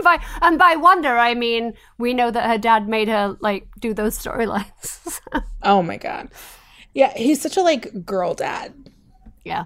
by 0.04 0.24
and 0.42 0.58
by 0.58 0.76
wonder, 0.76 1.18
I 1.18 1.34
mean 1.34 1.74
we 1.98 2.14
know 2.14 2.32
that 2.32 2.50
her 2.50 2.58
dad 2.58 2.88
made 2.88 3.08
her 3.10 3.38
like 3.42 3.68
do 3.80 3.94
those 3.94 4.18
storylines. 4.18 5.20
Oh 5.66 5.82
my 5.82 5.96
god. 5.96 6.28
Yeah, 6.94 7.14
he's 7.16 7.42
such 7.42 7.56
a 7.56 7.62
like 7.62 8.06
girl 8.06 8.34
dad. 8.34 8.74
yeah. 9.46 9.66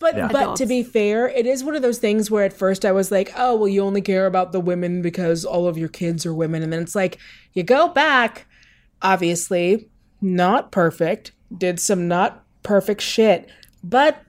But 0.00 0.16
Yeah. 0.16 0.28
but 0.28 0.42
Adults. 0.42 0.60
to 0.60 0.66
be 0.66 0.82
fair, 0.82 1.28
it 1.28 1.44
is 1.46 1.64
one 1.64 1.74
of 1.74 1.82
those 1.82 1.98
things 1.98 2.30
where 2.30 2.44
at 2.44 2.52
first 2.52 2.84
I 2.84 2.92
was 2.92 3.10
like, 3.10 3.32
"Oh, 3.36 3.56
well 3.56 3.68
you 3.68 3.82
only 3.82 4.00
care 4.00 4.26
about 4.26 4.52
the 4.52 4.60
women 4.60 5.02
because 5.02 5.44
all 5.44 5.66
of 5.66 5.76
your 5.76 5.88
kids 5.88 6.24
are 6.24 6.34
women." 6.34 6.62
And 6.62 6.72
then 6.72 6.82
it's 6.82 6.94
like 6.94 7.18
you 7.52 7.62
go 7.64 7.88
back, 7.88 8.46
obviously, 9.02 9.88
not 10.20 10.70
perfect, 10.70 11.32
did 11.56 11.80
some 11.80 12.06
not 12.08 12.44
perfect 12.62 13.00
shit. 13.00 13.48
But 13.82 14.22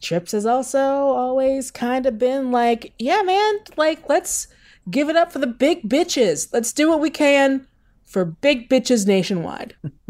Trips 0.00 0.32
has 0.32 0.44
also 0.46 0.78
always 0.80 1.70
kind 1.70 2.06
of 2.06 2.18
been 2.18 2.50
like, 2.50 2.92
"Yeah, 2.98 3.22
man, 3.22 3.54
like 3.76 4.08
let's 4.08 4.48
give 4.90 5.08
it 5.08 5.14
up 5.16 5.30
for 5.30 5.38
the 5.38 5.46
big 5.46 5.88
bitches. 5.88 6.48
Let's 6.52 6.72
do 6.72 6.88
what 6.88 7.00
we 7.00 7.08
can 7.10 7.66
for 8.04 8.24
big 8.24 8.68
bitches 8.68 9.06
nationwide." 9.06 9.74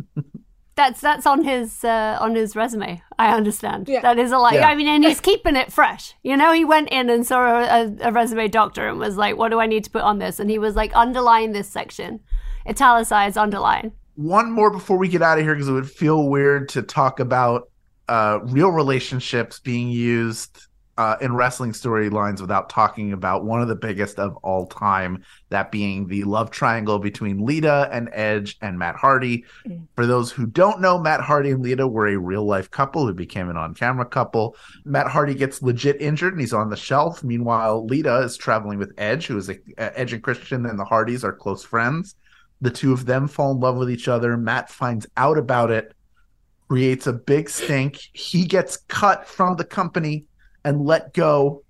That's 0.75 1.01
that's 1.01 1.27
on 1.27 1.45
his 1.45 1.85
uh, 1.85 2.17
on 2.21 2.35
his 2.35 2.57
resume. 2.57 3.03
I 3.19 3.35
understand. 3.35 3.89
Yeah. 3.89 4.01
That 4.01 4.19
is 4.19 4.33
a 4.33 4.39
lot. 4.39 4.55
Yeah. 4.55 4.69
I 4.69 4.75
mean, 4.75 4.89
and 4.89 5.05
he's 5.05 5.21
keeping 5.21 5.55
it 5.55 5.71
fresh. 5.71 6.15
You 6.23 6.37
know, 6.37 6.53
he 6.53 6.65
went 6.65 6.89
in 6.91 7.11
and 7.11 7.27
saw 7.27 7.61
a, 7.61 7.95
a 8.01 8.13
resume 8.13 8.49
doctor 8.49 8.89
and 8.89 8.99
was 8.99 9.17
like, 9.17 9.37
"What 9.37 9.51
do 9.51 9.61
I 9.61 9.67
need 9.67 9.85
to 9.85 9.91
put 9.91 10.03
on 10.03 10.19
this?" 10.19 10.41
And 10.41 10.49
he 10.49 10.59
was 10.59 10.75
like, 10.75 10.95
"Underline 10.97 11.53
this 11.53 11.69
section, 11.69 12.21
italicize, 12.67 13.37
underline." 13.37 13.93
one 14.15 14.51
more 14.51 14.71
before 14.71 14.99
we 14.99 15.09
get 15.09 15.23
out 15.23 15.39
of 15.39 15.45
here 15.45 15.55
because 15.55 15.69
it 15.69 15.73
would 15.73 15.91
feel 15.91 16.29
weird 16.29 16.69
to 16.71 16.83
talk 16.83 17.21
about 17.21 17.71
uh, 18.09 18.41
real 18.45 18.71
relationships 18.71 19.59
being 19.59 19.89
used 19.89 20.67
uh, 20.99 21.17
in 21.21 21.35
wrestling 21.35 21.73
storylines 21.73 22.41
without 22.41 22.69
talking 22.69 23.13
about 23.13 23.45
one 23.45 23.63
of 23.63 23.69
the 23.69 23.75
biggest 23.75 24.19
of 24.19 24.37
all 24.37 24.67
time, 24.67 25.25
that 25.49 25.73
being 25.73 26.07
the 26.07 26.23
love 26.25 26.51
triangle 26.51 26.99
between 26.99 27.47
Lita 27.47 27.89
and 27.91 28.11
Edge 28.13 28.59
and 28.61 28.79
Matt 28.79 28.97
Hardy. 28.97 29.45
For 29.97 30.07
those 30.07 30.31
who 30.31 30.47
don't 30.47 30.81
know, 30.81 30.99
Matt 30.99 31.23
Hardy 31.23 31.51
and 31.51 31.63
Lita 31.63 31.89
were 31.89 32.09
a 32.09 32.17
real 32.17 32.45
life 32.45 32.71
couple 32.71 33.07
who 33.07 33.15
became 33.15 33.49
an 33.49 33.57
on 33.57 33.75
camera 33.75 34.05
couple. 34.05 34.55
Matt 34.85 35.07
Hardy 35.07 35.35
gets 35.35 35.63
legit 35.63 36.01
injured 36.01 36.35
and 36.35 36.41
he's 36.41 36.53
on 36.53 36.69
the 36.69 36.77
shelf. 36.77 37.25
Meanwhile, 37.25 37.87
Lita 37.87 38.19
is 38.19 38.37
traveling 38.37 38.79
with 38.79 38.93
Edge, 38.99 39.27
who 39.27 39.39
is 39.39 39.49
a, 39.49 39.55
uh, 39.79 39.91
Edge 39.95 40.13
and 40.13 40.23
Christian 40.23 40.67
and 40.67 40.79
the 40.79 40.85
Hardys 40.85 41.25
are 41.25 41.33
close 41.33 41.65
friends. 41.65 42.17
The 42.61 42.71
two 42.71 42.93
of 42.93 43.07
them 43.07 43.29
fall 43.29 43.53
in 43.53 43.61
love 43.61 43.77
with 43.77 43.91
each 43.91 44.09
other. 44.09 44.37
Matt 44.37 44.71
finds 44.71 45.07
out 45.17 45.39
about 45.39 45.71
it, 45.71 45.95
creates 46.69 47.07
a 47.07 47.13
big 47.13 47.49
stink. 47.49 47.99
He 48.13 48.45
gets 48.45 48.77
cut 48.77 49.27
from 49.27 49.57
the 49.57 49.65
company 49.65 50.27
and 50.65 50.85
let 50.85 51.15
go. 51.15 51.65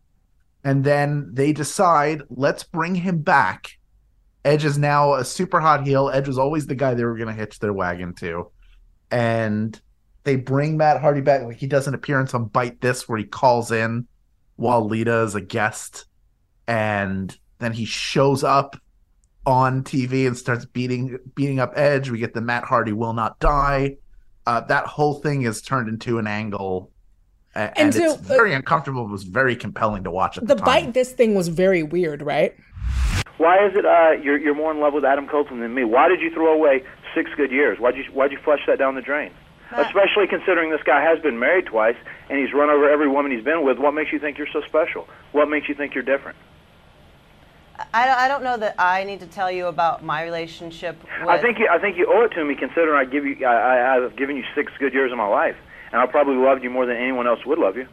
And 0.65 0.85
then 0.85 1.31
they 1.33 1.53
decide, 1.53 2.23
let's 2.31 2.63
bring 2.63 2.95
him 2.95 3.19
back. 3.23 3.79
Edge 4.45 4.65
is 4.65 4.79
now 4.79 5.15
a 5.15 5.25
super 5.25 5.61
hot 5.61 5.87
heel. 5.87 6.11
Edge 6.11 6.29
was 6.29 6.39
always 6.39 6.67
the 6.67 6.75
guy 6.75 6.95
they 6.95 7.05
were 7.05 7.17
going 7.17 7.29
to 7.29 7.35
hitch 7.35 7.59
their 7.59 7.73
wagon 7.73 8.15
to. 8.15 8.51
And 9.11 9.81
they 10.25 10.37
bring 10.37 10.77
Matt 10.77 11.01
Hardy 11.01 11.21
back. 11.21 11.43
Like 11.43 11.57
he 11.57 11.67
does 11.67 11.87
an 11.87 11.95
appearance 11.95 12.35
on 12.35 12.49
Byte 12.49 12.81
This 12.81 13.09
where 13.09 13.19
he 13.19 13.25
calls 13.25 13.73
in 13.73 14.07
while 14.57 14.85
Lita 14.85 15.23
is 15.23 15.35
a 15.35 15.41
guest. 15.41 16.07
And 16.67 17.37
then 17.59 17.73
he 17.73 17.85
shows 17.85 18.45
up 18.45 18.77
on 19.45 19.83
TV 19.83 20.27
and 20.27 20.37
starts 20.37 20.65
beating 20.65 21.19
beating 21.35 21.59
up 21.59 21.73
Edge. 21.77 22.11
We 22.11 22.19
get 22.19 22.35
the 22.35 22.41
Matt 22.41 22.65
Hardy 22.65 22.93
will 22.93 23.13
not 23.13 23.39
die. 23.41 23.97
Uh, 24.47 24.61
that 24.63 24.87
whole 24.87 25.15
thing 25.15 25.43
is 25.43 25.63
turned 25.63 25.89
into 25.89 26.19
an 26.19 26.27
angle, 26.27 26.91
and, 27.55 27.73
And 27.77 27.95
so, 27.95 28.15
it's 28.15 28.17
very 28.23 28.55
uncomfortable. 28.55 29.05
It 29.05 29.11
was 29.11 29.25
very 29.25 29.57
compelling 29.57 30.05
to 30.05 30.11
watch 30.11 30.38
at 30.38 30.47
the, 30.47 30.55
The 30.55 30.61
time. 30.61 30.65
bite 30.65 30.95
this 30.95 31.12
thing 31.12 31.35
was 31.35 31.49
very 31.49 31.83
weird, 31.83 32.23
right? 32.23 32.55
Why 33.38 33.67
is 33.67 33.75
it 33.75 33.85
uh, 33.85 34.12
you're 34.23 34.38
you're 34.38 34.55
more 34.55 34.71
in 34.71 34.79
love 34.81 34.93
with 34.95 35.05
Adam 35.05 35.27
Copeland 35.27 35.62
than 35.62 35.75
me? 35.75 35.85
Why 35.85 36.09
did 36.09 36.21
you 36.21 36.31
throw 36.33 36.53
away 36.53 36.85
six 37.15 37.31
good 37.37 37.51
years? 37.51 37.79
Why'd 37.79 37.97
you 37.97 38.05
why'd 38.12 38.31
you 38.31 38.38
flush 38.45 38.61
that 38.67 38.79
down 38.79 38.95
the 38.95 39.03
drain? 39.03 39.33
Especially 39.75 40.27
considering 40.29 40.71
this 40.71 40.83
guy 40.85 41.03
has 41.03 41.19
been 41.21 41.38
married 41.38 41.65
twice 41.65 41.97
and 42.29 42.38
he's 42.38 42.53
run 42.53 42.69
over 42.69 42.91
every 42.91 43.09
woman 43.09 43.33
he's 43.33 43.43
been 43.43 43.65
with. 43.65 43.79
What 43.79 43.95
makes 43.95 44.12
you 44.12 44.19
think 44.19 44.37
you're 44.37 44.53
so 44.53 44.61
special? 44.69 45.09
What 45.33 45.49
makes 45.49 45.67
you 45.67 45.75
think 45.75 45.95
you're 45.95 46.05
different? 46.05 46.37
I 47.95 48.05
don't, 48.07 48.19
I 48.19 48.29
don't 48.29 48.45
know 48.45 48.59
that 48.59 48.75
I 48.79 49.05
need 49.05 49.21
to 49.21 49.27
tell 49.27 49.51
you 49.51 49.67
about 49.67 50.05
my 50.05 50.23
relationship 50.25 51.03
with. 51.03 51.27
I 51.27 51.41
think 51.41 51.59
you, 51.59 51.69
I 51.71 51.79
think 51.79 51.97
you 51.97 52.07
owe 52.07 52.23
it 52.25 52.33
to 52.35 52.45
me, 52.45 52.55
considering 52.55 52.95
I 53.01 53.11
give 53.11 53.25
you 53.25 53.45
I, 53.47 53.55
I, 53.55 53.97
I've 54.05 54.15
given 54.15 54.37
you 54.37 54.45
six 54.55 54.71
good 54.79 54.93
years 54.93 55.11
of 55.11 55.17
my 55.17 55.27
life, 55.27 55.57
and 55.93 56.01
I 56.01 56.07
probably 56.07 56.37
loved 56.37 56.65
you 56.65 56.71
more 56.71 56.87
than 56.87 56.97
anyone 56.97 57.27
else 57.27 57.41
would 57.47 57.59
love 57.59 57.77
you. 57.77 57.87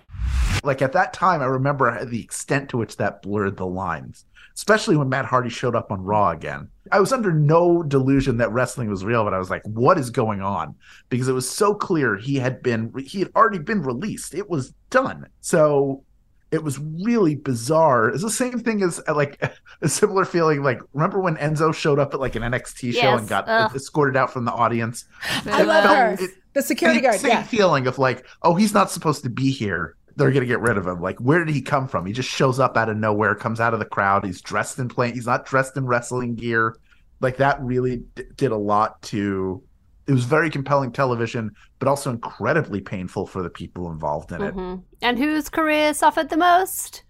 like 0.64 0.82
at 0.82 0.94
that 0.94 1.14
time, 1.14 1.42
I 1.42 1.46
remember 1.46 2.06
the 2.06 2.22
extent 2.22 2.70
to 2.70 2.78
which 2.78 2.98
that 2.98 3.22
blurred 3.22 3.58
the 3.58 3.66
lines, 3.66 4.26
especially 4.56 4.98
when 4.98 5.10
Matt 5.10 5.26
Hardy 5.26 5.50
showed 5.50 5.76
up 5.76 5.92
on 5.92 6.04
Raw 6.04 6.32
again. 6.32 6.70
I 6.92 7.00
was 7.00 7.14
under 7.14 7.32
no 7.32 7.84
delusion 7.84 8.38
that 8.38 8.52
wrestling 8.52 8.90
was 8.90 9.06
real, 9.06 9.24
but 9.24 9.34
I 9.34 9.40
was 9.40 9.50
like, 9.50 9.62
what 9.66 9.98
is 9.98 10.10
going 10.10 10.42
on? 10.42 10.76
Because 11.10 11.28
it 11.28 11.34
was 11.34 11.50
so 11.50 11.74
clear 11.76 12.18
he 12.18 12.36
had 12.38 12.64
been, 12.64 12.92
he 13.06 13.20
had 13.20 13.32
already 13.36 13.60
been 13.60 13.84
released. 13.84 14.34
It 14.34 14.50
was 14.50 14.74
done. 14.90 15.28
So 15.42 16.04
it 16.52 16.64
was 16.64 16.80
really 16.80 17.36
bizarre. 17.36 18.10
It's 18.10 18.24
the 18.24 18.30
same 18.32 18.60
thing 18.60 18.82
as 18.82 19.00
uh, 19.08 19.16
like 19.16 19.42
a 19.82 19.88
similar 19.90 20.26
feeling. 20.26 20.64
Like, 20.64 20.82
remember 20.94 21.20
when 21.20 21.36
Enzo 21.38 21.74
showed 21.74 22.00
up 22.00 22.14
at 22.14 22.20
like 22.20 22.36
an 22.36 22.44
NXT 22.44 22.94
show 22.94 23.00
Yes, 23.02 23.20
and 23.20 23.30
got 23.30 23.46
ugh. 23.48 23.76
escorted 23.76 24.18
out 24.18 24.32
from 24.34 24.46
the 24.46 24.52
audience? 24.52 25.06
I 25.46 25.62
It 25.62 25.68
love 25.68 25.84
felt- 25.84 25.98
her. 26.20 26.26
it- 26.26 26.32
the 26.54 26.64
security 26.64 27.00
guard. 27.00 27.20
same 27.20 27.30
Yeah. 27.30 27.44
feeling 27.44 27.86
of 27.86 28.00
like, 28.00 28.26
oh, 28.42 28.56
he's 28.56 28.74
not 28.74 28.90
supposed 28.90 29.22
to 29.24 29.30
be 29.30 29.52
here. 29.52 29.96
They're 30.16 30.32
gonna 30.32 30.48
get 30.48 30.60
rid 30.60 30.78
of 30.78 30.88
him. 30.88 31.00
Like, 31.00 31.18
where 31.20 31.46
did 31.46 31.54
he 31.54 31.62
come 31.62 31.88
from? 31.88 32.08
He 32.08 32.12
just 32.12 32.28
shows 32.28 32.60
up 32.60 32.76
out 32.76 32.89
of 32.89 32.97
nowhere, 32.97 33.36
comes 33.36 33.60
out 33.60 33.74
of 33.74 33.80
the 33.80 33.86
crowd. 33.86 34.26
He's 34.26 34.41
dressed 34.41 34.80
in 34.80 34.89
plain. 34.89 35.14
He's 35.14 35.28
not 35.28 35.45
dressed 35.45 35.78
in 35.78 35.86
wrestling 35.86 36.34
gear. 36.36 36.76
Like 37.22 37.38
that 37.38 37.62
really 37.62 37.97
d- 38.16 38.24
did 38.36 38.52
a 38.52 38.58
lot 38.58 39.00
to. 39.04 39.62
It 40.10 40.14
was 40.14 40.24
very 40.26 40.49
compelling 40.49 40.91
television, 40.91 41.51
but 41.78 41.88
also 41.88 42.10
incredibly 42.10 42.82
painful 42.82 43.28
for 43.28 43.43
the 43.43 43.49
people 43.49 43.91
involved 43.91 44.32
in 44.32 44.41
it. 44.41 44.55
Mhm. 44.55 44.82
And 45.03 45.20
whose 45.20 45.49
career 45.49 45.93
suffered 45.93 46.30
the 46.30 46.38
most? 46.38 47.03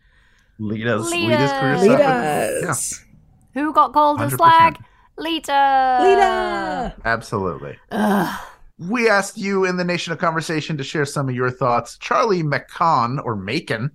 Lita's 0.60 1.10
Lita. 1.10 1.28
Lita's 1.28 1.52
career 1.54 1.78
Lita's. 1.78 2.90
suffered. 2.90 3.08
Who 3.54 3.72
got 3.72 3.94
called 3.94 4.20
a 4.20 4.24
100%. 4.26 4.38
slag? 4.38 4.78
Lita. 5.18 6.00
Lita. 6.02 6.96
Absolutely. 7.06 7.78
Ugh. 7.92 8.40
We 8.80 9.08
asked 9.08 9.38
you 9.38 9.64
in 9.64 9.78
the 9.78 9.86
Nation 9.86 10.12
of 10.12 10.20
Conversation 10.20 10.76
to 10.76 10.84
share 10.84 11.06
some 11.06 11.30
of 11.30 11.36
your 11.36 11.52
thoughts. 11.52 11.98
Charlie 12.00 12.44
McCon 12.44 13.24
or 13.24 13.38
Macon 13.38 13.92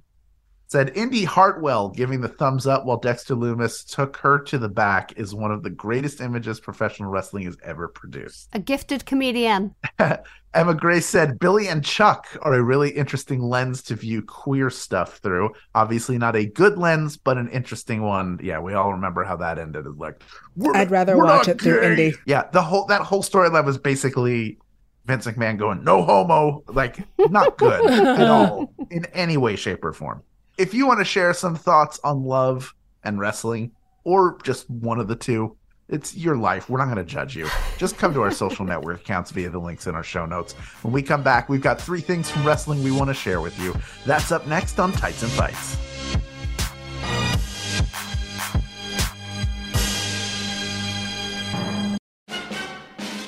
said 0.75 0.91
Indy 0.97 1.23
Hartwell 1.23 1.89
giving 1.91 2.21
the 2.21 2.27
thumbs 2.27 2.67
up 2.67 2.85
while 2.85 2.97
Dexter 2.97 3.37
Lumis 3.37 3.89
took 3.89 4.17
her 4.17 4.41
to 4.41 4.59
the 4.59 4.69
back 4.69 5.13
is 5.17 5.33
one 5.33 5.53
of 5.53 5.63
the 5.63 5.71
greatest 5.71 6.21
images 6.21 6.59
professional 6.59 7.11
wrestling 7.11 7.45
has 7.45 7.57
ever 7.63 7.87
produced. 7.87 8.49
A 8.55 8.59
gifted 8.59 9.07
comedian. 9.07 9.73
Emma 10.53 10.75
Grace 10.75 11.07
said 11.07 11.39
Billy 11.39 11.69
and 11.69 11.85
Chuck 11.85 12.27
are 12.43 12.55
a 12.55 12.61
really 12.61 12.91
interesting 12.91 13.41
lens 13.41 13.83
to 13.85 13.95
view 13.95 14.21
queer 14.21 14.69
stuff 14.69 15.19
through. 15.19 15.51
Obviously, 15.77 16.19
not 16.19 16.35
a 16.35 16.45
good 16.45 16.77
lens, 16.77 17.17
but 17.17 17.39
an 17.39 17.49
interesting 17.51 18.03
one. 18.03 18.41
Yeah, 18.43 18.59
we 18.59 18.75
all 18.75 18.95
remember 18.95 19.23
how 19.23 19.37
that 19.37 19.61
ended. 19.61 19.87
It's 19.87 19.97
like 19.97 20.25
we're- 20.57 20.77
I'd 20.77 20.91
rather 20.91 21.17
we're 21.17 21.27
watch 21.27 21.47
not 21.47 21.55
it 21.55 21.61
through. 21.61 21.83
Indy. 21.83 22.15
Yeah, 22.27 22.49
the 22.53 22.63
whole 22.63 22.87
that 22.87 23.03
whole 23.03 23.23
storyline 23.23 23.65
was 23.65 23.79
basically 23.79 24.59
Vince 25.07 25.25
McMahon 25.25 25.57
going 25.57 25.85
no 25.85 26.03
homo, 26.03 26.65
like 26.67 26.99
not 27.31 27.59
good 27.59 27.89
at 27.91 28.27
all 28.29 28.75
in 28.91 29.05
any 29.13 29.37
way, 29.37 29.55
shape, 29.55 29.85
or 29.85 29.93
form. 29.93 30.25
If 30.57 30.73
you 30.73 30.87
want 30.87 31.01
to 31.01 31.05
share 31.05 31.35
some 31.35 31.57
thoughts 31.57 31.99
on 32.05 32.23
love 32.25 32.75
and 33.03 33.19
wrestling, 33.19 33.73
or 34.05 34.39
just 34.45 34.71
one 34.71 35.01
of 35.01 35.09
the 35.09 35.17
two, 35.17 35.57
it's 35.89 36.17
your 36.17 36.37
life. 36.37 36.71
We're 36.71 36.79
not 36.79 36.85
going 36.85 36.97
to 36.97 37.05
judge 37.05 37.35
you. 37.35 37.49
Just 37.77 37.99
come 37.99 38.15
to 38.15 38.23
our 38.23 38.31
social 38.31 38.65
network 38.73 39.01
accounts 39.01 39.33
via 39.33 39.51
the 39.51 39.59
links 39.59 39.89
in 39.89 39.97
our 39.97 40.05
show 40.05 40.27
notes. 40.27 40.53
When 40.83 40.93
we 40.93 41.03
come 41.03 41.25
back, 41.25 41.49
we've 41.49 41.61
got 41.61 41.81
three 41.81 42.01
things 42.01 42.31
from 42.31 42.47
wrestling 42.47 42.85
we 42.85 42.93
want 42.93 43.09
to 43.09 43.15
share 43.15 43.41
with 43.41 43.59
you. 43.59 43.75
That's 44.07 44.31
up 44.31 44.47
next 44.47 44.79
on 44.79 44.93
Tights 44.93 45.23
and 45.23 45.33
Fights. 45.33 45.77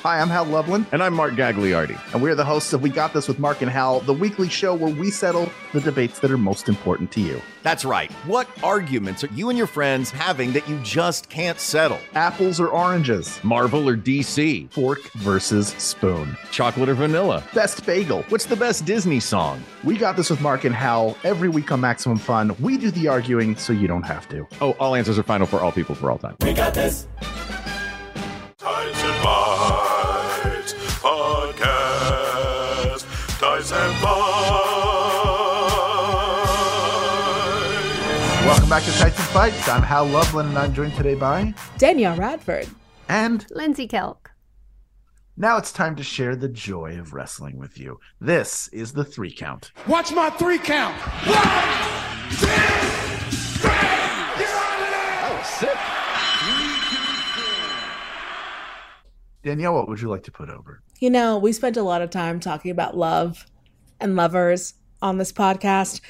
Hi, 0.06 0.20
I'm 0.20 0.28
Hal 0.28 0.44
Lublin. 0.44 0.86
And 0.92 1.02
I'm 1.02 1.14
Mark 1.14 1.34
Gagliardi. 1.34 1.98
And 2.14 2.22
we're 2.22 2.36
the 2.36 2.44
hosts 2.44 2.72
of 2.72 2.80
We 2.80 2.90
Got 2.90 3.12
This 3.12 3.26
with 3.26 3.40
Mark 3.40 3.60
and 3.60 3.68
Hal, 3.68 3.98
the 3.98 4.12
weekly 4.12 4.48
show 4.48 4.72
where 4.72 4.94
we 4.94 5.10
settle 5.10 5.50
the 5.72 5.80
debates 5.80 6.20
that 6.20 6.30
are 6.30 6.38
most 6.38 6.68
important 6.68 7.10
to 7.10 7.20
you. 7.20 7.42
That's 7.64 7.84
right. 7.84 8.12
What 8.24 8.48
arguments 8.62 9.24
are 9.24 9.32
you 9.34 9.48
and 9.48 9.58
your 9.58 9.66
friends 9.66 10.12
having 10.12 10.52
that 10.52 10.68
you 10.68 10.78
just 10.84 11.28
can't 11.28 11.58
settle? 11.58 11.98
Apples 12.14 12.60
or 12.60 12.68
oranges? 12.68 13.42
Marvel 13.42 13.88
or 13.88 13.96
DC? 13.96 14.70
Fork 14.70 15.10
versus 15.14 15.70
spoon? 15.70 16.36
Chocolate 16.52 16.88
or 16.88 16.94
vanilla? 16.94 17.42
Best 17.52 17.84
bagel? 17.84 18.22
What's 18.28 18.46
the 18.46 18.54
best 18.54 18.84
Disney 18.84 19.18
song? 19.18 19.60
We 19.82 19.98
Got 19.98 20.16
This 20.16 20.30
with 20.30 20.40
Mark 20.40 20.62
and 20.62 20.72
Hal 20.72 21.18
every 21.24 21.48
week 21.48 21.72
on 21.72 21.80
Maximum 21.80 22.18
Fun. 22.18 22.54
We 22.60 22.78
do 22.78 22.92
the 22.92 23.08
arguing 23.08 23.56
so 23.56 23.72
you 23.72 23.88
don't 23.88 24.04
have 24.04 24.28
to. 24.28 24.46
Oh, 24.60 24.70
all 24.78 24.94
answers 24.94 25.18
are 25.18 25.24
final 25.24 25.48
for 25.48 25.58
all 25.58 25.72
people 25.72 25.96
for 25.96 26.12
all 26.12 26.18
time. 26.18 26.36
We 26.42 26.52
got 26.52 26.74
this. 26.74 27.08
Welcome 38.68 38.84
back 38.84 38.92
to 38.92 38.98
Tights 38.98 39.18
and 39.20 39.28
Fights. 39.28 39.68
I'm 39.68 39.82
Hal 39.82 40.06
Lublin, 40.06 40.46
and 40.48 40.58
I'm 40.58 40.74
joined 40.74 40.94
today 40.94 41.14
by 41.14 41.54
Danielle 41.78 42.16
Radford. 42.16 42.66
and 43.08 43.46
Lindsay 43.52 43.86
Kelk. 43.86 44.32
now 45.36 45.56
it's 45.56 45.70
time 45.70 45.94
to 45.96 46.02
share 46.02 46.34
the 46.34 46.48
joy 46.48 46.98
of 46.98 47.12
wrestling 47.14 47.58
with 47.58 47.78
you. 47.78 48.00
This 48.20 48.66
is 48.68 48.92
the 48.92 49.04
three 49.04 49.32
count. 49.32 49.70
Watch 49.86 50.10
my 50.12 50.30
three 50.30 50.58
count. 50.58 50.96
One, 50.96 51.46
two, 52.30 52.46
three. 53.58 53.70
Get 53.70 54.50
on 54.50 54.82
it! 54.82 54.90
That 54.90 55.36
was 55.38 55.46
sick. 55.46 55.78
Danielle, 59.44 59.74
what 59.74 59.88
would 59.88 60.00
you 60.00 60.08
like 60.08 60.24
to 60.24 60.32
put 60.32 60.50
over? 60.50 60.82
You 60.98 61.10
know, 61.10 61.38
we 61.38 61.52
spent 61.52 61.76
a 61.76 61.82
lot 61.84 62.02
of 62.02 62.10
time 62.10 62.40
talking 62.40 62.72
about 62.72 62.96
love 62.96 63.46
and 64.00 64.16
lovers 64.16 64.74
on 65.00 65.18
this 65.18 65.30
podcast. 65.32 66.00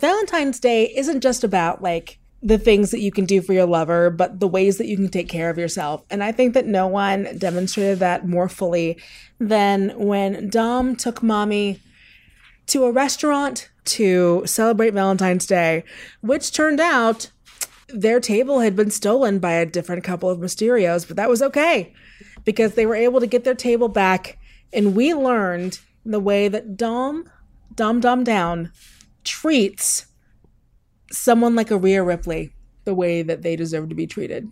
Valentine's 0.00 0.58
Day 0.58 0.92
isn't 0.96 1.20
just 1.20 1.44
about 1.44 1.82
like 1.82 2.18
the 2.42 2.58
things 2.58 2.90
that 2.90 3.00
you 3.00 3.12
can 3.12 3.26
do 3.26 3.42
for 3.42 3.52
your 3.52 3.66
lover, 3.66 4.08
but 4.08 4.40
the 4.40 4.48
ways 4.48 4.78
that 4.78 4.86
you 4.86 4.96
can 4.96 5.10
take 5.10 5.28
care 5.28 5.50
of 5.50 5.58
yourself. 5.58 6.02
And 6.10 6.24
I 6.24 6.32
think 6.32 6.54
that 6.54 6.66
no 6.66 6.86
one 6.86 7.36
demonstrated 7.36 7.98
that 7.98 8.26
more 8.26 8.48
fully 8.48 8.98
than 9.38 9.90
when 9.98 10.48
Dom 10.48 10.96
took 10.96 11.22
mommy 11.22 11.80
to 12.68 12.84
a 12.84 12.92
restaurant 12.92 13.70
to 13.84 14.42
celebrate 14.46 14.94
Valentine's 14.94 15.46
Day, 15.46 15.84
which 16.22 16.52
turned 16.52 16.80
out 16.80 17.30
their 17.88 18.20
table 18.20 18.60
had 18.60 18.76
been 18.76 18.90
stolen 18.90 19.38
by 19.38 19.52
a 19.52 19.66
different 19.66 20.04
couple 20.04 20.30
of 20.30 20.38
Mysterios, 20.38 21.06
but 21.06 21.16
that 21.16 21.28
was 21.28 21.42
okay 21.42 21.92
because 22.44 22.74
they 22.74 22.86
were 22.86 22.94
able 22.94 23.20
to 23.20 23.26
get 23.26 23.44
their 23.44 23.54
table 23.54 23.88
back. 23.88 24.38
And 24.72 24.94
we 24.94 25.12
learned 25.12 25.80
the 26.06 26.20
way 26.20 26.48
that 26.48 26.76
Dom, 26.76 27.28
Dom 27.74 28.00
Dom 28.00 28.24
Down, 28.24 28.72
treats 29.24 30.06
someone 31.10 31.54
like 31.54 31.70
a 31.70 31.76
Rhea 31.76 32.02
Ripley 32.02 32.52
the 32.84 32.94
way 32.94 33.22
that 33.22 33.42
they 33.42 33.56
deserve 33.56 33.88
to 33.88 33.94
be 33.94 34.06
treated. 34.06 34.50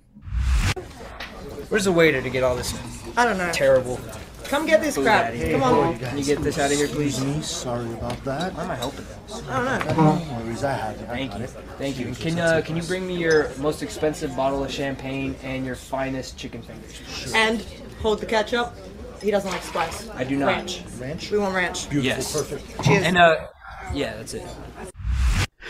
Where's 1.68 1.84
the 1.84 1.92
waiter 1.92 2.22
to 2.22 2.30
get 2.30 2.42
all 2.42 2.56
this 2.56 2.74
I 3.16 3.24
don't 3.24 3.38
know. 3.38 3.50
terrible 3.52 4.00
Come 4.44 4.64
get 4.64 4.80
this 4.80 4.96
crap. 4.96 5.34
out? 5.34 5.50
Come 5.50 5.62
on. 5.62 5.98
Can 5.98 6.16
you 6.16 6.24
get 6.24 6.40
this 6.40 6.58
out 6.58 6.72
of 6.72 6.78
here, 6.78 6.88
please? 6.88 7.22
Me, 7.22 7.42
sorry 7.42 7.92
about 7.92 8.24
that. 8.24 8.54
Why 8.54 8.64
am 8.64 8.70
I 8.70 8.76
helping 8.76 9.04
this? 9.04 9.42
I 9.46 9.84
don't 9.84 9.96
know. 9.96 10.14
No 10.16 10.40
worries, 10.42 10.64
I 10.64 10.72
have 10.72 10.96
it. 10.98 11.04
Thank 11.06 11.38
you. 11.38 11.46
Thank 11.46 11.98
you. 11.98 12.06
And 12.06 12.16
Can 12.16 12.38
uh, 12.38 12.62
can 12.64 12.74
you 12.74 12.82
bring 12.82 13.06
me 13.06 13.14
your 13.18 13.50
most 13.58 13.82
expensive 13.82 14.34
bottle 14.34 14.64
of 14.64 14.70
champagne 14.70 15.36
and 15.42 15.66
your 15.66 15.74
finest 15.74 16.38
chicken 16.38 16.62
fingers? 16.62 17.30
And 17.34 17.60
hold 18.00 18.20
the 18.20 18.26
ketchup. 18.26 18.74
He 19.20 19.30
doesn't 19.30 19.50
like 19.50 19.62
spice. 19.62 20.08
I 20.10 20.24
do 20.24 20.36
not. 20.36 20.46
Ranch. 20.46 20.82
Ranch? 20.98 21.30
We 21.30 21.38
want 21.38 21.54
ranch. 21.54 21.92
Yes. 21.92 22.32
Perfect. 22.32 22.84
Cheers. 22.86 23.04
And 23.04 23.18
uh, 23.18 23.48
yeah, 23.95 24.16
that's 24.16 24.34
it. 24.34 24.47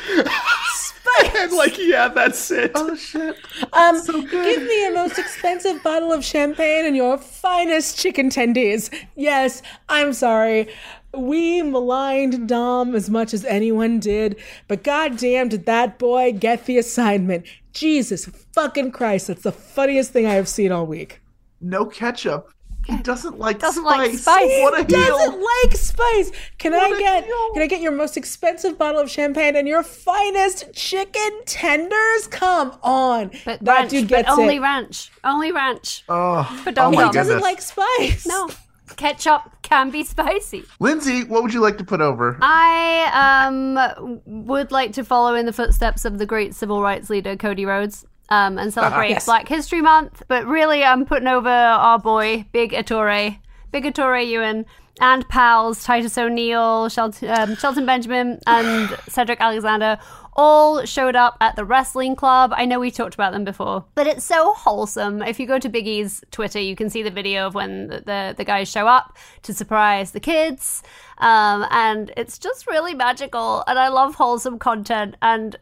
Spice! 0.71 1.53
like, 1.53 1.79
yeah, 1.79 2.09
that's 2.09 2.51
it. 2.51 2.73
Oh 2.75 2.95
shit! 2.95 3.37
Um, 3.73 4.01
give 4.05 4.63
me 4.63 4.83
your 4.83 4.95
most 4.95 5.19
expensive 5.19 5.83
bottle 5.83 6.13
of 6.13 6.25
champagne 6.25 6.87
and 6.87 6.97
your 6.97 7.19
finest 7.19 7.99
chicken 7.99 8.31
tendies. 8.31 8.93
Yes, 9.17 9.63
I'm 9.89 10.13
sorry. 10.13 10.69
We 11.15 11.63
maligned 11.63 12.49
Dom 12.49 12.95
as 12.95 13.09
much 13.09 13.33
as 13.33 13.45
anyone 13.47 13.99
did, 13.99 14.37
but 14.67 14.85
goddamn 14.85 15.49
did 15.49 15.65
that 15.67 15.99
boy 15.99 16.33
get 16.33 16.67
the 16.67 16.79
assignment. 16.79 17.47
Jesus 17.73 18.27
fucking 18.53 18.93
Christ, 18.93 19.29
that's 19.29 19.43
the 19.43 19.53
funniest 19.53 20.13
thing 20.13 20.27
I 20.27 20.35
have 20.35 20.49
seen 20.49 20.71
all 20.71 20.87
week. 20.87 21.23
No 21.61 21.87
ketchup. 21.87 22.53
He 22.89 22.97
doesn't 22.99 23.39
like 23.39 23.59
Doesn't 23.59 23.85
spice. 23.85 23.99
like 23.99 24.19
spice. 24.19 24.63
What 24.63 24.75
a 24.75 24.79
He 24.79 24.85
doesn't 24.85 25.33
heel! 25.33 25.45
like 25.63 25.77
spice. 25.77 26.33
Can 26.59 26.73
I 26.75 26.79
What 26.79 26.97
a 26.97 26.99
get 26.99 27.25
heel. 27.25 27.51
can 27.53 27.63
I 27.63 27.67
get 27.67 27.81
your 27.83 27.93
most 27.93 28.17
expensive 28.17 28.79
bottle 28.79 29.01
of 29.01 29.11
champagne 29.11 29.57
and 29.57 29.69
your 29.69 29.83
finest 29.83 30.73
chicken 30.75 31.41
tenders? 31.45 32.27
Come 32.29 32.79
on. 32.83 33.31
But 33.45 33.61
that 33.65 33.79
ranch, 33.81 33.91
dude 33.91 34.09
but 34.09 34.25
gets 34.25 34.31
only 34.31 34.57
it. 34.57 34.61
ranch. 34.61 35.11
Only 35.23 35.53
ranch. 35.53 36.03
Oh, 36.09 36.45
For 36.65 36.71
oh 36.71 36.73
Dom 36.73 36.95
my 36.95 37.03
Dom. 37.03 37.09
He 37.11 37.13
doesn't 37.13 37.41
like 37.41 37.61
spice. 37.61 38.27
No. 38.27 38.49
Ketchup 38.97 39.43
can 39.63 39.91
be 39.91 40.03
spicy. 40.03 40.65
Lindsay, 40.81 41.23
what 41.25 41.43
would 41.43 41.53
you 41.53 41.61
like 41.61 41.77
to 41.77 41.85
put 41.85 42.01
over? 42.01 42.39
I 42.41 43.77
um 43.77 44.21
would 44.47 44.73
like 44.73 44.93
to 44.95 45.05
follow 45.05 45.35
in 45.35 45.45
the 45.45 45.53
footsteps 45.53 46.07
of 46.07 46.19
the 46.19 46.25
great 46.25 46.55
civil 46.55 46.81
rights 46.81 47.11
leader 47.11 47.37
Cody 47.37 47.67
Rhodes 47.67 48.07
um, 48.29 48.59
and 48.59 48.73
celebrate 48.73 49.11
Yes. 49.11 49.25
Black 49.27 49.49
History 49.49 49.81
Month. 49.81 50.23
But 50.29 50.47
really, 50.47 50.85
I'm 50.85 51.05
putting 51.07 51.29
over 51.29 51.49
our 51.49 51.99
boy 51.99 52.47
Big 52.53 52.73
Ettore, 52.73 53.39
Big 53.73 53.85
Ettore 53.87 54.19
Ewen, 54.25 54.67
and 55.01 55.29
pals 55.29 55.85
Titus 55.85 56.19
O'Neil, 56.19 56.89
Shelton, 56.89 57.29
um, 57.31 57.57
Shelton 57.57 57.87
Benjamin, 57.87 58.41
and 58.47 58.89
Cedric 59.09 59.41
Alexander. 59.41 59.99
All 60.41 60.85
showed 60.85 61.17
up 61.17 61.37
at 61.41 61.57
the 61.57 61.65
wrestling 61.65 62.15
club. 62.15 62.53
I 62.55 62.65
know 62.65 62.79
we 62.79 62.93
talked 62.93 63.15
about 63.15 63.33
them 63.33 63.43
before, 63.45 63.85
but 63.97 64.07
it's 64.07 64.25
so 64.25 64.53
wholesome. 64.53 65.21
If 65.21 65.41
you 65.41 65.49
go 65.49 65.59
to 65.59 65.69
Biggie's 65.69 66.23
Twitter, 66.31 66.61
you 66.61 66.77
can 66.77 66.91
see 66.91 67.03
the 67.03 67.11
video 67.11 67.49
of 67.49 67.57
when 67.57 67.89
the, 67.89 68.01
the, 68.07 68.35
the 68.37 68.45
guys 68.45 68.71
show 68.71 68.87
up 68.87 69.17
to 69.43 69.53
surprise 69.53 70.13
the 70.13 70.21
kids. 70.21 70.85
Um, 71.19 71.67
and 71.73 72.13
it's 72.17 72.39
just 72.39 72.69
really 72.69 72.95
magical. 72.95 73.65
And 73.67 73.81
I 73.81 73.89
love 73.89 74.15
wholesome 74.15 74.61
content. 74.61 75.17
And 75.23 75.57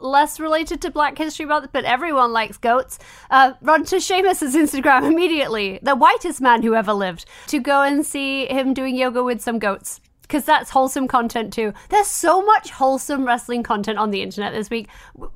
less 0.00 0.38
related 0.40 0.80
to 0.82 0.90
Black 0.90 1.16
History 1.18 1.46
Month, 1.46 1.70
but 1.72 1.84
everyone 1.84 2.32
likes 2.32 2.56
goats. 2.56 2.98
Uh, 3.30 3.52
run 3.60 3.84
to 3.86 4.00
Sheamus's 4.00 4.54
Instagram 4.54 5.06
immediately, 5.10 5.78
the 5.82 5.94
whitest 5.94 6.40
man 6.40 6.62
who 6.62 6.74
ever 6.74 6.92
lived, 6.92 7.26
to 7.48 7.58
go 7.58 7.82
and 7.82 8.04
see 8.04 8.46
him 8.46 8.74
doing 8.74 8.96
yoga 8.96 9.22
with 9.22 9.40
some 9.40 9.58
goats. 9.58 10.00
Because 10.22 10.44
that's 10.44 10.70
wholesome 10.70 11.06
content 11.06 11.52
too. 11.52 11.72
There's 11.88 12.08
so 12.08 12.42
much 12.42 12.70
wholesome 12.70 13.24
wrestling 13.24 13.62
content 13.62 13.96
on 13.96 14.10
the 14.10 14.22
internet 14.22 14.52
this 14.52 14.70
week. 14.70 14.88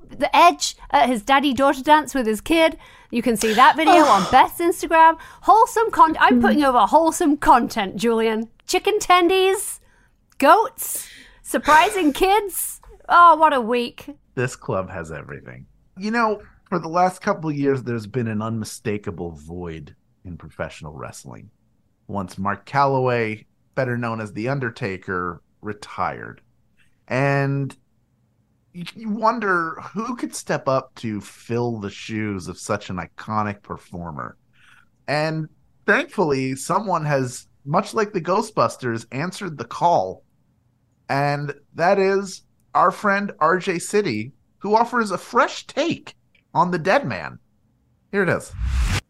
The 0.08 0.34
Edge 0.36 0.74
at 0.90 1.08
his 1.08 1.22
daddy 1.22 1.54
daughter 1.54 1.82
dance 1.84 2.12
with 2.12 2.26
his 2.26 2.40
kid. 2.40 2.76
You 3.12 3.22
can 3.22 3.36
see 3.36 3.54
that 3.54 3.76
video 3.76 4.02
on 4.02 4.28
Beth's 4.32 4.58
Instagram. 4.58 5.16
Wholesome 5.42 5.92
content. 5.92 6.18
I'm 6.20 6.40
putting 6.40 6.64
over 6.64 6.80
wholesome 6.80 7.36
content, 7.36 7.96
Julian. 7.96 8.48
Chicken 8.66 8.98
tendies, 8.98 9.78
goats, 10.38 11.08
surprising 11.42 12.12
kids. 12.12 12.80
Oh, 13.08 13.36
what 13.36 13.52
a 13.52 13.60
week. 13.60 14.16
This 14.34 14.56
club 14.56 14.90
has 14.90 15.10
everything. 15.12 15.66
You 15.96 16.10
know, 16.10 16.42
for 16.68 16.78
the 16.78 16.88
last 16.88 17.20
couple 17.20 17.50
of 17.50 17.56
years, 17.56 17.82
there's 17.82 18.06
been 18.06 18.28
an 18.28 18.40
unmistakable 18.42 19.32
void 19.32 19.94
in 20.24 20.36
professional 20.36 20.92
wrestling. 20.92 21.50
once 22.10 22.38
Mark 22.38 22.66
Calaway, 22.66 23.46
better 23.74 23.96
known 23.96 24.20
as 24.20 24.32
The 24.32 24.48
Undertaker, 24.48 25.42
retired. 25.62 26.40
And 27.08 27.74
you, 28.72 28.84
you 28.94 29.08
wonder 29.08 29.76
who 29.92 30.16
could 30.16 30.34
step 30.34 30.68
up 30.68 30.94
to 30.96 31.20
fill 31.20 31.78
the 31.78 31.90
shoes 31.90 32.48
of 32.48 32.58
such 32.58 32.90
an 32.90 32.96
iconic 32.96 33.62
performer. 33.62 34.36
And 35.08 35.48
thankfully, 35.86 36.54
someone 36.56 37.04
has, 37.04 37.46
much 37.64 37.94
like 37.94 38.12
the 38.12 38.20
Ghostbusters, 38.20 39.06
answered 39.12 39.56
the 39.58 39.64
call. 39.64 40.24
And 41.08 41.54
that 41.74 41.98
is 41.98 42.42
our 42.74 42.90
friend 42.90 43.32
RJ 43.40 43.80
City, 43.82 44.32
who 44.58 44.74
offers 44.76 45.10
a 45.10 45.18
fresh 45.18 45.66
take 45.66 46.14
on 46.54 46.70
the 46.70 46.78
dead 46.78 47.06
man. 47.06 47.38
Here 48.12 48.22
it 48.22 48.28
is. 48.28 48.52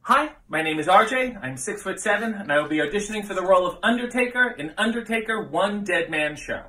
Hi, 0.02 0.30
my 0.48 0.62
name 0.62 0.78
is 0.78 0.86
RJ. 0.86 1.42
I'm 1.42 1.56
six 1.56 1.82
foot 1.82 2.00
seven, 2.00 2.34
and 2.34 2.50
I 2.52 2.58
will 2.60 2.68
be 2.68 2.78
auditioning 2.78 3.24
for 3.24 3.34
the 3.34 3.42
role 3.42 3.66
of 3.66 3.76
Undertaker 3.82 4.50
in 4.58 4.72
Undertaker 4.78 5.42
One 5.44 5.84
Dead 5.84 6.10
Man 6.10 6.36
Show. 6.36 6.62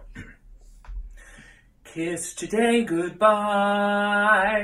Kiss 1.84 2.34
today 2.36 2.84
goodbye, 2.86 4.62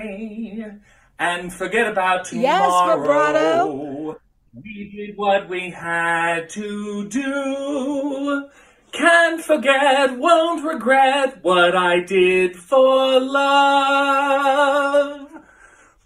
and 1.20 1.52
forget 1.52 1.88
about 1.88 2.32
Yes, 2.32 2.62
tomorrow. 2.62 2.98
vibrato. 3.00 4.20
We 4.54 4.90
did 4.96 5.18
what 5.18 5.50
we 5.50 5.70
had 5.72 6.50
to 6.52 7.08
do. 7.10 8.50
Can't 8.98 9.40
forget, 9.42 10.18
won't 10.18 10.66
regret 10.66 11.44
what 11.44 11.76
I 11.76 12.00
did 12.00 12.56
for 12.56 13.20
love. 13.20 14.50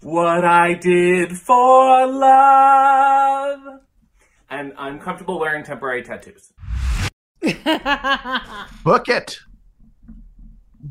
What 0.02 0.44
I 0.44 0.74
did 0.74 1.38
for 1.38 2.06
love. 2.06 3.80
And 4.50 4.74
I'm 4.76 5.00
comfortable 5.00 5.40
wearing 5.40 5.64
temporary 5.64 6.02
tattoos. 6.02 6.52
Book 8.84 9.08
it. 9.08 9.38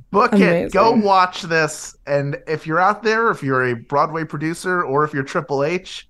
Book 0.10 0.34
it. 0.34 0.72
Go 0.72 0.94
watch 0.94 1.44
this. 1.44 1.96
And 2.08 2.38
if 2.48 2.66
you're 2.66 2.80
out 2.80 3.04
there, 3.04 3.30
if 3.30 3.44
you're 3.44 3.68
a 3.68 3.76
Broadway 3.76 4.24
producer 4.24 4.84
or 4.84 5.04
if 5.04 5.14
you're 5.14 5.22
Triple 5.22 5.64
H, 5.64 6.10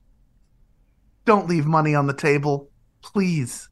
don't 1.26 1.50
leave 1.50 1.66
money 1.66 1.96
on 1.96 2.08
the 2.08 2.14
table. 2.14 2.70
Please 3.02 3.68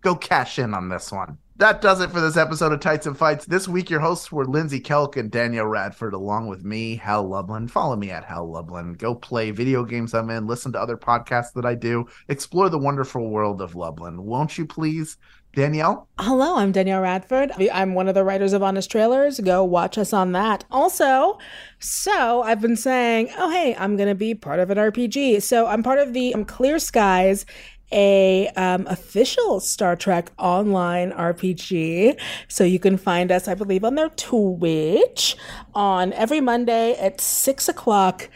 go 0.00 0.16
cash 0.16 0.58
in 0.58 0.74
on 0.74 0.88
this 0.88 1.12
one. 1.12 1.38
That 1.62 1.80
does 1.80 2.00
it 2.00 2.10
for 2.10 2.20
this 2.20 2.36
episode 2.36 2.72
of 2.72 2.80
Tights 2.80 3.06
and 3.06 3.16
Fights. 3.16 3.44
This 3.44 3.68
week, 3.68 3.88
your 3.88 4.00
hosts 4.00 4.32
were 4.32 4.44
Lindsay 4.44 4.80
Kelk 4.80 5.16
and 5.16 5.30
Danielle 5.30 5.66
Radford, 5.66 6.12
along 6.12 6.48
with 6.48 6.64
me, 6.64 6.96
Hal 6.96 7.28
Lublin. 7.28 7.68
Follow 7.68 7.94
me 7.94 8.10
at 8.10 8.24
Hal 8.24 8.50
Lublin. 8.50 8.94
Go 8.94 9.14
play 9.14 9.52
video 9.52 9.84
games 9.84 10.12
I'm 10.12 10.28
in, 10.30 10.48
listen 10.48 10.72
to 10.72 10.80
other 10.80 10.96
podcasts 10.96 11.52
that 11.52 11.64
I 11.64 11.76
do, 11.76 12.08
explore 12.26 12.68
the 12.68 12.80
wonderful 12.80 13.30
world 13.30 13.60
of 13.60 13.76
Lublin. 13.76 14.24
Won't 14.24 14.58
you 14.58 14.66
please? 14.66 15.18
Danielle? 15.54 16.08
Hello, 16.18 16.56
I'm 16.56 16.72
Danielle 16.72 17.02
Radford. 17.02 17.52
I'm 17.72 17.92
one 17.92 18.08
of 18.08 18.14
the 18.14 18.24
writers 18.24 18.54
of 18.54 18.62
Honest 18.62 18.90
Trailers. 18.90 19.38
Go 19.38 19.62
watch 19.62 19.98
us 19.98 20.14
on 20.14 20.32
that. 20.32 20.64
Also, 20.70 21.38
so 21.78 22.42
I've 22.42 22.62
been 22.62 22.76
saying, 22.76 23.28
oh, 23.36 23.50
hey, 23.50 23.76
I'm 23.78 23.96
going 23.96 24.08
to 24.08 24.14
be 24.14 24.34
part 24.34 24.60
of 24.60 24.70
an 24.70 24.78
RPG. 24.78 25.42
So 25.42 25.66
I'm 25.66 25.82
part 25.82 25.98
of 25.98 26.14
the 26.14 26.34
um, 26.34 26.46
Clear 26.46 26.78
Skies, 26.78 27.44
a 27.92 28.48
um, 28.56 28.86
official 28.86 29.60
Star 29.60 29.96
Trek 29.96 30.30
online 30.38 31.12
RPG. 31.12 32.18
So 32.48 32.64
you 32.64 32.78
can 32.78 32.96
find 32.96 33.30
us, 33.30 33.48
I 33.48 33.54
believe, 33.54 33.84
on 33.84 33.94
their 33.94 34.08
Twitch 34.10 35.36
on 35.74 36.12
every 36.14 36.40
Monday 36.40 36.94
at 36.94 37.20
six 37.20 37.68
o'clock 37.68 38.28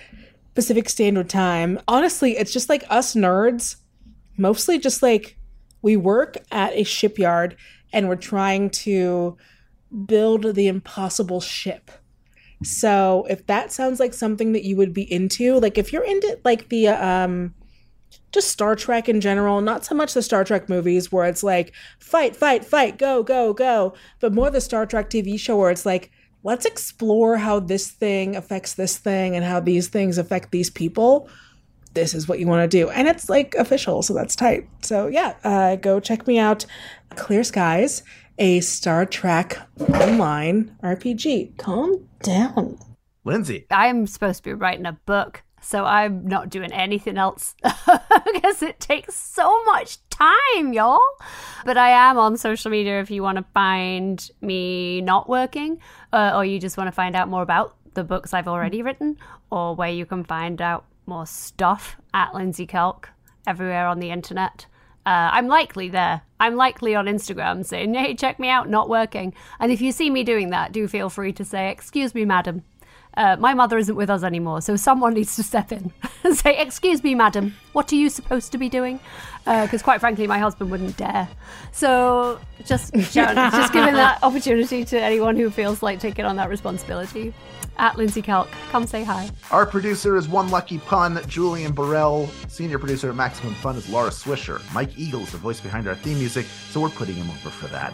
Pacific 0.55 0.89
Standard 0.89 1.29
Time. 1.29 1.79
Honestly, 1.89 2.37
it's 2.37 2.53
just 2.53 2.69
like 2.69 2.85
us 2.91 3.15
nerds, 3.15 3.77
mostly 4.37 4.79
just 4.79 5.03
like 5.03 5.37
we 5.83 5.97
work 5.97 6.37
at 6.51 6.73
a 6.75 6.83
shipyard 6.83 7.57
and 7.93 8.09
we're 8.09 8.17
trying 8.17 8.71
to 8.71 9.37
build 10.07 10.55
the 10.55 10.67
impossible 10.67 11.41
ship. 11.41 11.91
So 12.63 13.27
if 13.29 13.47
that 13.47 13.71
sounds 13.71 14.01
like 14.01 14.15
something 14.15 14.53
that 14.53 14.65
you 14.65 14.77
would 14.77 14.93
be 14.93 15.11
into, 15.11 15.59
like 15.61 15.79
if 15.79 15.93
you're 15.93 16.05
into 16.05 16.39
like 16.45 16.69
the 16.71 16.89
um 16.89 17.55
just 18.33 18.51
Star 18.51 18.77
Trek 18.77 19.09
in 19.09 19.21
general, 19.21 19.61
not 19.61 19.85
so 19.85 19.95
much 19.95 20.15
the 20.15 20.23
Star 20.23 20.45
Trek 20.45 20.69
movies 20.69 21.11
where 21.11 21.27
it's 21.27 21.43
like 21.43 21.73
fight, 21.99 22.37
fight, 22.37 22.65
fight, 22.65 22.99
go, 22.99 23.23
go, 23.23 23.53
go, 23.53 23.95
but 24.21 24.33
more 24.33 24.51
the 24.51 24.61
Star 24.61 24.87
Trek 24.87 25.11
TV 25.11 25.39
show 25.39 25.57
where 25.57 25.71
it's 25.71 25.87
like 25.87 26.11
let's 26.47 26.65
explore 26.65 27.37
how 27.39 27.59
this 27.59 27.91
thing 27.91 28.37
affects 28.37 28.75
this 28.75 28.97
thing 28.99 29.35
and 29.35 29.45
how 29.45 29.59
these 29.59 29.89
things 29.89 30.17
affect 30.17 30.53
these 30.53 30.71
people. 30.71 31.29
This 31.95 32.15
is 32.15 32.29
what 32.29 32.39
you 32.39 32.47
want 32.47 32.71
to 32.71 32.79
do. 32.79 32.89
And 32.91 33.09
it's 33.09 33.29
like 33.29 33.55
official, 33.57 34.03
so 34.03 34.15
that's 34.15 34.37
tight. 34.37 34.69
So 34.83 35.09
yeah, 35.09 35.35
uh, 35.43 35.77
go 35.77 35.99
check 35.99 36.27
me 36.27 36.39
out. 36.39 36.65
Clear 37.17 37.43
Skies, 37.43 38.05
a 38.39 38.61
Star 38.61 39.07
Trek 39.07 39.59
online 39.81 40.77
RPG. 40.83 41.57
Calm 41.57 42.07
down. 42.23 42.79
Lindsay. 43.25 43.67
I'm 43.71 44.07
supposed 44.07 44.45
to 44.45 44.51
be 44.51 44.55
writing 44.55 44.87
a 44.87 44.93
book, 44.93 45.43
so 45.67 45.85
I'm 45.85 46.29
not 46.29 46.49
doing 46.49 46.73
anything 46.73 47.19
else 47.19 47.57
because 48.33 48.63
it 48.63 48.79
takes 48.79 49.17
so 49.17 49.65
much 49.65 49.99
time, 50.11 50.73
y'all. 50.73 51.01
But 51.65 51.77
I 51.77 51.91
am 51.91 52.19
on 52.19 52.37
social 52.37 52.71
media 52.71 53.01
if 53.01 53.11
you 53.11 53.25
want 53.25 53.39
to 53.39 53.45
find 53.53 54.31
me 54.41 55.01
not 55.01 55.29
working, 55.29 55.81
uh, 56.13 56.33
or 56.37 56.45
you 56.45 56.61
just 56.61 56.77
want 56.77 56.87
to 56.87 56.93
find 56.93 57.17
out 57.17 57.29
more 57.29 57.43
about 57.43 57.75
the 57.95 58.05
books 58.05 58.33
I've 58.33 58.47
already 58.47 58.83
written, 58.83 59.17
or 59.51 59.75
where 59.75 59.91
you 59.91 60.07
can 60.07 60.23
find 60.23 60.63
out 60.63 60.85
more 61.07 61.27
stuff 61.27 61.97
at 62.15 62.33
Lindsay 62.33 62.67
Kelk 62.67 63.09
everywhere 63.45 63.89
on 63.89 63.99
the 63.99 64.13
internet. 64.13 64.67
Uh, 65.05 65.31
I'm 65.33 65.49
likely 65.49 65.89
there. 65.89 66.23
I'm 66.39 66.55
likely 66.55 66.95
on 66.95 67.07
Instagram 67.07 67.67
saying, 67.67 67.95
hey, 67.95 68.15
check 68.15 68.39
me 68.39 68.49
out, 68.49 68.69
not 68.69 68.89
working. 68.89 69.35
And 69.59 69.73
if 69.73 69.81
you 69.81 69.91
see 69.91 70.11
me 70.11 70.23
doing 70.23 70.51
that, 70.51 70.71
do 70.71 70.87
feel 70.87 71.11
free 71.11 71.33
to 71.33 71.45
say, 71.45 71.71
excuse 71.71 72.15
me, 72.15 72.25
madam. 72.25 72.63
Uh, 73.17 73.37
my 73.39 73.55
mother 73.55 73.79
isn't 73.79 73.97
with 73.97 74.11
us 74.11 74.23
anymore, 74.23 74.61
so 74.61 74.77
someone 74.77 75.15
needs 75.15 75.37
to 75.37 75.43
step 75.43 75.73
in 75.73 75.93
and 76.25 76.37
say, 76.37 76.59
Excuse 76.59 77.03
me, 77.03 77.15
madam, 77.15 77.55
what 77.73 77.93
are 77.93 77.97
you 77.97 78.11
supposed 78.11 78.53
to 78.53 78.59
be 78.59 78.69
doing? 78.69 79.01
Because, 79.45 79.83
quite 79.83 80.01
frankly, 80.01 80.27
my 80.27 80.39
husband 80.39 80.71
wouldn't 80.71 80.97
dare. 80.97 81.29
So, 81.71 82.41
just, 82.65 82.93
just 83.13 83.73
giving 83.73 83.95
that 83.95 84.19
opportunity 84.23 84.85
to 84.85 85.01
anyone 85.01 85.37
who 85.37 85.51
feels 85.51 85.83
like 85.83 86.01
taking 86.01 86.25
on 86.25 86.37
that 86.37 86.49
responsibility. 86.49 87.33
At 87.79 87.99
Lindsay 87.99 88.23
Kelk, 88.23 88.49
come 88.71 88.87
say 88.87 89.05
hi. 89.05 89.29
Our 89.51 89.67
producer 89.67 90.17
is 90.17 90.29
One 90.29 90.51
Lucky 90.51 90.79
Pun, 90.79 91.21
Julian 91.29 91.73
Burrell. 91.73 92.27
Senior 92.49 92.79
producer 92.79 93.11
at 93.11 93.17
Maximum 93.17 93.55
Fun 93.55 93.77
is 93.77 93.89
Laura 93.91 94.09
Swisher. 94.11 94.63
Mike 94.73 94.99
Eagle 94.99 95.21
is 95.21 95.31
the 95.31 95.39
voice 95.39 95.61
behind 95.61 95.87
our 95.87 95.95
theme 95.95 96.19
music, 96.19 96.47
so 96.71 96.81
we're 96.81 96.89
putting 96.89 97.17
him 97.17 97.29
over 97.29 97.51
for 97.51 97.67
that. 97.69 97.93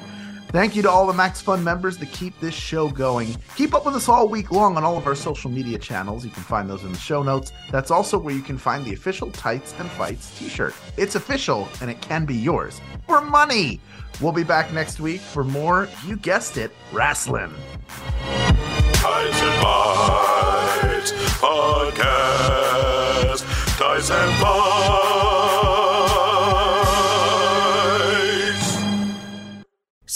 Thank 0.53 0.77
you 0.77 0.83
to 0.83 0.91
all 0.91 1.07
the 1.07 1.15
Max 1.15 1.41
Fun 1.41 1.65
members 1.65 1.97
that 1.97 2.13
keep 2.13 2.39
this 2.39 2.55
show 2.55 2.91
going. 2.91 3.35
Keep 3.57 3.73
up 3.75 3.87
with 3.87 3.97
us 3.97 4.07
all 4.07 4.29
week 4.29 4.51
long 4.53 4.77
on 4.77 4.85
all 4.85 4.99
of 4.99 5.07
our 5.07 5.15
social 5.15 5.51
media 5.51 5.79
channels. 5.79 6.27
You 6.27 6.31
can 6.31 6.43
find 6.43 6.69
those 6.69 6.85
in 6.85 6.93
the 6.93 6.99
show 6.99 7.23
notes. 7.23 7.53
That's 7.71 7.91
also 7.91 8.19
where 8.19 8.35
you 8.35 8.43
can 8.43 8.59
find 8.59 8.85
the 8.85 8.93
official 8.93 9.31
Tights 9.31 9.75
and 9.79 9.91
Fights 9.93 10.39
t 10.39 10.51
shirt. 10.51 10.75
It's 10.99 11.15
official 11.15 11.71
and 11.81 11.91
it 11.91 12.03
can 12.03 12.27
be 12.27 12.35
yours 12.35 12.83
for 13.07 13.23
money. 13.23 13.81
We'll 14.21 14.33
be 14.33 14.45
back 14.45 14.71
next 14.75 15.01
week 15.01 15.23
for 15.23 15.43
more, 15.43 15.89
you 16.07 16.17
guessed 16.19 16.59
it, 16.59 16.71
wrestling. 16.93 17.55
Tights 18.93 19.43
and 19.43 19.63
Fights 19.63 21.13
Podcast. 21.41 22.69
Tights 23.79 24.11
and 24.11 24.35
Fights. 24.39 25.32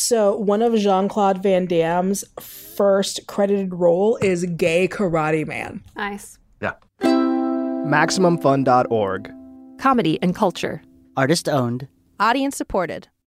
So, 0.09 0.37
one 0.37 0.63
of 0.63 0.73
Jean 0.77 1.09
Claude 1.09 1.43
Van 1.43 1.67
Damme's 1.67 2.25
first 2.39 3.27
credited 3.27 3.75
role 3.75 4.17
is 4.23 4.45
Gay 4.45 4.87
Karate 4.87 5.45
Man. 5.45 5.83
Nice. 5.97 6.39
Yeah. 6.63 6.75
MaximumFun.org. 7.03 9.33
Comedy 9.79 10.23
and 10.23 10.33
culture. 10.33 10.81
Artist 11.17 11.49
owned. 11.49 11.89
Audience 12.21 12.57
supported. 12.57 13.09